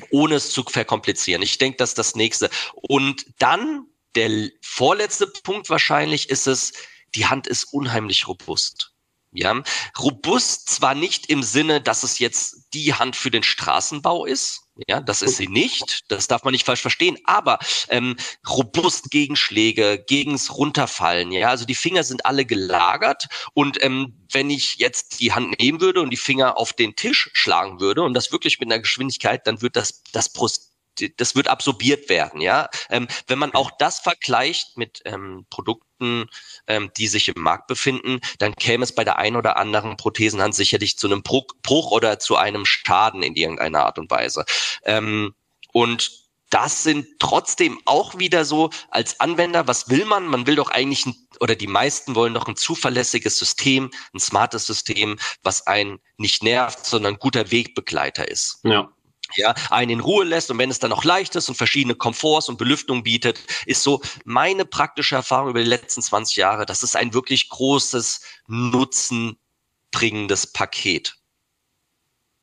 ohne 0.10 0.36
es 0.36 0.51
zu 0.51 0.63
verkomplizieren. 0.63 1.41
Ich 1.41 1.58
denke, 1.58 1.77
das 1.77 1.91
ist 1.91 1.97
das 1.97 2.15
nächste. 2.15 2.49
Und 2.75 3.25
dann 3.39 3.88
der 4.15 4.49
vorletzte 4.62 5.27
Punkt 5.27 5.69
wahrscheinlich 5.69 6.30
ist 6.30 6.47
es, 6.47 6.73
die 7.15 7.25
Hand 7.25 7.47
ist 7.47 7.65
unheimlich 7.65 8.27
robust. 8.27 8.93
Ja, 9.34 9.63
robust 9.97 10.69
zwar 10.69 10.93
nicht 10.93 11.30
im 11.30 11.41
Sinne, 11.41 11.80
dass 11.80 12.04
es 12.04 12.19
jetzt 12.19 12.67
die 12.73 12.93
Hand 12.93 13.15
für 13.15 13.32
den 13.32 13.43
Straßenbau 13.43 14.25
ist, 14.25 14.63
ja, 14.88 15.01
das 15.01 15.21
ist 15.21 15.38
sie 15.38 15.47
nicht, 15.47 16.12
das 16.12 16.27
darf 16.27 16.43
man 16.43 16.53
nicht 16.53 16.65
falsch 16.65 16.81
verstehen, 16.81 17.17
aber 17.25 17.60
ähm, 17.89 18.15
robust 18.49 19.12
gegen 19.12 19.36
Schläge, 19.36 20.03
gegens 20.07 20.55
Runterfallen, 20.55 21.31
ja, 21.31 21.49
also 21.49 21.65
die 21.65 21.75
Finger 21.75 22.03
sind 22.03 22.25
alle 22.25 22.45
gelagert. 22.45 23.27
Und 23.53 23.84
ähm, 23.84 24.13
wenn 24.31 24.49
ich 24.49 24.77
jetzt 24.77 25.19
die 25.19 25.34
Hand 25.34 25.60
nehmen 25.60 25.81
würde 25.81 26.01
und 26.01 26.10
die 26.10 26.17
Finger 26.17 26.57
auf 26.57 26.73
den 26.73 26.95
Tisch 26.95 27.29
schlagen 27.34 27.79
würde 27.79 28.03
und 28.03 28.13
das 28.13 28.31
wirklich 28.31 28.60
mit 28.60 28.71
einer 28.71 28.81
Geschwindigkeit, 28.81 29.45
dann 29.45 29.62
wird 29.62 29.75
das 29.75 30.03
das 30.13 30.31
Brust 30.31 30.70
das 31.17 31.36
wird 31.36 31.47
absorbiert 31.47 32.10
werden, 32.10 32.41
ja. 32.41 32.69
Ähm, 32.89 33.08
wenn 33.27 33.39
man 33.39 33.54
auch 33.54 33.71
das 33.71 33.99
vergleicht 33.99 34.77
mit 34.77 35.01
ähm, 35.06 35.45
Produkten, 35.49 36.27
ähm, 36.67 36.91
die 36.97 37.08
sich 37.08 37.27
im 37.27 37.41
Markt 37.41 37.67
befinden, 37.67 38.19
dann 38.39 38.56
käme 38.56 38.84
es 38.84 38.93
bei 38.93 39.04
der 39.04 39.17
einen 39.17 39.36
oder 39.36 39.58
anderen 39.58 39.97
Prothesenhand 39.97 40.56
sicherlich 40.56 40.97
zu 40.97 41.08
einem 41.08 41.23
Bruch, 41.23 41.91
oder 41.91 42.19
zu 42.19 42.36
einem 42.36 42.65
Schaden 42.65 43.23
in 43.23 43.36
irgendeiner 43.36 43.86
Art 43.86 43.97
und 43.99 44.12
Weise. 44.12 44.45
Ähm, 44.84 45.34
und 45.71 46.12
das 46.49 46.84
sind 46.84 47.08
trotzdem 47.19 47.80
auch 47.86 48.19
wieder 48.19 48.43
so 48.43 48.71
als 48.89 49.21
Anwender, 49.21 49.67
was 49.67 49.89
will 49.89 50.04
man? 50.04 50.25
Man 50.25 50.47
will 50.47 50.56
doch 50.58 50.69
eigentlich 50.69 51.06
ein, 51.06 51.15
oder 51.39 51.56
die 51.56 51.67
meisten 51.67 52.13
wollen 52.13 52.34
doch 52.34 52.47
ein 52.47 52.58
zuverlässiges 52.58 53.39
System, 53.39 53.89
ein 54.13 54.19
smartes 54.19 54.65
System, 54.65 55.17
was 55.43 55.65
einen 55.65 55.99
nicht 56.17 56.43
nervt, 56.43 56.86
sondern 56.86 57.13
ein 57.13 57.19
guter 57.19 57.51
Wegbegleiter 57.51 58.27
ist. 58.27 58.60
Ja 58.63 58.91
ja, 59.35 59.53
einen 59.69 59.91
in 59.91 59.99
Ruhe 59.99 60.25
lässt 60.25 60.49
und 60.51 60.57
wenn 60.57 60.71
es 60.71 60.79
dann 60.79 60.89
noch 60.89 61.03
leicht 61.03 61.35
ist 61.35 61.49
und 61.49 61.55
verschiedene 61.55 61.95
Komforts 61.95 62.47
und 62.49 62.57
Belüftung 62.57 63.03
bietet, 63.03 63.39
ist 63.65 63.83
so 63.83 64.01
meine 64.25 64.65
praktische 64.65 65.15
Erfahrung 65.15 65.49
über 65.49 65.59
die 65.59 65.69
letzten 65.69 66.01
20 66.01 66.37
Jahre, 66.37 66.65
das 66.65 66.83
ist 66.83 66.95
ein 66.95 67.13
wirklich 67.13 67.49
großes, 67.49 68.21
nutzenbringendes 68.47 70.47
Paket. 70.47 71.15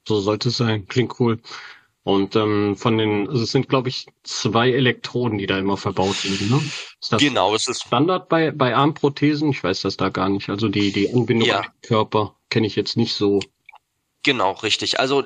So 0.07 0.21
sollte 0.21 0.49
es 0.49 0.57
sein. 0.57 0.87
Klingt 0.89 1.21
cool. 1.21 1.41
Und 2.09 2.37
ähm, 2.37 2.75
von 2.75 2.97
den, 2.97 3.29
also 3.29 3.43
es 3.43 3.53
sind, 3.53 3.69
glaube 3.69 3.91
ich, 3.91 4.07
zwei 4.23 4.71
Elektroden, 4.71 5.37
die 5.37 5.47
da 5.47 5.59
immer 5.59 5.77
verbaut 5.77 6.17
sind. 6.17 6.51
Ne? 6.51 6.57
Ist 7.03 7.13
das 7.13 7.21
genau, 7.21 7.55
es 7.55 7.69
ist 7.69 7.83
Standard 7.83 8.31
bei, 8.31 8.51
bei 8.51 8.75
Armprothesen. 8.75 9.51
Ich 9.51 9.63
weiß 9.63 9.83
das 9.83 9.99
da 9.99 10.09
gar 10.09 10.31
nicht. 10.31 10.49
Also 10.49 10.71
die, 10.71 10.91
die 10.91 11.13
Anbindung 11.13 11.47
ja. 11.47 11.67
Körper 11.83 12.35
kenne 12.49 12.67
ich 12.67 12.77
jetzt 12.77 12.97
nicht 12.97 13.13
so. 13.13 13.41
Genau, 14.23 14.53
richtig. 14.53 14.99
Also 14.99 15.25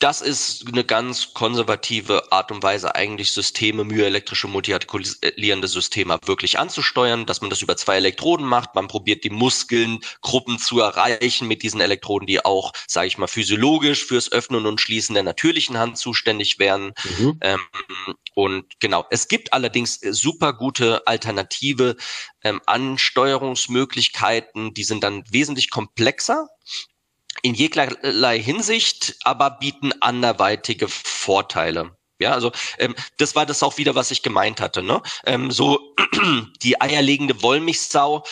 das 0.00 0.22
ist 0.22 0.66
eine 0.66 0.82
ganz 0.82 1.34
konservative 1.34 2.32
Art 2.32 2.50
und 2.50 2.62
Weise, 2.62 2.94
eigentlich 2.94 3.32
Systeme, 3.32 3.84
myoelektrische 3.84 4.48
multiartikulierende 4.48 5.68
Systeme 5.68 6.18
wirklich 6.24 6.58
anzusteuern, 6.58 7.26
dass 7.26 7.42
man 7.42 7.50
das 7.50 7.60
über 7.60 7.76
zwei 7.76 7.96
Elektroden 7.96 8.46
macht. 8.46 8.74
Man 8.74 8.88
probiert 8.88 9.24
die 9.24 9.30
Muskelngruppen 9.30 10.58
zu 10.58 10.80
erreichen 10.80 11.46
mit 11.46 11.62
diesen 11.62 11.82
Elektroden, 11.82 12.26
die 12.26 12.42
auch, 12.42 12.72
sage 12.86 13.08
ich 13.08 13.18
mal, 13.18 13.26
physiologisch 13.26 14.06
fürs 14.06 14.32
Öffnen 14.32 14.64
und 14.64 14.80
Schließen 14.80 15.12
der 15.12 15.22
natürlichen 15.22 15.76
Hand 15.76 15.98
zuständig 15.98 16.58
wären. 16.58 16.94
Mhm. 17.18 17.38
Ähm, 17.42 17.60
und 18.34 18.80
genau, 18.80 19.04
es 19.10 19.28
gibt 19.28 19.52
allerdings 19.52 20.00
super 20.00 20.54
gute 20.54 21.06
alternative 21.06 21.96
ähm, 22.42 22.62
Ansteuerungsmöglichkeiten, 22.64 24.72
die 24.72 24.84
sind 24.84 25.04
dann 25.04 25.24
wesentlich 25.30 25.70
komplexer 25.70 26.48
in 27.42 27.54
jeglicherlei 27.54 28.40
Hinsicht, 28.40 29.16
aber 29.24 29.50
bieten 29.50 29.92
anderweitige 30.00 30.88
Vorteile. 30.88 31.96
Ja, 32.20 32.32
also 32.32 32.52
ähm, 32.78 32.94
das 33.16 33.34
war 33.34 33.46
das 33.46 33.62
auch 33.62 33.78
wieder, 33.78 33.94
was 33.94 34.10
ich 34.10 34.22
gemeint 34.22 34.60
hatte. 34.60 34.82
Ne? 34.82 35.02
Ähm, 35.24 35.50
so 35.50 35.94
die 36.62 36.80
eierlegende 36.80 37.42
Wollmilchsau 37.42 38.24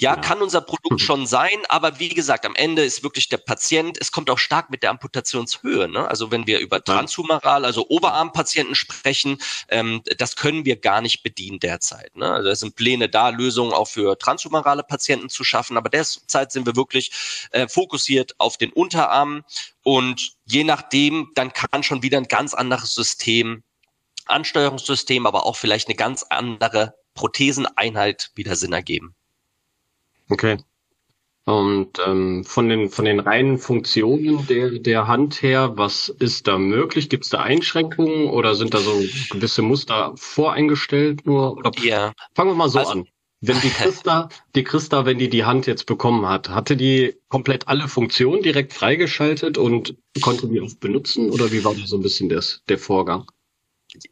ja, 0.00 0.14
ja, 0.14 0.16
kann 0.20 0.40
unser 0.40 0.60
Produkt 0.60 1.00
schon 1.00 1.26
sein, 1.26 1.58
aber 1.68 1.98
wie 1.98 2.08
gesagt, 2.10 2.46
am 2.46 2.54
Ende 2.54 2.84
ist 2.84 3.02
wirklich 3.02 3.28
der 3.28 3.38
Patient, 3.38 3.98
es 4.00 4.12
kommt 4.12 4.30
auch 4.30 4.38
stark 4.38 4.70
mit 4.70 4.84
der 4.84 4.90
Amputationshöhe. 4.90 5.88
Ne? 5.88 6.06
Also 6.06 6.30
wenn 6.30 6.46
wir 6.46 6.60
über 6.60 6.84
transhumeral, 6.84 7.64
also 7.64 7.84
Oberarmpatienten 7.88 8.76
sprechen, 8.76 9.38
ähm, 9.68 10.02
das 10.16 10.36
können 10.36 10.64
wir 10.64 10.76
gar 10.76 11.00
nicht 11.00 11.24
bedienen 11.24 11.58
derzeit. 11.58 12.14
Ne? 12.14 12.32
Also 12.32 12.48
es 12.48 12.60
sind 12.60 12.76
Pläne 12.76 13.08
da, 13.08 13.30
Lösungen 13.30 13.72
auch 13.72 13.88
für 13.88 14.16
transhumerale 14.16 14.84
Patienten 14.84 15.30
zu 15.30 15.42
schaffen, 15.42 15.76
aber 15.76 15.88
derzeit 15.88 16.52
sind 16.52 16.64
wir 16.64 16.76
wirklich 16.76 17.10
äh, 17.50 17.66
fokussiert 17.66 18.36
auf 18.38 18.56
den 18.56 18.72
Unterarm 18.72 19.44
und 19.82 20.34
je 20.44 20.62
nachdem, 20.62 21.32
dann 21.34 21.52
kann 21.52 21.82
schon 21.82 22.04
wieder 22.04 22.18
ein 22.18 22.28
ganz 22.28 22.54
anderes 22.54 22.94
System, 22.94 23.64
Ansteuerungssystem, 24.26 25.26
aber 25.26 25.44
auch 25.44 25.56
vielleicht 25.56 25.88
eine 25.88 25.96
ganz 25.96 26.22
andere 26.22 26.94
Protheseneinheit 27.14 28.30
wieder 28.36 28.54
Sinn 28.54 28.72
ergeben. 28.72 29.16
Okay. 30.28 30.58
Und 31.48 31.98
ähm, 32.06 32.44
von 32.44 32.68
den 32.68 32.90
von 32.90 33.06
den 33.06 33.20
reinen 33.20 33.56
Funktionen 33.56 34.46
der 34.48 34.68
der 34.80 35.06
Hand 35.06 35.40
her, 35.40 35.78
was 35.78 36.10
ist 36.10 36.46
da 36.46 36.58
möglich? 36.58 37.08
Gibt 37.08 37.24
es 37.24 37.30
da 37.30 37.40
Einschränkungen 37.40 38.28
oder 38.28 38.54
sind 38.54 38.74
da 38.74 38.80
so 38.80 39.02
gewisse 39.30 39.62
Muster 39.62 40.12
voreingestellt 40.16 41.24
nur? 41.24 41.56
Oder 41.56 41.72
Ja, 41.80 42.12
fangen 42.34 42.50
wir 42.50 42.54
mal 42.54 42.68
so 42.68 42.80
also 42.80 42.92
an. 42.92 43.08
Wenn 43.40 43.58
die 43.60 43.70
Christa, 43.70 44.28
die 44.54 44.64
Christa, 44.64 45.06
wenn 45.06 45.16
die 45.16 45.30
die 45.30 45.44
Hand 45.44 45.66
jetzt 45.66 45.86
bekommen 45.86 46.28
hat, 46.28 46.50
hatte 46.50 46.76
die 46.76 47.14
komplett 47.28 47.66
alle 47.66 47.88
Funktionen 47.88 48.42
direkt 48.42 48.74
freigeschaltet 48.74 49.56
und 49.56 49.96
konnte 50.20 50.48
die 50.48 50.60
auch 50.60 50.74
benutzen? 50.74 51.30
Oder 51.30 51.50
wie 51.50 51.64
war 51.64 51.74
da 51.74 51.86
so 51.86 51.96
ein 51.96 52.02
bisschen 52.02 52.28
das, 52.28 52.62
der 52.68 52.78
Vorgang? 52.78 53.24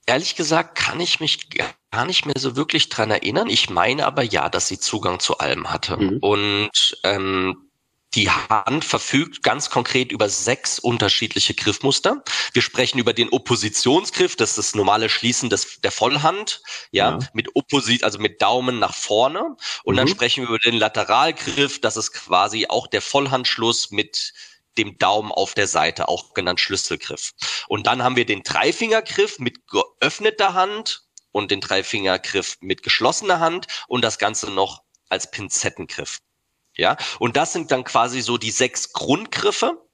Ehrlich 0.07 0.37
gesagt 0.37 0.77
kann 0.77 1.01
ich 1.01 1.21
mich 1.21 1.49
gar 1.91 2.05
nicht 2.07 2.27
mehr 2.27 2.35
so 2.39 2.57
wirklich 2.57 2.89
dran 2.89 3.11
erinnern. 3.11 3.49
Ich 3.49 3.71
meine 3.71 4.07
aber 4.07 4.23
ja, 4.23 4.49
dass 4.49 4.69
sie 4.69 4.79
Zugang 4.79 5.21
zu 5.21 5.39
allem 5.39 5.71
hatte. 5.73 5.97
Mhm. 5.97 6.19
Und 6.21 6.99
ähm, 7.05 7.57
die 8.15 8.31
Hand 8.31 8.85
verfügt 8.85 9.43
ganz 9.43 9.69
konkret 9.69 10.11
über 10.11 10.29
sechs 10.31 10.79
unterschiedliche 10.79 11.53
Griffmuster. 11.53 12.23
Wir 12.55 12.63
sprechen 12.63 12.99
über 12.99 13.13
den 13.13 13.29
Oppositionsgriff, 13.29 14.37
das 14.37 14.51
ist 14.51 14.59
das 14.59 14.75
normale 14.75 15.11
Schließen 15.11 15.51
des, 15.51 15.81
der 15.83 15.91
Vollhand, 15.93 16.63
ja, 16.93 17.11
Ja. 17.11 17.19
mit 17.35 17.55
Opposit, 17.55 18.05
also 18.05 18.19
mit 18.19 18.41
Daumen 18.41 18.79
nach 18.79 18.95
vorne. 18.95 19.57
Und 19.85 19.97
dann 19.97 20.07
Mhm. 20.07 20.13
sprechen 20.13 20.43
wir 20.45 20.49
über 20.49 20.59
den 20.59 20.77
Lateralgriff, 20.79 21.81
das 21.81 21.99
ist 21.99 22.13
quasi 22.13 22.67
auch 22.69 22.87
der 22.87 23.03
Vollhandschluss 23.03 23.91
mit 23.91 24.33
dem 24.79 24.99
Daumen 24.99 25.33
auf 25.33 25.55
der 25.55 25.67
Seite, 25.67 26.09
auch 26.09 26.35
genannt 26.35 26.61
Schlüsselgriff. 26.61 27.33
Und 27.69 27.87
dann 27.87 28.03
haben 28.03 28.17
wir 28.17 28.27
den 28.27 28.43
Dreifingergriff 28.43 29.39
mit 29.39 29.67
geöffneter 29.69 30.55
Hand 30.55 31.03
und 31.33 31.51
den 31.51 31.61
Dreifingergriff 31.61 32.57
mit 32.61 32.83
geschlossener 32.83 33.41
Hand 33.41 33.67
und 33.89 34.03
das 34.03 34.19
Ganze 34.19 34.51
noch 34.51 34.83
als 35.09 35.31
Pinzettengriff. 35.31 36.21
Ja, 36.77 36.97
und 37.19 37.37
das 37.37 37.53
sind 37.53 37.73
dann 37.73 37.85
quasi 37.85 38.21
so 38.21 38.37
die 38.37 38.51
sechs 38.51 38.93
Grundgriffe, 38.93 39.87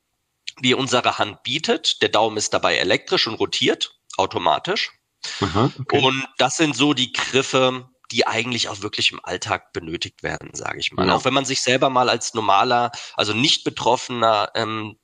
die 0.61 0.74
unsere 0.74 1.18
Hand 1.18 1.43
bietet. 1.45 2.03
Der 2.03 2.09
Daumen 2.09 2.37
ist 2.37 2.53
dabei 2.55 2.76
elektrisch 2.76 3.26
und 3.26 3.35
rotiert 3.35 3.99
automatisch. 4.16 4.91
Aha, 5.41 5.72
okay. 5.78 6.05
Und 6.05 6.26
das 6.39 6.57
sind 6.57 6.74
so 6.76 6.95
die 6.95 7.12
Griffe, 7.12 7.89
die 8.12 8.26
eigentlich 8.26 8.68
auch 8.68 8.82
wirklich 8.82 9.10
im 9.10 9.24
Alltag 9.24 9.72
benötigt 9.72 10.22
werden, 10.22 10.50
sage 10.52 10.78
ich 10.78 10.92
mal. 10.92 11.08
Ja. 11.08 11.14
Auch 11.14 11.24
wenn 11.24 11.34
man 11.34 11.46
sich 11.46 11.62
selber 11.62 11.88
mal 11.88 12.08
als 12.10 12.34
normaler, 12.34 12.92
also 13.16 13.32
nicht 13.32 13.64
betroffener 13.64 14.50
ähm, 14.54 14.98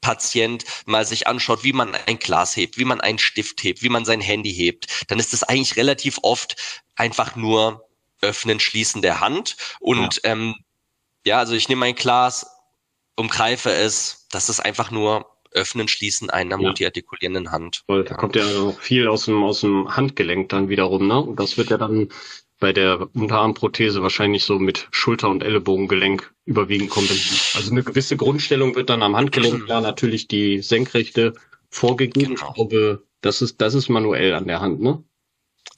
Patient 0.00 0.64
mal 0.86 1.06
sich 1.06 1.26
anschaut, 1.26 1.62
wie 1.62 1.72
man 1.72 1.94
ein 1.94 2.18
Glas 2.18 2.56
hebt, 2.56 2.76
wie 2.76 2.84
man 2.84 3.00
einen 3.00 3.18
Stift 3.18 3.62
hebt, 3.62 3.82
wie 3.82 3.88
man 3.88 4.04
sein 4.04 4.20
Handy 4.20 4.52
hebt, 4.52 5.04
dann 5.08 5.18
ist 5.18 5.32
das 5.32 5.42
eigentlich 5.44 5.76
relativ 5.76 6.18
oft 6.22 6.82
einfach 6.96 7.36
nur 7.36 7.86
Öffnen, 8.20 8.60
Schließen 8.60 9.02
der 9.02 9.20
Hand. 9.20 9.56
Und 9.78 10.20
ähm, 10.24 10.56
ja, 11.24 11.38
also 11.38 11.54
ich 11.54 11.68
nehme 11.68 11.86
ein 11.86 11.94
Glas, 11.94 12.46
umgreife 13.16 13.70
es, 13.70 14.26
das 14.30 14.48
ist 14.48 14.60
einfach 14.60 14.90
nur 14.90 15.30
Öffnen, 15.52 15.88
Schließen 15.88 16.30
einer 16.30 16.52
Ja. 16.52 16.56
multiartikulierenden 16.58 17.50
Hand. 17.50 17.82
Weil 17.86 18.04
da 18.04 18.14
kommt 18.14 18.36
ja 18.36 18.44
auch 18.44 18.78
viel 18.80 19.08
aus 19.08 19.24
dem, 19.24 19.42
aus 19.42 19.60
dem 19.60 19.96
Handgelenk 19.96 20.48
dann 20.48 20.68
wiederum, 20.68 21.06
ne? 21.06 21.20
Und 21.20 21.40
das 21.40 21.56
wird 21.58 21.70
ja 21.70 21.78
dann 21.78 22.08
bei 22.58 22.72
der 22.72 23.08
Unterarmprothese 23.14 24.02
wahrscheinlich 24.02 24.44
so 24.44 24.58
mit 24.58 24.86
Schulter- 24.90 25.30
und 25.30 25.42
Ellenbogengelenk 25.42 26.32
überwiegend 26.44 26.90
kompensiert. 26.90 27.54
Also 27.56 27.70
eine 27.70 27.82
gewisse 27.82 28.16
Grundstellung 28.16 28.74
wird 28.76 28.90
dann 28.90 29.02
am 29.02 29.16
Handgelenk 29.16 29.64
klar 29.64 29.80
natürlich 29.80 30.28
die 30.28 30.60
senkrechte 30.60 31.32
vorgegeben. 31.70 32.34
Genau. 32.34 32.48
Ich 32.48 32.54
glaube, 32.54 33.02
das 33.22 33.42
ist, 33.42 33.60
das 33.60 33.74
ist 33.74 33.88
manuell 33.88 34.34
an 34.34 34.46
der 34.46 34.60
Hand, 34.60 34.80
ne? 34.80 35.02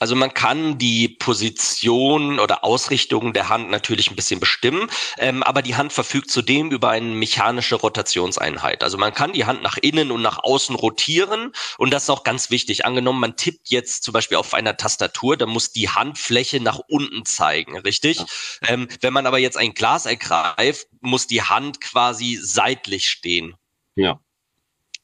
Also 0.02 0.16
man 0.16 0.34
kann 0.34 0.78
die 0.78 1.08
Position 1.08 2.40
oder 2.40 2.64
Ausrichtung 2.64 3.32
der 3.32 3.48
Hand 3.48 3.70
natürlich 3.70 4.10
ein 4.10 4.16
bisschen 4.16 4.40
bestimmen, 4.40 4.90
ähm, 5.18 5.44
aber 5.44 5.62
die 5.62 5.76
Hand 5.76 5.92
verfügt 5.92 6.28
zudem 6.28 6.72
über 6.72 6.90
eine 6.90 7.06
mechanische 7.06 7.76
Rotationseinheit. 7.76 8.82
Also 8.82 8.98
man 8.98 9.14
kann 9.14 9.32
die 9.32 9.44
Hand 9.44 9.62
nach 9.62 9.76
innen 9.76 10.10
und 10.10 10.20
nach 10.20 10.40
außen 10.42 10.74
rotieren 10.74 11.52
und 11.78 11.92
das 11.92 12.02
ist 12.02 12.10
auch 12.10 12.24
ganz 12.24 12.50
wichtig. 12.50 12.84
Angenommen, 12.84 13.20
man 13.20 13.36
tippt 13.36 13.68
jetzt 13.70 14.02
zum 14.02 14.10
Beispiel 14.10 14.38
auf 14.38 14.54
einer 14.54 14.76
Tastatur, 14.76 15.36
dann 15.36 15.50
muss 15.50 15.70
die 15.70 15.88
Handfläche 15.88 16.58
nach 16.58 16.80
unten 16.88 17.24
zeigen, 17.24 17.78
richtig? 17.78 18.18
Ja. 18.18 18.26
Ähm, 18.66 18.88
wenn 19.02 19.12
man 19.12 19.26
aber 19.26 19.38
jetzt 19.38 19.56
ein 19.56 19.72
Glas 19.72 20.06
ergreift, 20.06 20.88
muss 21.00 21.28
die 21.28 21.42
Hand 21.42 21.80
quasi 21.80 22.40
seitlich 22.42 23.08
stehen. 23.08 23.54
Ja. 23.94 24.18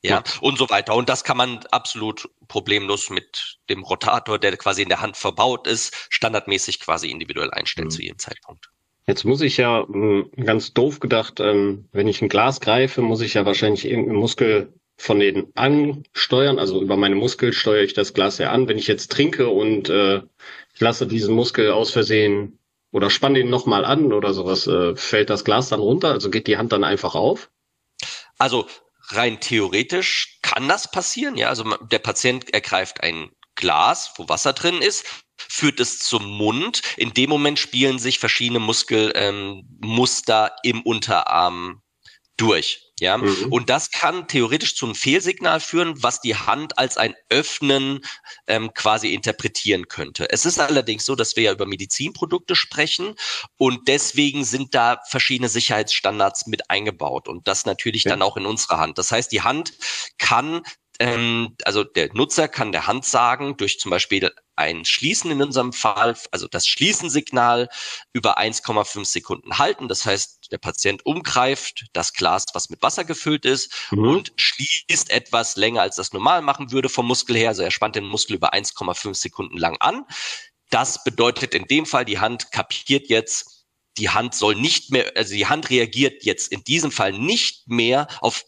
Ja, 0.03 0.23
und 0.41 0.59
so 0.59 0.71
weiter. 0.71 0.95
Und 0.95 1.09
das 1.09 1.25
kann 1.25 1.37
man 1.37 1.59
absolut 1.73 2.29
problemlos 2.47 3.11
mit 3.11 3.59
dem 3.69 3.83
Rotator, 3.83 4.39
der 4.39 4.57
quasi 4.57 4.83
in 4.83 4.89
der 4.89 5.01
Hand 5.01 5.17
verbaut 5.17 5.67
ist, 5.67 5.95
standardmäßig 6.11 6.81
quasi 6.81 7.11
individuell 7.11 7.51
einstellen 7.51 7.89
Mhm. 7.89 7.91
zu 7.91 8.03
jedem 8.03 8.19
Zeitpunkt. 8.19 8.71
Jetzt 9.07 9.25
muss 9.25 9.41
ich 9.41 9.57
ja, 9.57 9.85
mh, 9.89 10.27
ganz 10.45 10.73
doof 10.75 11.01
gedacht, 11.01 11.41
ähm, 11.41 11.89
wenn 11.93 12.09
ich 12.09 12.21
ein 12.23 12.29
Glas 12.29 12.61
greife, 12.61 13.01
muss 13.03 13.21
ich 13.23 13.35
ja 13.35 13.45
wahrscheinlich 13.47 13.87
irgendeinen 13.87 14.19
Muskel 14.19 14.75
von 14.97 15.19
den 15.21 15.51
ansteuern. 15.57 16.59
Also 16.59 16.81
über 16.83 16.97
meine 16.97 17.15
Muskel 17.15 17.53
steuere 17.53 17.83
ich 17.85 17.95
das 17.95 18.13
Glas 18.15 18.39
ja 18.39 18.51
an. 18.53 18.69
Wenn 18.69 18.79
ich 18.79 18.87
jetzt 18.87 19.11
trinke 19.11 19.49
und 19.49 19.89
äh, 19.89 20.19
ich 20.75 20.81
lasse 20.81 21.07
diesen 21.07 21.35
Muskel 21.35 21.71
aus 21.73 21.91
Versehen 21.91 22.59
oder 22.93 23.09
spanne 23.11 23.41
ihn 23.41 23.51
nochmal 23.51 23.85
an 23.85 24.13
oder 24.13 24.35
sowas, 24.35 24.67
äh, 24.67 24.95
fällt 24.97 25.31
das 25.31 25.45
Glas 25.45 25.71
dann 25.71 25.81
runter? 25.81 26.11
Also 26.13 26.31
geht 26.31 26.47
die 26.47 26.59
Hand 26.59 26.73
dann 26.73 26.85
einfach 26.85 27.15
auf? 27.15 27.51
Also 28.39 28.67
rein 29.11 29.41
theoretisch 29.41 30.39
kann 30.43 30.69
das 30.69 30.91
passieren. 30.91 31.37
Ja, 31.37 31.49
also 31.49 31.65
der 31.79 31.99
Patient 31.99 32.53
ergreift 32.53 33.03
ein 33.03 33.31
Glas, 33.55 34.13
wo 34.17 34.29
Wasser 34.29 34.53
drin 34.53 34.81
ist, 34.81 35.05
führt 35.37 35.81
es 35.81 35.99
zum 35.99 36.27
Mund. 36.27 36.83
In 36.97 37.13
dem 37.13 37.31
Moment 37.31 37.59
spielen 37.59 37.99
sich 37.99 38.19
verschiedene 38.19 38.61
Muskelmuster 38.61 40.53
ähm, 40.65 40.71
im 40.71 40.83
Unterarm 40.83 41.83
durch. 42.37 42.88
Ja, 43.01 43.19
Mhm. 43.19 43.53
und 43.53 43.71
das 43.71 43.91
kann 43.91 44.29
theoretisch 44.29 44.77
zum 44.77 44.95
Fehlsignal 44.95 45.61
führen, 45.61 46.03
was 46.03 46.21
die 46.21 46.35
Hand 46.37 46.79
als 46.79 46.97
ein 46.97 47.15
Öffnen 47.29 48.01
ähm, 48.47 48.73
quasi 48.75 49.13
interpretieren 49.15 49.89
könnte. 49.89 50.31
Es 50.31 50.45
ist 50.45 50.59
allerdings 50.61 51.05
so, 51.05 51.15
dass 51.15 51.37
wir 51.37 51.45
ja 51.45 51.53
über 51.53 51.67
Medizinprodukte 51.67 52.57
sprechen 52.57 53.15
und 53.57 53.89
deswegen 53.89 54.45
sind 54.45 54.75
da 54.75 55.01
verschiedene 55.09 55.49
Sicherheitsstandards 55.49 56.47
mit 56.47 56.71
eingebaut 56.71 57.29
und 57.29 57.47
das 57.49 57.67
natürlich 57.67 58.05
Ja. 58.05 58.11
dann 58.11 58.23
auch 58.23 58.37
in 58.37 58.47
unserer 58.47 58.79
Hand. 58.79 58.99
Das 58.99 59.11
heißt, 59.11 59.31
die 59.33 59.43
Hand 59.43 59.73
kann 60.19 60.63
ähm, 60.99 61.57
also 61.65 61.85
der 61.85 62.13
Nutzer 62.15 62.49
kann 62.49 62.73
der 62.73 62.87
Hand 62.87 63.05
sagen, 63.05 63.57
durch 63.57 63.79
zum 63.79 63.91
Beispiel 63.91 64.31
ein 64.57 64.85
Schließen 64.85 65.31
in 65.31 65.41
unserem 65.41 65.73
Fall, 65.73 66.17
also 66.33 66.49
das 66.49 66.67
Schließensignal 66.67 67.69
über 68.13 68.39
1,5 68.39 69.05
Sekunden 69.05 69.59
halten. 69.59 69.87
Das 69.87 70.05
heißt, 70.05 70.51
der 70.51 70.59
Patient 70.59 71.07
umgreift 71.07 71.87
das 71.93 72.13
Glas, 72.13 72.47
was 72.55 72.69
mit 72.69 72.83
Wasser 72.83 73.05
gefüllt 73.05 73.45
ist 73.45 73.73
Mhm. 73.93 74.09
und 74.09 74.33
schließt 74.37 75.11
etwas 75.11 75.57
länger, 75.57 75.83
als 75.83 75.97
das 75.97 76.13
normal 76.13 76.43
machen 76.43 76.73
würde 76.73 76.89
vom 76.89 77.07
Muskel 77.07 77.37
her. 77.37 77.51
Also 77.51 77.63
er 77.63 77.71
spannt 77.71 77.95
den 77.95 78.05
Muskel 78.05 78.35
über 78.37 78.53
1,5 78.53 79.15
Sekunden 79.17 79.57
lang 79.57 79.77
an. 79.81 80.05
Das 80.71 81.05
bedeutet 81.05 81.55
in 81.55 81.67
dem 81.67 81.87
Fall, 81.87 82.05
die 82.05 82.19
Hand 82.19 82.51
kapiert 82.51 83.09
jetzt, 83.09 83.67
die 83.97 84.11
Hand 84.11 84.35
soll 84.35 84.55
nicht 84.57 84.91
mehr, 84.91 85.13
also 85.17 85.35
die 85.35 85.47
Hand 85.47 85.71
reagiert 85.71 86.25
jetzt 86.25 86.53
in 86.53 86.65
diesem 86.65 86.91
Fall 86.91 87.13
nicht 87.13 87.69
mehr 87.69 88.09
auf 88.21 88.45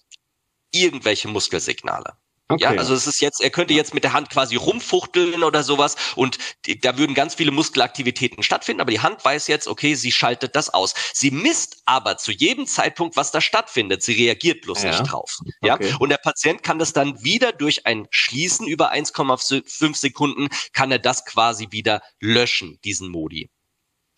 irgendwelche 0.73 1.29
Muskelsignale. 1.29 2.20
Okay. 2.51 2.63
Ja, 2.65 2.71
also 2.71 2.95
es 2.95 3.07
ist 3.07 3.21
jetzt, 3.21 3.41
er 3.41 3.51
könnte 3.51 3.75
jetzt 3.75 3.95
mit 3.95 4.03
der 4.05 4.13
Hand 4.13 4.29
quasi 4.29 4.57
rumfuchteln 4.57 5.43
oder 5.45 5.63
sowas 5.63 5.95
und 6.17 6.39
die, 6.67 6.81
da 6.81 6.99
würden 6.99 7.15
ganz 7.15 7.35
viele 7.37 7.53
Muskelaktivitäten 7.53 8.43
stattfinden, 8.43 8.81
aber 8.81 8.91
die 8.91 9.01
Hand 9.01 9.25
weiß 9.25 9.47
jetzt, 9.47 9.69
okay, 9.69 9.95
sie 9.95 10.11
schaltet 10.13 10.57
das 10.57 10.69
aus. 10.69 10.95
Sie 11.15 11.31
misst 11.31 11.83
aber 11.87 12.17
zu 12.17 12.33
jedem 12.33 12.67
Zeitpunkt, 12.67 13.17
was 13.17 13.31
da 13.31 13.41
stattfindet. 13.41 14.03
Sie 14.03 14.15
reagiert 14.15 14.63
bloß 14.63 14.83
Ja. 14.83 14.91
nicht 14.91 15.03
drauf. 15.13 15.39
Ja, 15.63 15.75
Okay. 15.75 15.95
und 16.01 16.09
der 16.09 16.19
Patient 16.19 16.63
kann 16.63 16.79
das 16.81 16.93
dann 16.93 17.23
wieder 17.23 17.53
durch 17.53 17.87
ein 17.87 18.07
Schließen 18.11 18.67
über 18.67 18.91
1,5 18.93 19.95
Sekunden 19.97 20.49
kann 20.73 20.91
er 20.91 20.99
das 20.99 21.25
quasi 21.25 21.69
wieder 21.71 22.03
löschen, 22.21 22.79
diesen 22.85 23.09
Modi. 23.11 23.49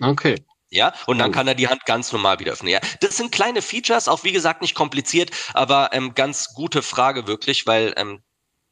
okay. 0.03 0.37
Ja, 0.73 0.95
und 1.07 1.19
dann 1.19 1.31
Oh. 1.31 1.33
kann 1.33 1.47
er 1.47 1.55
die 1.55 1.69
Hand 1.69 1.85
ganz 1.85 2.13
normal 2.13 2.39
wieder 2.41 2.53
öffnen. 2.53 2.73
Ja, 2.73 2.81
das 3.01 3.17
sind 3.19 3.31
kleine 3.31 3.61
Features, 3.61 4.09
auch 4.09 4.25
wie 4.25 4.33
gesagt 4.33 4.63
nicht 4.63 4.75
kompliziert, 4.75 5.31
aber 5.53 5.91
ähm, 5.93 6.15
ganz 6.15 6.55
gute 6.55 6.83
Frage 6.83 7.27
wirklich, 7.27 7.67
weil 7.67 7.93
ähm, 7.97 8.23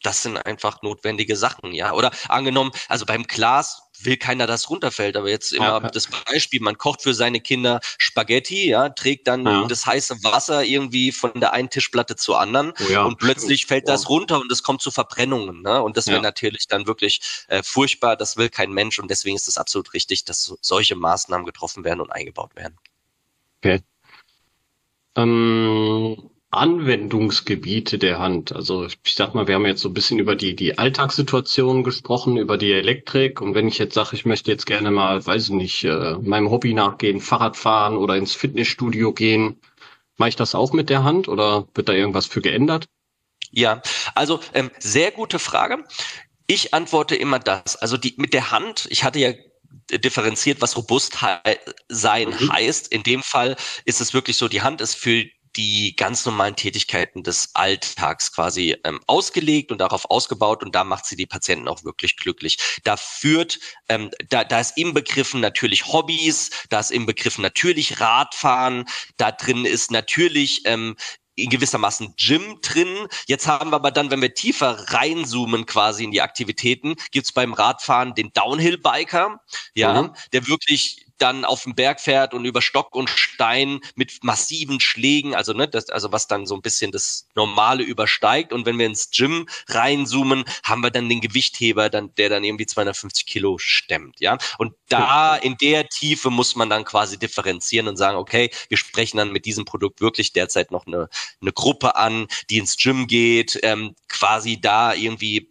das 0.03 0.23
sind 0.23 0.39
einfach 0.39 0.81
notwendige 0.83 1.37
Sachen, 1.37 1.73
ja. 1.75 1.93
Oder 1.93 2.11
angenommen, 2.29 2.71
also 2.89 3.05
beim 3.05 3.25
Glas 3.25 3.83
will 4.05 4.17
keiner, 4.17 4.47
dass 4.47 4.71
runterfällt, 4.71 5.17
aber 5.17 5.29
jetzt 5.29 5.53
immer 5.53 5.81
Ja. 5.83 5.91
das 5.91 6.07
Beispiel, 6.07 6.61
man 6.61 6.79
kocht 6.79 7.03
für 7.03 7.15
seine 7.15 7.41
Kinder 7.41 7.81
Spaghetti, 7.99 8.69
ja, 8.69 8.89
trägt 8.89 9.27
dann 9.27 9.47
Ja. 9.47 9.67
das 9.67 9.87
heiße 9.87 10.23
Wasser 10.23 10.65
irgendwie 10.65 11.13
von 11.13 11.33
der 11.41 11.53
einen 11.53 11.71
Tischplatte 11.71 12.17
zur 12.17 12.41
anderen 12.41 12.73
Oh 12.81 12.91
ja, 12.91 13.05
und 13.05 13.19
plötzlich 13.19 13.67
fällt 13.67 13.89
das 13.89 14.09
runter 14.09 14.41
und 14.41 14.51
es 14.51 14.63
kommt 14.63 14.83
zu 14.83 14.91
Verbrennungen. 14.91 15.63
Ne? 15.63 15.83
Und 15.83 15.97
das 15.97 16.07
wäre 16.07 16.21
natürlich 16.23 16.67
dann 16.69 16.87
wirklich 16.87 17.21
äh, 17.49 17.63
furchtbar. 17.63 18.17
Das 18.17 18.37
will 18.37 18.49
kein 18.49 18.73
Mensch 18.73 18.99
und 18.99 19.11
deswegen 19.11 19.37
ist 19.37 19.49
es 19.49 19.59
absolut 19.59 19.95
richtig, 19.95 20.25
dass 20.25 20.45
so, 20.45 20.59
solche 20.61 20.97
Maßnahmen 20.97 21.47
getroffen 21.47 21.85
werden 21.85 22.01
und 22.01 22.11
eingebaut 22.11 22.55
werden. 22.57 22.77
Ähm, 25.17 26.30
Anwendungsgebiete 26.51 27.99
der 27.99 28.19
Hand. 28.19 28.53
Also 28.53 28.87
ich 28.87 29.15
sag 29.15 29.35
mal, 29.35 29.47
wir 29.47 29.55
haben 29.55 29.67
jetzt 29.67 29.83
so 29.83 29.89
ein 29.89 29.95
bisschen 29.95 30.19
über 30.19 30.35
die, 30.35 30.57
die 30.57 30.79
Alltagssituation 30.79 31.85
gesprochen, 31.85 32.37
über 32.37 32.59
die 32.59 32.73
Elektrik. 32.73 33.41
Und 33.41 33.55
wenn 33.55 33.69
ich 33.69 33.79
jetzt 33.79 33.95
sage, 33.95 34.17
ich 34.17 34.27
möchte 34.27 34.51
jetzt 34.51 34.67
gerne 34.67 34.91
mal, 34.91 35.25
weiß 35.25 35.45
ich 35.45 35.51
nicht, 35.51 35.85
äh, 35.85 36.15
meinem 36.21 36.51
Hobby 36.51 36.75
nachgehen, 36.75 37.21
Fahrrad 37.21 37.57
fahren 37.57 37.97
oder 37.97 38.17
ins 38.17 38.35
Fitnessstudio 38.35 39.13
gehen, 39.13 39.61
mache 40.17 40.31
ich 40.31 40.37
das 40.37 40.55
auch 40.55 40.73
mit 40.73 40.91
der 40.91 41.05
Hand 41.05 41.29
oder 41.29 41.69
wird 41.75 41.89
da 41.89 41.93
irgendwas 41.93 42.27
für 42.27 42.41
geändert? 42.41 42.87
Ja, 43.53 43.81
also 44.15 44.41
ähm, 44.53 44.71
sehr 44.79 45.13
gute 45.13 45.39
Frage. 45.39 45.85
Ich 46.47 46.75
antworte 46.75 47.15
immer 47.15 47.39
das. 47.39 47.77
Also 47.77 47.97
die 47.97 48.15
mit 48.17 48.35
der 48.35 48.51
Hand, 48.51 48.87
ich 48.91 49.05
hatte 49.05 49.21
ja 49.21 49.33
differenziert, 49.99 50.61
was 50.61 50.77
robust 50.77 51.19
sein 51.89 52.29
mhm. 52.29 52.53
heißt. 52.53 52.89
In 52.93 53.03
dem 53.03 53.23
Fall 53.23 53.57
ist 53.85 54.01
es 54.01 54.15
wirklich 54.15 54.37
so, 54.37 54.49
die 54.49 54.63
Hand 54.63 54.81
ist 54.81 54.95
für 54.95 55.25
die 55.57 55.95
ganz 55.97 56.25
normalen 56.25 56.57
Tätigkeiten 56.57 57.23
des 57.23 57.51
Alltags 57.55 58.33
quasi 58.33 58.77
ähm, 58.85 59.01
ausgelegt 59.07 59.73
und 59.73 59.79
darauf 59.79 60.11
ausgebaut 60.11 60.63
und 60.63 60.75
da 60.75 60.85
macht 60.85 61.07
sie 61.07 61.17
die 61.17 61.27
Patienten 61.27 61.69
auch 61.69 61.85
wirklich 61.85 62.17
glücklich. 62.17 62.59
Da 62.85 62.97
führt, 62.97 63.59
ähm, 63.89 64.11
da, 64.29 64.45
da 64.45 64.61
ist 64.61 64.77
im 64.77 64.95
Begriffen 64.95 65.41
natürlich 65.41 65.87
Hobbys, 65.87 66.51
da 66.69 66.81
ist 66.81 66.93
im 66.93 67.07
Begriffen 67.07 67.43
natürlich 67.43 68.01
Radfahren, 68.01 68.85
da 69.17 69.33
drin 69.33 69.65
ist 69.65 69.91
natürlich 69.91 70.63
ähm, 70.67 70.97
in 71.35 71.51
gewissermaßen 71.51 72.15
Gym 72.17 72.61
drin. 72.61 73.09
Jetzt 73.27 73.47
haben 73.47 73.71
wir 73.71 73.77
aber 73.77 73.91
dann, 73.91 74.11
wenn 74.11 74.21
wir 74.21 74.35
tiefer 74.35 74.93
reinzoomen 74.93 75.67
quasi 75.67 76.05
in 76.05 76.11
die 76.11 76.21
Aktivitäten, 76.21 76.95
gibt's 77.11 77.33
beim 77.33 77.55
Radfahren 77.55 78.15
den 78.15 78.33
Downhill-Biker, 78.33 79.41
ja, 79.75 80.03
mhm. 80.03 80.15
der 80.33 80.47
wirklich 80.47 81.07
dann 81.21 81.45
auf 81.45 81.65
den 81.65 81.75
Berg 81.75 82.01
fährt 82.01 82.35
und 82.35 82.45
über 82.45 82.63
Stock 82.63 82.95
und 82.95 83.11
Stein 83.11 83.81
mit 83.95 84.23
massiven 84.23 84.81
Schlägen, 84.81 85.35
also 85.35 85.53
ne, 85.53 85.69
das, 85.69 85.91
also 85.91 86.13
was 86.13 86.27
dann 86.27 86.47
so 86.47 86.55
ein 86.55 86.63
bisschen 86.63 86.93
das 86.93 87.27
Normale 87.35 87.83
übersteigt. 87.83 88.53
Und 88.53 88.67
wenn 88.67 88.79
wir 88.79 88.87
ins 88.87 89.11
Gym 89.11 89.47
reinzoomen, 89.69 90.45
haben 90.65 90.83
wir 90.83 90.91
dann 90.91 91.09
den 91.09 91.21
Gewichtheber, 91.21 91.91
dann, 91.91 92.15
der 92.17 92.29
dann 92.29 92.45
irgendwie 92.45 92.67
250 92.67 93.27
Kilo 93.27 93.59
stemmt, 93.59 94.21
ja. 94.21 94.39
Und 94.59 94.75
da 94.89 95.37
in 95.37 95.57
der 95.59 95.89
Tiefe 95.89 96.31
muss 96.31 96.57
man 96.57 96.71
dann 96.71 96.85
quasi 96.85 97.19
differenzieren 97.19 97.89
und 97.89 97.97
sagen, 97.97 98.17
okay, 98.17 98.51
wir 98.69 98.77
sprechen 98.77 99.19
dann 99.19 99.33
mit 99.33 99.45
diesem 99.45 99.65
Produkt 99.65 100.01
wirklich 100.01 100.33
derzeit 100.33 100.71
noch 100.71 100.87
eine, 100.87 101.09
eine 101.41 101.53
Gruppe 101.53 101.97
an, 101.97 102.27
die 102.49 102.59
ins 102.59 102.77
Gym 102.77 103.07
geht, 103.07 103.59
ähm, 103.63 103.95
quasi 104.09 104.61
da 104.61 104.95
irgendwie 104.95 105.50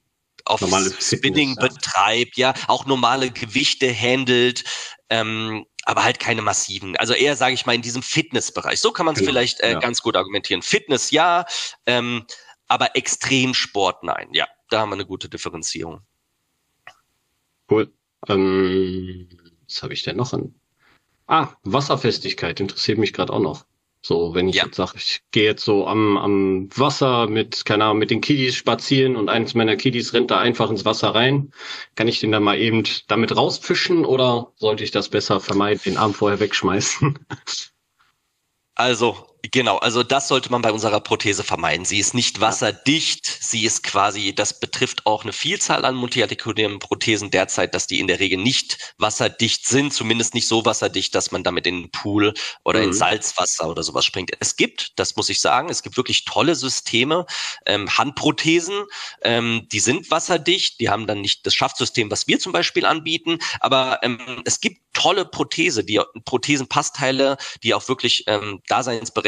auf 0.49 0.61
Spinning 0.99 1.55
Fitness, 1.55 1.75
betreibt, 1.75 2.37
ja, 2.37 2.53
auch 2.67 2.85
normale 2.85 3.31
Gewichte 3.31 3.93
handelt, 3.93 4.63
ähm, 5.09 5.65
aber 5.83 6.03
halt 6.03 6.19
keine 6.19 6.41
massiven. 6.41 6.95
Also 6.97 7.13
eher, 7.13 7.35
sage 7.35 7.53
ich 7.53 7.65
mal, 7.65 7.75
in 7.75 7.81
diesem 7.81 8.01
Fitnessbereich. 8.01 8.79
So 8.79 8.91
kann 8.91 9.05
man 9.05 9.13
es 9.13 9.19
genau, 9.19 9.31
vielleicht 9.31 9.59
äh, 9.61 9.73
ja. 9.73 9.79
ganz 9.79 10.01
gut 10.01 10.15
argumentieren. 10.15 10.61
Fitness 10.61 11.11
ja, 11.11 11.45
ähm, 11.85 12.25
aber 12.67 12.95
Extremsport 12.95 14.03
nein. 14.03 14.29
Ja, 14.33 14.47
da 14.69 14.81
haben 14.81 14.89
wir 14.89 14.95
eine 14.95 15.05
gute 15.05 15.29
Differenzierung. 15.29 16.01
Cool. 17.69 17.93
Ähm, 18.27 19.29
was 19.65 19.83
habe 19.83 19.93
ich 19.93 20.03
denn 20.03 20.17
noch 20.17 20.33
an? 20.33 20.55
Ah, 21.27 21.53
Wasserfestigkeit 21.63 22.59
interessiert 22.59 22.97
mich 22.97 23.13
gerade 23.13 23.31
auch 23.31 23.39
noch. 23.39 23.65
So, 24.01 24.33
wenn 24.33 24.47
ich 24.47 24.55
ja. 24.55 24.65
jetzt 24.65 24.77
sage, 24.77 24.93
ich 24.95 25.21
gehe 25.31 25.43
jetzt 25.43 25.65
so 25.65 25.85
am, 25.85 26.17
am 26.17 26.69
Wasser 26.75 27.27
mit, 27.27 27.65
keine 27.65 27.83
Ahnung, 27.83 27.99
mit 27.99 28.11
den 28.11 28.21
Kiddies 28.21 28.55
spazieren 28.55 29.17
und 29.17 29.29
eines 29.29 29.55
meiner 29.55 29.75
Kiddies 29.75 30.13
rennt 30.13 30.31
da 30.31 30.39
einfach 30.39 30.69
ins 30.69 30.85
Wasser 30.85 31.13
rein, 31.13 31.51
kann 31.95 32.07
ich 32.07 32.19
den 32.19 32.31
dann 32.31 32.43
mal 32.43 32.57
eben 32.57 32.83
damit 33.07 33.35
rausfischen 33.35 34.05
oder 34.05 34.53
sollte 34.55 34.85
ich 34.85 34.91
das 34.91 35.09
besser 35.09 35.41
vermeiden, 35.41 35.81
den 35.83 35.97
Arm 35.97 36.13
vorher 36.13 36.39
wegschmeißen? 36.39 37.19
Also, 38.75 39.28
Genau, 39.41 39.77
also 39.77 40.03
das 40.03 40.27
sollte 40.27 40.51
man 40.51 40.61
bei 40.61 40.71
unserer 40.71 40.99
Prothese 40.99 41.45
vermeiden. 41.45 41.85
Sie 41.85 41.97
ist 41.97 42.13
nicht 42.13 42.41
wasserdicht, 42.41 43.25
sie 43.25 43.63
ist 43.63 43.83
quasi, 43.83 44.35
das 44.35 44.59
betrifft 44.59 45.05
auch 45.05 45.23
eine 45.23 45.31
Vielzahl 45.31 45.85
an 45.85 45.95
multiartikulierenden 45.95 46.79
Prothesen 46.79 47.31
derzeit, 47.31 47.73
dass 47.73 47.87
die 47.87 47.99
in 47.99 48.07
der 48.07 48.19
Regel 48.19 48.37
nicht 48.37 48.93
wasserdicht 48.97 49.65
sind, 49.65 49.93
zumindest 49.93 50.33
nicht 50.33 50.47
so 50.47 50.65
wasserdicht, 50.65 51.15
dass 51.15 51.31
man 51.31 51.43
damit 51.43 51.67
in 51.67 51.83
den 51.83 51.91
Pool 51.91 52.33
oder 52.65 52.79
mhm. 52.79 52.87
in 52.87 52.93
Salzwasser 52.93 53.69
oder 53.69 53.81
sowas 53.81 54.03
springt. 54.03 54.31
Es 54.41 54.57
gibt, 54.57 54.99
das 54.99 55.15
muss 55.15 55.29
ich 55.29 55.39
sagen, 55.39 55.69
es 55.69 55.83
gibt 55.83 55.95
wirklich 55.95 56.25
tolle 56.25 56.55
Systeme, 56.55 57.25
ähm, 57.65 57.97
Handprothesen, 57.97 58.83
ähm, 59.21 59.67
die 59.71 59.79
sind 59.79 60.11
wasserdicht, 60.11 60.81
die 60.81 60.89
haben 60.89 61.07
dann 61.07 61.21
nicht 61.21 61.45
das 61.45 61.55
Schaftsystem, 61.55 62.11
was 62.11 62.27
wir 62.27 62.39
zum 62.39 62.51
Beispiel 62.51 62.85
anbieten, 62.85 63.39
aber 63.61 63.99
ähm, 64.03 64.41
es 64.43 64.59
gibt 64.59 64.81
tolle 64.93 65.23
Prothese, 65.23 65.83
die 65.83 66.01
Prothesenpassteile, 66.25 67.37
die 67.63 67.73
auch 67.73 67.87
wirklich 67.87 68.25
ähm, 68.27 68.61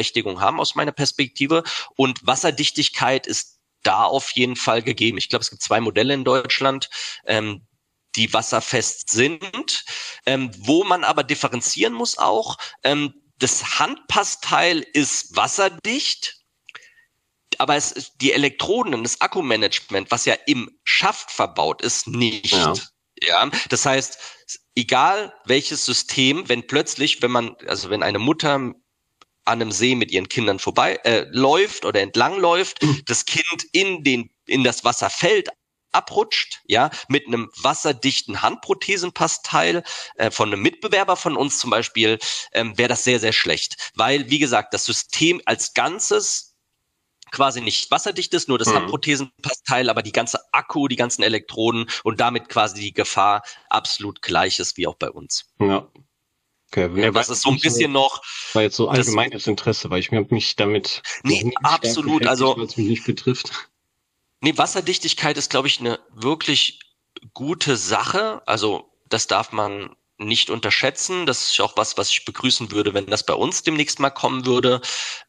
Daseinsberechtigung 0.02 0.42
haben 0.42 0.60
aus 0.60 0.76
meiner 0.76 0.92
Perspektive. 0.92 1.64
Und 1.96 2.26
Wasserdichtigkeit 2.26 3.28
ist 3.28 3.60
da 3.84 4.04
auf 4.04 4.32
jeden 4.32 4.56
Fall 4.56 4.82
gegeben. 4.82 5.18
Ich 5.18 5.30
glaube, 5.30 5.44
es 5.44 5.50
gibt 5.50 5.62
zwei 5.62 5.80
Modelle 5.80 6.14
in 6.14 6.24
Deutschland. 6.24 6.90
Ähm, 7.26 7.66
die 8.16 8.34
wasserfest 8.34 9.10
sind, 9.10 9.86
ähm, 10.26 10.52
wo 10.58 10.84
man 10.84 11.06
aber 11.06 11.24
differenzieren 11.24 11.94
muss 11.94 12.18
auch. 12.18 12.58
Ähm, 12.84 13.14
das 13.38 13.80
Handpassteil 13.80 14.86
ist 14.94 15.36
wasserdicht, 15.36 16.36
aber 17.58 17.76
es 17.78 17.92
ist 17.94 18.14
die 18.20 18.34
Elektroden, 18.34 19.02
das 19.04 19.22
Akkumanagement, 19.22 20.12
was 20.12 20.26
ja 20.26 20.36
im 20.46 20.70
Schaft 20.84 21.32
verbaut 21.32 21.82
ist, 21.82 22.08
nicht. 22.08 22.52
Ja. 22.52 22.74
ja. 23.22 23.50
Das 23.70 23.86
heißt, 23.86 24.18
egal 24.76 25.34
welches 25.46 25.86
System, 25.86 26.50
wenn 26.50 26.68
plötzlich, 26.68 27.22
wenn 27.22 27.32
man, 27.32 27.56
also 27.68 27.90
wenn 27.90 28.04
eine 28.04 28.20
Mutter 28.20 28.74
an 29.46 29.62
einem 29.62 29.72
See 29.72 29.96
mit 29.96 30.12
ihren 30.12 30.30
Kindern 30.30 30.60
vorbei 30.60 31.00
äh, 31.04 31.26
läuft 31.32 31.86
oder 31.86 32.02
entlang 32.02 32.40
läuft, 32.40 32.84
mhm. 32.84 33.02
das 33.06 33.26
Kind 33.26 33.64
in 33.72 34.04
den 34.04 34.30
in 34.46 34.64
das 34.64 34.84
Wasser 34.84 35.10
fällt, 35.10 35.50
abrutscht, 35.92 36.62
ja, 36.66 36.90
mit 37.08 37.28
einem 37.28 37.50
wasserdichten 37.58 38.42
Handprothesenpassteil 38.42 39.84
äh, 40.16 40.32
von 40.32 40.50
einem 40.50 40.62
Mitbewerber 40.62 41.16
von 41.16 41.36
uns 41.36 41.60
zum 41.60 41.70
Beispiel, 41.70 42.20
ähm, 42.54 42.78
wäre 42.78 42.90
das 42.90 43.04
sehr, 43.04 43.20
sehr 43.20 43.34
schlecht. 43.34 43.92
Weil, 43.96 44.30
wie 44.30 44.40
gesagt, 44.40 44.74
das 44.74 44.86
System 44.86 45.42
als 45.46 45.74
Ganzes 45.74 46.56
quasi 47.32 47.62
nicht 47.62 47.92
wasserdicht 47.92 48.34
ist, 48.34 48.50
nur 48.50 48.58
das 48.58 48.70
mhm. 48.70 48.76
Handprothesenpassteil, 48.76 49.90
aber 49.90 50.04
die 50.04 50.12
ganze 50.12 50.40
Akku, 50.54 50.88
die 50.88 50.98
ganzen 50.98 51.24
Elektroden 51.24 51.90
und 52.04 52.20
damit 52.20 52.50
quasi 52.50 52.82
die 52.82 52.94
Gefahr 52.94 53.42
absolut 53.70 54.22
gleich 54.22 54.60
ist 54.60 54.78
wie 54.78 54.88
auch 54.88 54.96
bei 54.96 55.10
uns. 55.10 55.46
Ja. 55.60 55.90
Okay, 56.74 56.90
ja, 57.02 57.12
das 57.12 57.30
ist 57.30 57.42
so 57.42 57.50
ein 57.50 57.60
bisschen 57.60 57.92
noch. 57.92 58.24
War 58.54 58.62
jetzt 58.62 58.78
so 58.78 58.88
allgemeines 58.88 59.46
Interesse, 59.46 59.90
weil 59.90 60.00
ich 60.00 60.12
mich 60.12 60.56
damit. 60.56 61.04
Nee, 61.24 61.52
absolut. 61.62 62.26
Also. 62.26 62.56
Was 62.58 62.78
mich 62.78 62.88
nicht 62.88 63.06
betrifft. 63.06 63.70
Nee, 64.40 64.58
Wasserdichtigkeit 64.58 65.38
ist, 65.38 65.50
glaube 65.50 65.68
ich, 65.68 65.82
eine 65.82 66.00
wirklich 66.14 66.80
gute 67.34 67.76
Sache. 67.76 68.42
Also, 68.46 68.90
das 69.10 69.28
darf 69.28 69.52
man 69.52 69.96
nicht 70.26 70.50
unterschätzen. 70.50 71.26
Das 71.26 71.42
ist 71.42 71.60
auch 71.62 71.76
was, 71.78 71.98
was 71.98 72.10
ich 72.10 72.26
begrüßen 72.26 72.72
würde, 72.72 72.94
wenn 72.94 73.06
das 73.08 73.26
bei 73.26 73.34
uns 73.34 73.64
demnächst 73.64 74.00
mal 74.00 74.10
kommen 74.10 74.46
würde. 74.46 74.82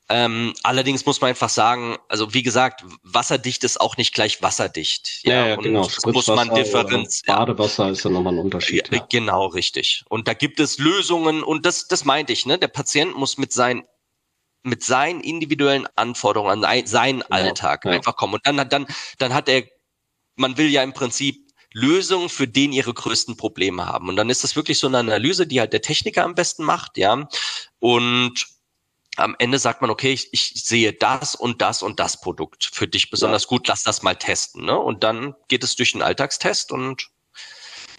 Ähm, 0.08 0.52
allerdings 0.62 1.06
muss 1.06 1.20
man 1.20 1.30
einfach 1.30 1.48
sagen, 1.48 1.96
also 2.08 2.34
wie 2.34 2.42
gesagt, 2.42 2.84
wasserdicht 3.02 3.64
ist 3.64 3.80
auch 3.80 3.96
nicht 3.96 4.14
gleich 4.14 4.42
wasserdicht. 4.42 5.20
Ja, 5.22 5.32
ja, 5.32 5.46
ja 5.48 5.56
genau. 5.56 5.84
Das 5.84 6.04
muss 6.06 6.26
man 6.26 6.54
differenzieren. 6.54 7.36
Badewasser 7.36 7.90
ist 7.90 8.04
ja 8.04 8.10
nochmal 8.10 8.34
ein 8.34 8.38
Unterschied. 8.38 8.88
Ja, 8.92 9.06
Genau, 9.10 9.46
richtig. 9.46 10.04
Und 10.08 10.28
da 10.28 10.34
gibt 10.34 10.60
es 10.60 10.78
Lösungen 10.78 11.42
und 11.42 11.66
das, 11.66 11.88
das 11.88 12.04
meinte 12.04 12.32
ich, 12.32 12.46
ne? 12.46 12.58
Der 12.58 12.68
Patient 12.68 13.16
muss 13.16 13.38
mit 13.38 13.52
seinen 13.52 13.84
mit 14.64 14.84
seinen 14.84 15.20
individuellen 15.20 15.88
Anforderungen 15.96 16.64
an 16.64 16.86
seinen 16.86 17.22
Alltag 17.22 17.84
einfach 17.84 18.14
kommen. 18.14 18.34
Und 18.34 18.46
dann, 18.46 18.68
dann, 18.68 18.86
dann 19.18 19.34
hat 19.34 19.48
er, 19.48 19.64
man 20.36 20.56
will 20.56 20.68
ja 20.68 20.84
im 20.84 20.92
Prinzip 20.92 21.51
Lösungen, 21.72 22.28
für 22.28 22.48
den 22.48 22.72
ihre 22.72 22.94
größten 22.94 23.36
Probleme 23.36 23.86
haben. 23.86 24.08
Und 24.08 24.16
dann 24.16 24.30
ist 24.30 24.44
das 24.44 24.56
wirklich 24.56 24.78
so 24.78 24.86
eine 24.86 24.98
Analyse, 24.98 25.46
die 25.46 25.60
halt 25.60 25.72
der 25.72 25.82
Techniker 25.82 26.24
am 26.24 26.34
besten 26.34 26.64
macht, 26.64 26.98
ja. 26.98 27.28
Und 27.78 28.46
am 29.16 29.36
Ende 29.38 29.58
sagt 29.58 29.82
man, 29.82 29.90
okay, 29.90 30.12
ich, 30.12 30.28
ich 30.32 30.64
sehe 30.64 30.92
das 30.92 31.34
und 31.34 31.60
das 31.60 31.82
und 31.82 32.00
das 32.00 32.20
Produkt 32.20 32.70
für 32.72 32.88
dich 32.88 33.10
besonders 33.10 33.42
ja. 33.42 33.48
gut, 33.48 33.68
lass 33.68 33.82
das 33.82 34.02
mal 34.02 34.14
testen. 34.14 34.64
Ne? 34.64 34.78
Und 34.78 35.04
dann 35.04 35.34
geht 35.48 35.64
es 35.64 35.76
durch 35.76 35.92
den 35.92 36.02
Alltagstest 36.02 36.72
und 36.72 37.10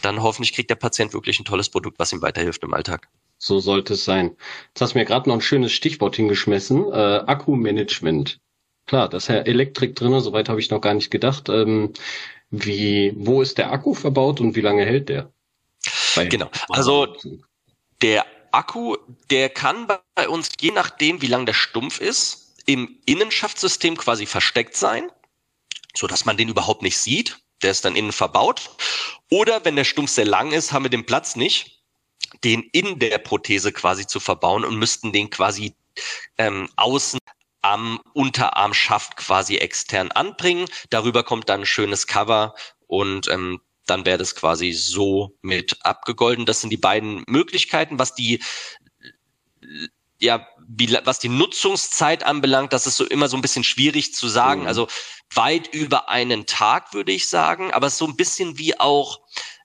dann 0.02 0.22
hoffentlich 0.22 0.54
kriegt 0.54 0.70
der 0.70 0.76
Patient 0.76 1.14
wirklich 1.14 1.40
ein 1.40 1.46
tolles 1.46 1.70
Produkt, 1.70 2.00
was 2.00 2.12
ihm 2.12 2.22
weiterhilft 2.22 2.64
im 2.64 2.74
Alltag. 2.74 3.10
So 3.38 3.60
sollte 3.60 3.94
es 3.94 4.06
sein. 4.06 4.36
Jetzt 4.70 4.82
hast 4.82 4.94
du 4.94 5.00
mir 5.00 5.06
gerade 5.06 5.30
noch 5.30 5.36
ein 5.36 5.42
schönes 5.42 5.72
Stichwort 5.72 6.16
hingeschmissen. 6.16 6.92
Äh, 6.92 7.24
Akkumanagement. 7.28 8.40
Klar, 8.86 9.08
das 9.08 9.24
ist 9.24 9.30
ja 9.30 9.36
Elektrik 9.36 9.96
drinne, 9.96 10.20
soweit 10.20 10.50
habe 10.50 10.60
ich 10.60 10.70
noch 10.70 10.82
gar 10.82 10.94
nicht 10.94 11.10
gedacht. 11.10 11.48
Ähm, 11.48 11.94
wie, 12.54 13.14
wo 13.16 13.42
ist 13.42 13.58
der 13.58 13.72
Akku 13.72 13.96
verbaut 13.96 14.40
und 14.40 14.56
wie 14.56 14.62
lange 14.62 14.86
hält 14.86 15.10
der? 15.10 15.34
Bei 16.16 16.26
genau. 16.26 16.52
Also 16.70 17.18
der 18.04 18.28
Akku, 18.52 18.96
der 19.32 19.50
kann 19.50 19.88
bei 19.88 20.30
uns, 20.30 20.52
je 20.62 20.70
nachdem, 20.70 21.24
wie 21.24 21.28
lang 21.28 21.48
der 21.48 21.54
Stumpf 21.54 22.00
ist, 22.00 22.54
im 22.68 23.00
Innenschaftssystem 23.08 23.98
quasi 23.98 24.28
versteckt 24.28 24.76
sein, 24.76 25.12
so 25.96 26.06
dass 26.06 26.26
man 26.26 26.38
den 26.38 26.48
überhaupt 26.48 26.84
nicht 26.84 26.98
sieht. 26.98 27.40
Der 27.64 27.72
ist 27.72 27.86
dann 27.86 27.96
innen 27.96 28.12
verbaut. 28.12 28.70
Oder 29.32 29.66
wenn 29.66 29.76
der 29.76 29.84
Stumpf 29.84 30.12
sehr 30.12 30.26
lang 30.26 30.52
ist, 30.52 30.72
haben 30.72 30.84
wir 30.84 30.92
den 30.92 31.08
Platz 31.08 31.36
nicht, 31.36 31.82
den 32.44 32.62
in 32.72 33.00
der 33.00 33.18
Prothese 33.18 33.72
quasi 33.72 34.06
zu 34.06 34.20
verbauen 34.20 34.64
und 34.64 34.78
müssten 34.78 35.12
den 35.12 35.32
quasi 35.32 35.74
ähm, 36.38 36.70
außen 36.76 37.20
am 37.64 38.00
Unterarmschaft 38.14 39.16
quasi 39.16 39.58
extern 39.58 40.12
anbringen. 40.12 40.68
Darüber 40.90 41.24
kommt 41.24 41.50
dann 41.50 41.62
ein 41.62 41.66
schönes 41.66 42.06
Cover 42.06 42.54
und 42.88 43.28
ähm, 43.30 43.62
dann 43.86 44.06
wäre 44.06 44.18
das 44.18 44.36
quasi 44.36 44.72
so 44.72 45.38
mit 45.42 45.78
abgegolden. 45.82 46.46
Das 46.46 46.62
sind 46.62 46.70
die 46.70 46.78
beiden 46.78 47.24
Möglichkeiten, 47.28 48.00
was 48.00 48.14
die 48.14 48.42
ja, 50.20 50.48
wie, 50.68 50.98
was 51.04 51.20
die 51.20 51.30
Nutzungszeit 51.30 52.24
anbelangt, 52.24 52.72
das 52.72 52.88
ist 52.88 52.96
so 52.96 53.06
immer 53.06 53.28
so 53.28 53.36
ein 53.36 53.42
bisschen 53.42 53.66
schwierig 53.66 54.14
zu 54.14 54.30
sagen. 54.30 54.62
Mhm. 54.62 54.68
Also 54.68 54.88
weit 55.34 55.68
über 55.74 56.10
einen 56.10 56.46
Tag 56.46 56.94
würde 56.94 57.12
ich 57.12 57.28
sagen, 57.28 57.74
aber 57.74 57.90
so 57.90 58.06
ein 58.06 58.16
bisschen 58.16 58.58
wie 58.58 58.80
auch 58.80 59.20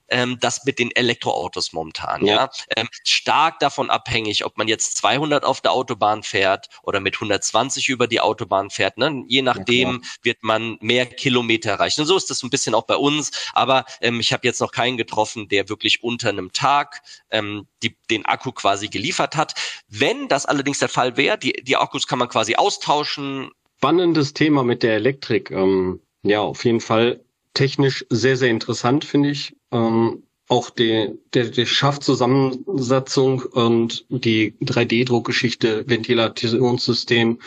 ähm, 0.08 0.38
das 0.40 0.64
mit 0.64 0.78
den 0.78 0.90
Elektroautos 0.90 1.72
momentan. 1.72 2.24
Ja, 2.24 2.34
ja? 2.34 2.50
Ähm, 2.76 2.88
stark 3.04 3.58
davon 3.58 3.90
abhängig, 3.90 4.44
ob 4.44 4.56
man 4.56 4.68
jetzt 4.68 4.96
200 4.98 5.44
auf 5.44 5.60
der 5.60 5.72
Autobahn 5.72 6.22
fährt 6.22 6.68
oder 6.82 7.00
mit 7.00 7.16
120 7.16 7.88
über 7.88 8.06
die 8.06 8.20
Autobahn 8.20 8.70
fährt. 8.70 8.98
Ne? 8.98 9.24
Je 9.28 9.42
nachdem 9.42 10.02
ja, 10.02 10.08
wird 10.22 10.42
man 10.42 10.78
mehr 10.80 11.06
Kilometer 11.06 11.70
erreichen. 11.70 12.02
Und 12.02 12.06
so 12.06 12.16
ist 12.16 12.30
das 12.30 12.42
ein 12.42 12.50
bisschen 12.50 12.74
auch 12.74 12.86
bei 12.86 12.96
uns. 12.96 13.30
Aber 13.52 13.84
ähm, 14.00 14.20
ich 14.20 14.32
habe 14.32 14.46
jetzt 14.46 14.60
noch 14.60 14.72
keinen 14.72 14.96
getroffen, 14.96 15.48
der 15.48 15.68
wirklich 15.68 16.02
unter 16.02 16.28
einem 16.28 16.52
Tag 16.52 17.02
ähm, 17.30 17.66
die, 17.82 17.96
den 18.10 18.24
Akku 18.26 18.52
quasi 18.52 18.88
geliefert 18.88 19.36
hat. 19.36 19.54
Wenn 19.88 20.28
das 20.28 20.46
allerdings 20.46 20.78
der 20.78 20.88
Fall 20.88 21.16
wäre, 21.16 21.38
die, 21.38 21.52
die 21.52 21.76
Akkus 21.76 22.06
kann 22.06 22.18
man 22.18 22.28
quasi 22.28 22.56
austauschen. 22.56 23.50
Spannendes 23.76 24.34
Thema 24.34 24.64
mit 24.64 24.82
der 24.82 24.94
Elektrik. 24.94 25.50
Ähm, 25.50 26.00
ja, 26.22 26.40
auf 26.40 26.64
jeden 26.64 26.80
Fall 26.80 27.20
technisch 27.54 28.04
sehr, 28.10 28.36
sehr 28.36 28.50
interessant, 28.50 29.04
finde 29.04 29.30
ich. 29.30 29.56
Ähm, 29.72 30.22
auch 30.48 30.70
die, 30.70 31.18
der, 31.34 31.44
die 31.44 31.66
Schaftzusammensetzung 31.66 33.42
und 33.42 34.06
die 34.08 34.54
3D-Druckgeschichte, 34.62 35.84
Ventilationssystem. 35.86 37.38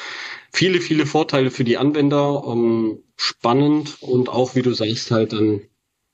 Viele, 0.52 0.82
viele 0.82 1.08
Vorteile 1.08 1.50
für 1.50 1.64
die 1.64 1.78
Anwender. 1.78 2.44
Ähm, 2.46 3.00
spannend 3.22 3.98
und 4.02 4.30
auch, 4.30 4.56
wie 4.56 4.64
du 4.64 4.74
sagst, 4.74 5.12
halt 5.12 5.34
dann 5.34 5.62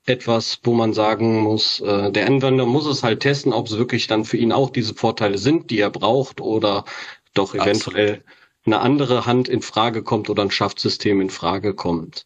etwas, 0.06 0.60
wo 0.64 0.74
man 0.74 0.94
sagen 0.94 1.40
muss, 1.40 1.80
äh, 1.80 2.12
der 2.12 2.28
Anwender 2.28 2.66
muss 2.66 2.86
es 2.86 3.04
halt 3.04 3.22
testen, 3.22 3.54
ob 3.54 3.68
es 3.68 3.78
wirklich 3.78 4.08
dann 4.08 4.26
für 4.26 4.38
ihn 4.38 4.52
auch 4.52 4.70
diese 4.70 4.94
Vorteile 4.94 5.38
sind, 5.38 5.70
die 5.70 5.80
er 5.80 5.90
braucht 5.90 6.42
oder 6.42 6.86
doch 7.34 7.56
eventuell 7.56 8.10
Absolut. 8.10 8.26
eine 8.66 8.80
andere 8.80 9.26
Hand 9.26 9.50
in 9.50 9.62
Frage 9.62 10.04
kommt 10.04 10.30
oder 10.30 10.44
ein 10.44 10.52
Schaftsystem 10.52 11.22
in 11.22 11.30
Frage 11.30 11.74
kommt. 11.74 12.26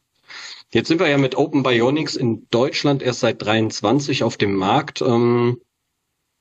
Jetzt 0.74 0.88
sind 0.88 1.00
wir 1.00 1.10
ja 1.10 1.18
mit 1.18 1.36
Open 1.36 1.64
Bionics 1.64 2.16
in 2.16 2.48
Deutschland 2.50 3.02
erst 3.02 3.20
seit 3.20 3.42
23 3.42 4.24
auf 4.24 4.38
dem 4.38 4.56
Markt. 4.56 5.02
Ähm, 5.02 5.62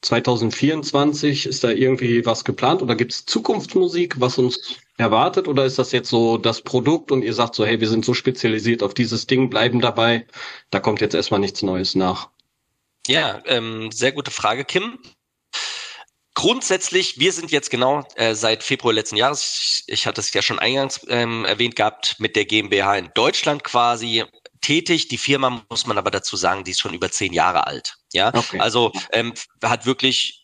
2024 0.02 1.46
ist 1.46 1.62
da 1.62 1.70
irgendwie 1.70 2.24
was 2.24 2.44
geplant 2.44 2.80
oder 2.80 2.94
gibt 2.94 3.12
es 3.12 3.26
Zukunftsmusik, 3.26 4.20
was 4.20 4.38
uns 4.38 4.78
erwartet 4.96 5.46
oder 5.46 5.64
ist 5.66 5.78
das 5.78 5.92
jetzt 5.92 6.08
so 6.08 6.38
das 6.38 6.62
Produkt 6.62 7.12
und 7.12 7.22
ihr 7.22 7.34
sagt 7.34 7.54
so, 7.54 7.66
hey, 7.66 7.80
wir 7.80 7.88
sind 7.88 8.04
so 8.04 8.14
spezialisiert 8.14 8.82
auf 8.82 8.94
dieses 8.94 9.26
Ding, 9.26 9.50
bleiben 9.50 9.80
dabei, 9.80 10.26
da 10.70 10.80
kommt 10.80 11.00
jetzt 11.00 11.14
erstmal 11.14 11.40
nichts 11.40 11.62
Neues 11.62 11.94
nach? 11.94 12.30
Ja, 13.08 13.42
ähm, 13.46 13.90
sehr 13.90 14.12
gute 14.12 14.30
Frage, 14.30 14.64
Kim. 14.64 14.98
Grundsätzlich, 16.34 17.18
wir 17.18 17.32
sind 17.32 17.50
jetzt 17.50 17.70
genau 17.70 18.06
äh, 18.14 18.34
seit 18.34 18.62
Februar 18.62 18.94
letzten 18.94 19.16
Jahres, 19.16 19.82
ich, 19.86 19.94
ich 19.94 20.06
hatte 20.06 20.20
es 20.20 20.32
ja 20.32 20.42
schon 20.42 20.58
eingangs 20.58 21.00
ähm, 21.08 21.44
erwähnt 21.44 21.76
gehabt, 21.76 22.16
mit 22.18 22.36
der 22.36 22.44
GmbH 22.44 22.96
in 22.96 23.10
Deutschland 23.14 23.64
quasi 23.64 24.24
tätig. 24.60 25.08
Die 25.08 25.18
Firma 25.18 25.64
muss 25.68 25.86
man 25.86 25.98
aber 25.98 26.10
dazu 26.10 26.36
sagen, 26.36 26.64
die 26.64 26.70
ist 26.70 26.80
schon 26.80 26.94
über 26.94 27.10
zehn 27.10 27.32
Jahre 27.32 27.66
alt. 27.66 27.96
Ja, 28.12 28.32
okay. 28.34 28.58
also 28.58 28.92
ähm, 29.12 29.34
hat 29.62 29.86
wirklich 29.86 30.39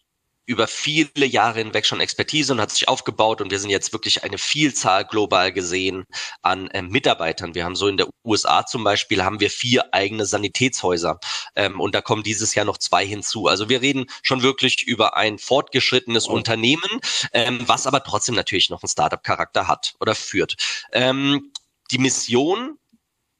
über 0.46 0.68
viele 0.68 1.26
Jahre 1.26 1.58
hinweg 1.58 1.84
schon 1.84 2.00
Expertise 2.00 2.52
und 2.52 2.60
hat 2.60 2.70
sich 2.70 2.88
aufgebaut 2.88 3.40
und 3.40 3.50
wir 3.50 3.58
sind 3.58 3.70
jetzt 3.70 3.92
wirklich 3.92 4.22
eine 4.22 4.38
Vielzahl 4.38 5.04
global 5.04 5.52
gesehen 5.52 6.04
an 6.42 6.68
äh, 6.68 6.82
Mitarbeitern. 6.82 7.54
Wir 7.54 7.64
haben 7.64 7.74
so 7.74 7.88
in 7.88 7.96
der 7.96 8.08
USA 8.24 8.64
zum 8.64 8.84
Beispiel 8.84 9.24
haben 9.24 9.40
wir 9.40 9.50
vier 9.50 9.92
eigene 9.92 10.24
Sanitätshäuser 10.24 11.18
ähm, 11.56 11.80
und 11.80 11.94
da 11.94 12.00
kommen 12.00 12.22
dieses 12.22 12.54
Jahr 12.54 12.64
noch 12.64 12.78
zwei 12.78 13.04
hinzu. 13.04 13.48
Also 13.48 13.68
wir 13.68 13.82
reden 13.82 14.06
schon 14.22 14.42
wirklich 14.42 14.86
über 14.86 15.16
ein 15.16 15.38
fortgeschrittenes 15.38 16.28
oh. 16.28 16.32
Unternehmen, 16.32 17.00
ähm, 17.32 17.60
was 17.66 17.86
aber 17.86 18.04
trotzdem 18.04 18.36
natürlich 18.36 18.70
noch 18.70 18.82
einen 18.82 18.88
Startup-Charakter 18.88 19.66
hat 19.66 19.94
oder 20.00 20.14
führt. 20.14 20.56
Ähm, 20.92 21.52
die 21.90 21.98
Mission 21.98 22.78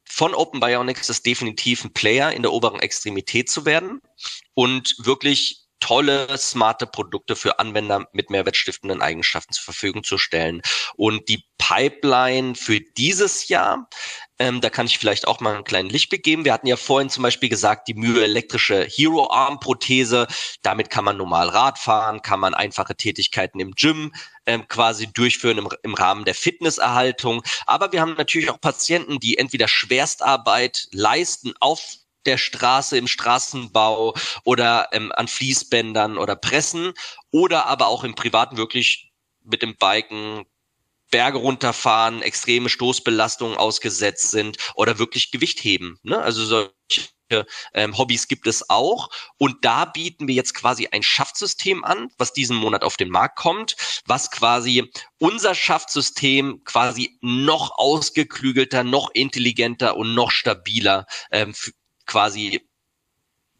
von 0.08 0.34
Open 0.34 0.60
Bionics 0.60 1.08
ist 1.08 1.26
definitiv 1.26 1.84
ein 1.84 1.92
Player 1.92 2.32
in 2.32 2.42
der 2.42 2.52
oberen 2.52 2.80
Extremität 2.80 3.50
zu 3.50 3.64
werden 3.64 4.00
und 4.54 4.94
wirklich 4.98 5.65
tolle, 5.80 6.36
smarte 6.38 6.86
Produkte 6.86 7.36
für 7.36 7.58
Anwender 7.58 8.06
mit 8.12 8.30
mehrwertstiftenden 8.30 9.02
Eigenschaften 9.02 9.52
zur 9.52 9.64
Verfügung 9.64 10.04
zu 10.04 10.18
stellen. 10.18 10.62
Und 10.96 11.28
die 11.28 11.44
Pipeline 11.58 12.54
für 12.54 12.80
dieses 12.80 13.48
Jahr, 13.48 13.88
ähm, 14.38 14.60
da 14.60 14.70
kann 14.70 14.86
ich 14.86 14.98
vielleicht 14.98 15.26
auch 15.26 15.40
mal 15.40 15.54
einen 15.54 15.64
kleinen 15.64 15.88
Lichtblick 15.88 16.22
geben. 16.22 16.44
Wir 16.44 16.52
hatten 16.52 16.66
ja 16.66 16.76
vorhin 16.76 17.10
zum 17.10 17.22
Beispiel 17.22 17.48
gesagt, 17.48 17.88
die 17.88 17.94
myoelektrische 17.94 18.84
Hero 18.84 19.30
Arm 19.30 19.60
Prothese. 19.60 20.26
Damit 20.62 20.90
kann 20.90 21.04
man 21.04 21.16
normal 21.16 21.48
Rad 21.48 21.78
fahren, 21.78 22.22
kann 22.22 22.40
man 22.40 22.54
einfache 22.54 22.94
Tätigkeiten 22.94 23.60
im 23.60 23.72
Gym 23.72 24.12
ähm, 24.46 24.68
quasi 24.68 25.06
durchführen 25.12 25.58
im, 25.58 25.68
im 25.82 25.94
Rahmen 25.94 26.24
der 26.24 26.34
Fitnesserhaltung. 26.34 27.42
Aber 27.66 27.92
wir 27.92 28.00
haben 28.00 28.14
natürlich 28.14 28.50
auch 28.50 28.60
Patienten, 28.60 29.18
die 29.18 29.38
entweder 29.38 29.68
Schwerstarbeit 29.68 30.88
leisten 30.92 31.54
auf 31.60 31.96
der 32.26 32.38
Straße 32.38 32.96
im 32.96 33.06
Straßenbau 33.08 34.14
oder 34.44 34.88
ähm, 34.92 35.12
an 35.12 35.28
Fließbändern 35.28 36.18
oder 36.18 36.36
Pressen 36.36 36.92
oder 37.30 37.66
aber 37.66 37.86
auch 37.86 38.04
im 38.04 38.14
Privaten 38.14 38.56
wirklich 38.56 39.12
mit 39.44 39.62
dem 39.62 39.76
Biken 39.76 40.44
Berge 41.10 41.38
runterfahren, 41.38 42.22
extreme 42.22 42.68
Stoßbelastungen 42.68 43.56
ausgesetzt 43.56 44.30
sind 44.30 44.58
oder 44.74 44.98
wirklich 44.98 45.30
Gewicht 45.30 45.62
heben. 45.62 45.98
Ne? 46.02 46.18
Also 46.18 46.44
solche 46.44 46.66
ähm, 47.74 47.96
Hobbys 47.96 48.28
gibt 48.28 48.46
es 48.46 48.68
auch. 48.70 49.08
Und 49.38 49.64
da 49.64 49.84
bieten 49.84 50.28
wir 50.28 50.34
jetzt 50.34 50.54
quasi 50.54 50.88
ein 50.88 51.02
Schaftsystem 51.02 51.84
an, 51.84 52.10
was 52.18 52.32
diesen 52.32 52.56
Monat 52.56 52.82
auf 52.82 52.96
den 52.96 53.10
Markt 53.10 53.38
kommt, 53.38 53.76
was 54.06 54.30
quasi 54.30 54.90
unser 55.18 55.54
Schaftsystem 55.54 56.62
quasi 56.64 57.18
noch 57.20 57.78
ausgeklügelter, 57.78 58.84
noch 58.84 59.10
intelligenter 59.14 59.96
und 59.96 60.14
noch 60.14 60.30
stabiler 60.30 61.06
ähm, 61.30 61.54
quasi 62.06 62.66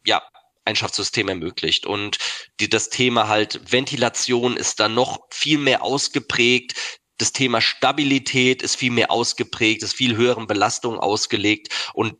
ja 0.05 0.23
ein 0.65 0.75
Schaftssystem 0.75 1.29
ermöglicht. 1.29 1.85
Und 1.85 2.17
die, 2.59 2.69
das 2.69 2.89
Thema 2.89 3.27
halt 3.27 3.71
Ventilation 3.71 4.57
ist 4.57 4.79
dann 4.79 4.93
noch 4.93 5.19
viel 5.31 5.57
mehr 5.57 5.83
ausgeprägt. 5.83 6.75
Das 7.17 7.31
Thema 7.31 7.61
Stabilität 7.61 8.61
ist 8.61 8.75
viel 8.75 8.91
mehr 8.91 9.09
ausgeprägt, 9.09 9.81
ist 9.81 9.93
viel 9.93 10.15
höheren 10.15 10.45
Belastungen 10.45 10.99
ausgelegt. 10.99 11.91
Und 11.93 12.15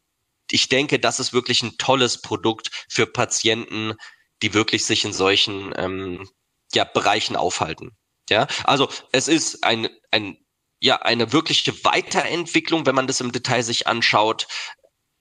ich 0.50 0.70
denke, 0.70 0.98
das 0.98 1.20
ist 1.20 1.34
wirklich 1.34 1.62
ein 1.62 1.78
tolles 1.78 2.22
Produkt 2.22 2.72
für 2.90 3.06
Patienten, 3.06 3.94
die 4.42 4.54
wirklich 4.54 4.86
sich 4.86 5.04
in 5.04 5.14
solchen 5.14 5.74
ähm, 5.76 6.30
ja, 6.74 6.86
Bereichen 6.86 7.36
aufhalten. 7.36 7.98
Ja, 8.30 8.48
also 8.64 8.90
es 9.12 9.28
ist 9.28 9.64
ein, 9.64 9.90
ein 10.12 10.38
ja, 10.80 10.98
eine 10.98 11.32
wirkliche 11.34 11.84
Weiterentwicklung, 11.84 12.86
wenn 12.86 12.96
man 12.96 13.08
das 13.08 13.20
im 13.20 13.32
Detail 13.32 13.64
sich 13.64 13.88
anschaut. 13.88 14.48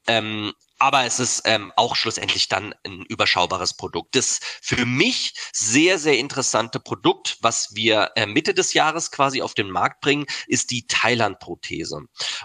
Ähm, 0.07 0.53
aber 0.79 1.05
es 1.05 1.21
ist 1.21 1.43
ähm, 1.45 1.73
auch 1.77 1.97
schlussendlich 1.97 2.49
dann 2.49 2.75
ein 2.85 3.03
überschaubares 3.09 3.75
Produkt. 3.75 4.15
Das 4.15 4.41
für 4.63 4.87
mich 4.87 5.35
sehr, 5.53 5.99
sehr 5.99 6.19
interessante 6.19 6.81
Produkt, 6.81 7.39
was 7.41 7.75
wir 7.75 8.11
äh, 8.17 8.27
Mitte 8.27 8.55
des 8.55 8.75
Jahres 8.75 9.11
quasi 9.11 9.43
auf 9.43 9.55
den 9.55 9.71
Markt 9.71 10.01
bringen, 10.01 10.27
ist 10.47 10.71
die 10.71 10.87
Thailand-Prothese. 10.87 12.03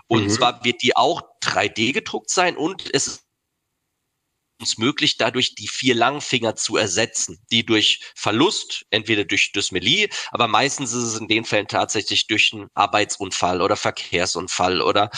Und 0.08 0.24
mhm. 0.24 0.30
zwar 0.30 0.64
wird 0.64 0.82
die 0.82 0.96
auch 0.96 1.22
3D 1.44 1.94
gedruckt 1.94 2.30
sein 2.30 2.58
und 2.58 2.94
es 2.94 3.08
ist 3.08 3.26
uns 4.62 4.78
möglich, 4.78 5.18
dadurch 5.18 5.56
die 5.56 5.68
vier 5.68 5.96
Langfinger 5.96 6.56
zu 6.56 6.78
ersetzen, 6.78 7.44
die 7.52 7.66
durch 7.66 8.00
Verlust, 8.16 8.86
entweder 8.92 9.26
durch 9.26 9.52
Dysmelie, 9.52 10.08
aber 10.32 10.48
meistens 10.48 10.94
ist 10.94 11.04
es 11.04 11.20
in 11.20 11.28
den 11.28 11.44
Fällen 11.44 11.68
tatsächlich 11.68 12.28
durch 12.28 12.52
einen 12.54 12.70
Arbeitsunfall 12.76 13.62
oder 13.62 13.76
Verkehrsunfall 13.76 14.82
oder 14.82 15.10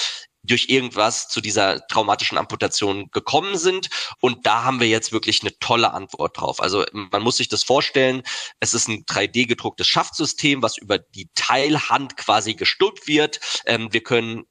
durch 0.43 0.69
irgendwas 0.69 1.29
zu 1.29 1.41
dieser 1.41 1.87
traumatischen 1.87 2.37
Amputation 2.37 3.09
gekommen 3.11 3.57
sind. 3.57 3.89
Und 4.19 4.45
da 4.45 4.63
haben 4.63 4.79
wir 4.79 4.87
jetzt 4.87 5.11
wirklich 5.11 5.41
eine 5.41 5.57
tolle 5.59 5.93
Antwort 5.93 6.39
drauf. 6.39 6.61
Also 6.61 6.85
man 6.91 7.21
muss 7.21 7.37
sich 7.37 7.47
das 7.47 7.63
vorstellen, 7.63 8.23
es 8.59 8.73
ist 8.73 8.87
ein 8.87 9.05
3D 9.05 9.47
gedrucktes 9.47 9.87
Schaftsystem, 9.87 10.61
was 10.61 10.77
über 10.77 10.99
die 10.99 11.29
Teilhand 11.35 12.17
quasi 12.17 12.55
gestülpt 12.55 13.07
wird. 13.07 13.39
Ähm, 13.65 13.91
wir 13.91 14.03
können 14.03 14.43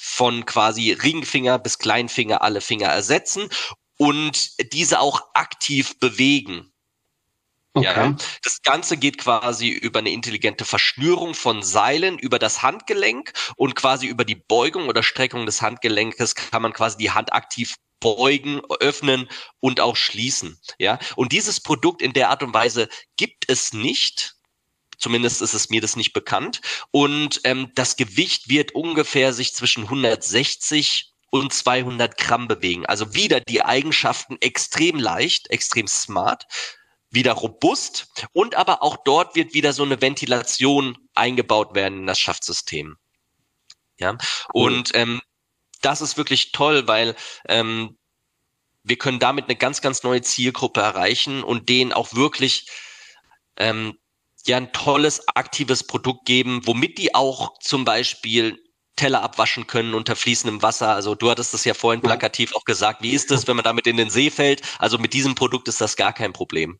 von 0.00 0.44
quasi 0.44 0.92
Ringfinger 0.92 1.58
bis 1.58 1.78
Kleinfinger 1.78 2.42
alle 2.42 2.60
Finger 2.60 2.88
ersetzen 2.88 3.48
und 3.96 4.72
diese 4.72 5.00
auch 5.00 5.22
aktiv 5.34 5.98
bewegen. 6.00 6.73
Okay. 7.76 7.86
Ja, 7.86 8.16
das 8.42 8.62
Ganze 8.62 8.96
geht 8.96 9.18
quasi 9.18 9.68
über 9.68 9.98
eine 9.98 10.10
intelligente 10.10 10.64
Verschnürung 10.64 11.34
von 11.34 11.62
Seilen 11.62 12.18
über 12.18 12.38
das 12.38 12.62
Handgelenk 12.62 13.32
und 13.56 13.74
quasi 13.74 14.06
über 14.06 14.24
die 14.24 14.36
Beugung 14.36 14.88
oder 14.88 15.02
Streckung 15.02 15.44
des 15.44 15.60
Handgelenkes 15.60 16.36
kann 16.36 16.62
man 16.62 16.72
quasi 16.72 16.96
die 16.98 17.10
Hand 17.10 17.32
aktiv 17.32 17.74
beugen, 17.98 18.60
öffnen 18.80 19.28
und 19.58 19.80
auch 19.80 19.96
schließen. 19.96 20.60
Ja, 20.78 21.00
und 21.16 21.32
dieses 21.32 21.60
Produkt 21.60 22.00
in 22.00 22.12
der 22.12 22.30
Art 22.30 22.44
und 22.44 22.54
Weise 22.54 22.88
gibt 23.16 23.44
es 23.48 23.72
nicht 23.72 24.34
Zumindest 24.98 25.42
ist 25.42 25.54
es 25.54 25.70
mir 25.70 25.80
das 25.80 25.96
nicht 25.96 26.12
bekannt. 26.12 26.60
Und 26.90 27.40
ähm, 27.44 27.72
das 27.74 27.96
Gewicht 27.96 28.48
wird 28.48 28.74
ungefähr 28.74 29.32
sich 29.32 29.52
zwischen 29.54 29.84
160 29.84 31.12
und 31.30 31.52
200 31.52 32.16
Gramm 32.16 32.48
bewegen. 32.48 32.86
Also 32.86 33.12
wieder 33.14 33.40
die 33.40 33.62
Eigenschaften 33.62 34.36
extrem 34.40 34.98
leicht, 34.98 35.50
extrem 35.50 35.88
smart, 35.88 36.46
wieder 37.14 37.32
robust 37.32 38.08
und 38.32 38.54
aber 38.54 38.82
auch 38.82 38.96
dort 39.04 39.34
wird 39.34 39.54
wieder 39.54 39.72
so 39.72 39.82
eine 39.82 40.00
Ventilation 40.00 40.96
eingebaut 41.14 41.74
werden 41.74 42.00
in 42.00 42.06
das 42.06 42.18
Schaftsystem. 42.18 42.96
Ja, 43.98 44.16
und 44.52 44.90
ähm, 44.94 45.20
das 45.80 46.00
ist 46.00 46.16
wirklich 46.16 46.52
toll, 46.52 46.88
weil 46.88 47.14
ähm, 47.48 47.96
wir 48.82 48.96
können 48.96 49.18
damit 49.18 49.46
eine 49.46 49.56
ganz, 49.56 49.80
ganz 49.80 50.02
neue 50.02 50.22
Zielgruppe 50.22 50.80
erreichen 50.80 51.42
und 51.42 51.68
denen 51.68 51.92
auch 51.92 52.14
wirklich 52.14 52.68
ähm, 53.56 53.98
ja 54.46 54.56
ein 54.56 54.72
tolles, 54.72 55.26
aktives 55.28 55.86
Produkt 55.86 56.26
geben, 56.26 56.60
womit 56.64 56.98
die 56.98 57.14
auch 57.14 57.58
zum 57.60 57.84
Beispiel 57.84 58.58
Teller 58.96 59.22
abwaschen 59.22 59.66
können 59.66 59.94
unter 59.94 60.14
fließendem 60.16 60.62
Wasser. 60.62 60.94
Also 60.94 61.14
du 61.14 61.30
hattest 61.30 61.54
das 61.54 61.64
ja 61.64 61.74
vorhin 61.74 62.00
plakativ 62.00 62.54
auch 62.54 62.64
gesagt. 62.64 63.02
Wie 63.02 63.10
ist 63.10 63.30
das, 63.30 63.46
wenn 63.46 63.56
man 63.56 63.64
damit 63.64 63.86
in 63.86 63.96
den 63.96 64.10
See 64.10 64.30
fällt? 64.30 64.62
Also 64.78 64.98
mit 64.98 65.14
diesem 65.14 65.34
Produkt 65.34 65.66
ist 65.68 65.80
das 65.80 65.96
gar 65.96 66.12
kein 66.12 66.32
Problem. 66.32 66.78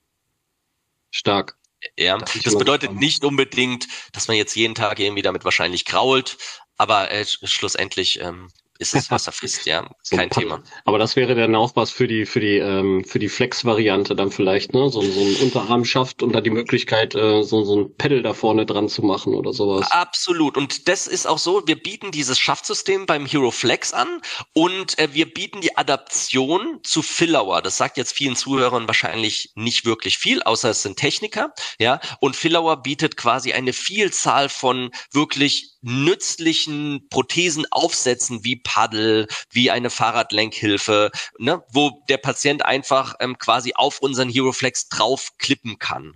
Stark. 1.14 1.56
Ja, 1.96 2.18
das 2.18 2.58
bedeutet 2.58 2.92
nicht 2.92 3.24
unbedingt, 3.24 3.86
dass 4.12 4.26
man 4.26 4.36
jetzt 4.36 4.56
jeden 4.56 4.74
Tag 4.74 4.98
irgendwie 4.98 5.22
damit 5.22 5.44
wahrscheinlich 5.44 5.84
krault, 5.84 6.38
aber 6.76 7.10
äh, 7.12 7.24
schlussendlich 7.24 8.20
ähm, 8.20 8.50
ist 8.92 8.94
es 9.04 9.10
wasserfest, 9.10 9.66
ja, 9.66 9.88
so 10.02 10.16
kein 10.16 10.30
Thema. 10.30 10.62
Aber 10.84 10.98
das 10.98 11.16
wäre 11.16 11.34
dann 11.34 11.54
auch 11.54 11.74
was 11.76 11.90
für 11.90 12.06
die 12.06 12.26
für 12.26 12.40
die 12.40 12.58
ähm, 12.58 13.04
für 13.04 13.18
die 13.18 13.28
Flex-Variante 13.28 14.14
dann 14.14 14.30
vielleicht, 14.30 14.74
ne? 14.74 14.90
So, 14.90 15.00
so 15.00 15.20
ein 15.20 15.36
Unterarmschaft 15.36 16.22
und 16.22 16.32
da 16.32 16.40
die 16.40 16.50
Möglichkeit, 16.50 17.14
äh, 17.14 17.42
so 17.42 17.64
so 17.64 17.80
ein 17.80 17.96
Pedal 17.96 18.22
da 18.22 18.34
vorne 18.34 18.66
dran 18.66 18.88
zu 18.88 19.02
machen 19.02 19.34
oder 19.34 19.52
sowas. 19.52 19.90
Absolut. 19.90 20.56
Und 20.56 20.88
das 20.88 21.06
ist 21.06 21.26
auch 21.26 21.38
so. 21.38 21.62
Wir 21.66 21.80
bieten 21.80 22.10
dieses 22.10 22.38
Schaftsystem 22.38 23.06
beim 23.06 23.26
Hero 23.26 23.50
Flex 23.50 23.92
an 23.92 24.20
und 24.52 24.98
äh, 24.98 25.08
wir 25.12 25.32
bieten 25.32 25.60
die 25.60 25.76
Adaption 25.76 26.80
zu 26.82 27.02
Fillauer. 27.02 27.62
Das 27.62 27.76
sagt 27.76 27.96
jetzt 27.96 28.12
vielen 28.12 28.36
Zuhörern 28.36 28.86
wahrscheinlich 28.86 29.52
nicht 29.54 29.84
wirklich 29.84 30.18
viel, 30.18 30.42
außer 30.42 30.70
es 30.70 30.82
sind 30.82 30.98
Techniker, 30.98 31.52
ja. 31.78 32.00
Und 32.20 32.36
Fillauer 32.36 32.82
bietet 32.82 33.16
quasi 33.16 33.52
eine 33.52 33.72
Vielzahl 33.72 34.48
von 34.48 34.90
wirklich 35.12 35.74
nützlichen 35.84 37.06
Prothesen 37.10 37.66
aufsetzen, 37.70 38.42
Paddel, 38.74 39.28
wie 39.50 39.70
eine 39.70 39.88
Fahrradlenkhilfe, 39.88 41.12
ne, 41.38 41.62
wo 41.70 42.02
der 42.08 42.16
Patient 42.16 42.64
einfach 42.64 43.14
ähm, 43.20 43.38
quasi 43.38 43.72
auf 43.76 44.00
unseren 44.00 44.28
HeroFlex 44.28 44.88
draufklippen 44.88 45.78
kann. 45.78 46.14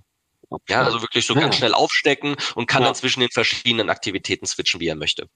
Ja, 0.68 0.82
also 0.82 1.02
wirklich 1.02 1.24
so 1.24 1.34
ja. 1.34 1.40
ganz 1.40 1.56
schnell 1.56 1.72
aufstecken 1.72 2.34
und 2.56 2.66
kann 2.66 2.82
ja. 2.82 2.88
dann 2.88 2.96
zwischen 2.96 3.20
den 3.20 3.30
verschiedenen 3.30 3.90
Aktivitäten 3.90 4.46
switchen, 4.46 4.80
wie 4.80 4.88
er 4.88 4.96
möchte. 4.96 5.28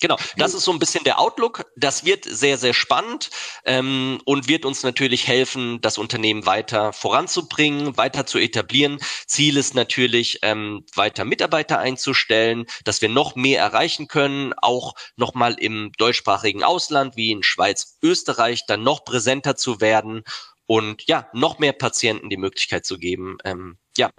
Genau, 0.00 0.16
das 0.36 0.54
ist 0.54 0.64
so 0.64 0.70
ein 0.72 0.78
bisschen 0.78 1.02
der 1.02 1.18
Outlook. 1.18 1.66
Das 1.76 2.04
wird 2.04 2.24
sehr, 2.24 2.56
sehr 2.56 2.72
spannend 2.72 3.30
ähm, 3.64 4.20
und 4.24 4.46
wird 4.46 4.64
uns 4.64 4.84
natürlich 4.84 5.26
helfen, 5.26 5.80
das 5.80 5.98
Unternehmen 5.98 6.46
weiter 6.46 6.92
voranzubringen, 6.92 7.96
weiter 7.96 8.24
zu 8.24 8.38
etablieren. 8.38 9.00
Ziel 9.26 9.56
ist 9.56 9.74
natürlich, 9.74 10.38
ähm, 10.42 10.86
weiter 10.94 11.24
Mitarbeiter 11.24 11.80
einzustellen, 11.80 12.66
dass 12.84 13.02
wir 13.02 13.08
noch 13.08 13.34
mehr 13.34 13.60
erreichen 13.60 14.06
können, 14.06 14.54
auch 14.54 14.94
nochmal 15.16 15.54
im 15.54 15.90
deutschsprachigen 15.98 16.62
Ausland 16.62 17.16
wie 17.16 17.32
in 17.32 17.42
Schweiz, 17.42 17.98
Österreich, 18.00 18.66
dann 18.66 18.84
noch 18.84 19.04
präsenter 19.04 19.56
zu 19.56 19.80
werden 19.80 20.22
und 20.66 21.08
ja, 21.08 21.28
noch 21.32 21.58
mehr 21.58 21.72
Patienten 21.72 22.30
die 22.30 22.36
Möglichkeit 22.36 22.86
zu 22.86 22.98
geben, 22.98 23.38
ähm, 23.44 23.78
ja, 23.96 24.12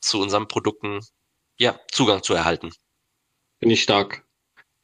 zu 0.00 0.20
unseren 0.20 0.46
Produkten 0.46 1.00
ja, 1.58 1.80
Zugang 1.90 2.22
zu 2.22 2.34
erhalten. 2.34 2.70
Bin 3.60 3.70
ich 3.70 3.82
stark. 3.82 4.26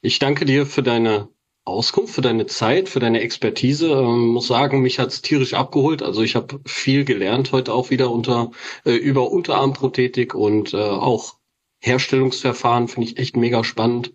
Ich 0.00 0.18
danke 0.18 0.44
dir 0.44 0.64
für 0.64 0.82
deine 0.82 1.28
Auskunft, 1.64 2.14
für 2.14 2.20
deine 2.20 2.46
Zeit, 2.46 2.88
für 2.88 3.00
deine 3.00 3.20
Expertise. 3.20 3.90
Ähm, 3.90 4.28
muss 4.28 4.46
sagen, 4.46 4.80
mich 4.80 4.98
hat's 4.98 5.22
tierisch 5.22 5.54
abgeholt. 5.54 6.02
Also 6.02 6.22
ich 6.22 6.34
habe 6.36 6.60
viel 6.66 7.04
gelernt 7.04 7.52
heute 7.52 7.72
auch 7.74 7.90
wieder 7.90 8.10
unter 8.10 8.52
äh, 8.84 8.92
über 8.92 9.30
Unterarmprothetik 9.30 10.34
und 10.34 10.72
äh, 10.72 10.78
auch 10.78 11.34
Herstellungsverfahren 11.80 12.88
finde 12.88 13.08
ich 13.08 13.18
echt 13.18 13.36
mega 13.36 13.62
spannend, 13.64 14.12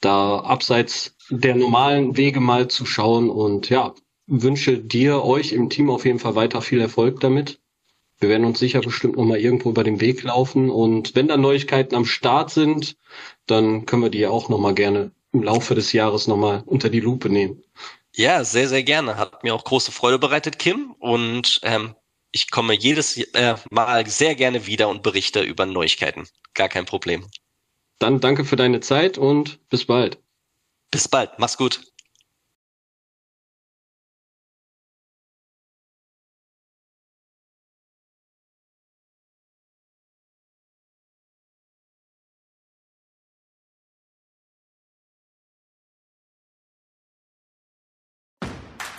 da 0.00 0.38
abseits 0.40 1.16
der 1.30 1.54
normalen 1.54 2.16
Wege 2.16 2.40
mal 2.40 2.68
zu 2.68 2.86
schauen 2.86 3.30
und 3.30 3.68
ja, 3.68 3.94
wünsche 4.26 4.78
dir, 4.78 5.24
euch 5.24 5.52
im 5.52 5.70
Team 5.70 5.90
auf 5.90 6.04
jeden 6.04 6.18
Fall 6.18 6.34
weiter 6.34 6.62
viel 6.62 6.80
Erfolg 6.80 7.20
damit. 7.20 7.60
Wir 8.18 8.28
werden 8.28 8.44
uns 8.44 8.58
sicher 8.58 8.80
bestimmt 8.80 9.16
noch 9.16 9.24
mal 9.24 9.38
irgendwo 9.38 9.70
über 9.70 9.84
den 9.84 10.00
Weg 10.00 10.22
laufen 10.22 10.70
und 10.70 11.14
wenn 11.14 11.28
da 11.28 11.36
Neuigkeiten 11.36 11.94
am 11.94 12.04
Start 12.04 12.50
sind, 12.50 12.96
dann 13.46 13.86
können 13.86 14.02
wir 14.02 14.10
die 14.10 14.18
ja 14.18 14.30
auch 14.30 14.48
noch 14.48 14.58
mal 14.58 14.74
gerne 14.74 15.12
im 15.32 15.42
Laufe 15.42 15.74
des 15.74 15.92
Jahres 15.92 16.26
noch 16.26 16.36
mal 16.36 16.62
unter 16.66 16.90
die 16.90 17.00
Lupe 17.00 17.28
nehmen. 17.28 17.62
Ja, 18.14 18.42
sehr, 18.42 18.68
sehr 18.68 18.82
gerne. 18.82 19.16
Hat 19.16 19.44
mir 19.44 19.54
auch 19.54 19.64
große 19.64 19.92
Freude 19.92 20.18
bereitet, 20.18 20.58
Kim. 20.58 20.94
Und 20.98 21.60
ähm, 21.62 21.94
ich 22.32 22.50
komme 22.50 22.74
jedes 22.74 23.16
äh, 23.16 23.54
Mal 23.70 24.06
sehr 24.06 24.34
gerne 24.34 24.66
wieder 24.66 24.88
und 24.88 25.02
berichte 25.02 25.40
über 25.40 25.66
Neuigkeiten. 25.66 26.26
Gar 26.54 26.68
kein 26.68 26.84
Problem. 26.84 27.26
Dann 27.98 28.20
danke 28.20 28.44
für 28.44 28.56
deine 28.56 28.80
Zeit 28.80 29.18
und 29.18 29.68
bis 29.68 29.84
bald. 29.84 30.18
Bis 30.90 31.08
bald. 31.08 31.30
Mach's 31.38 31.56
gut. 31.56 31.80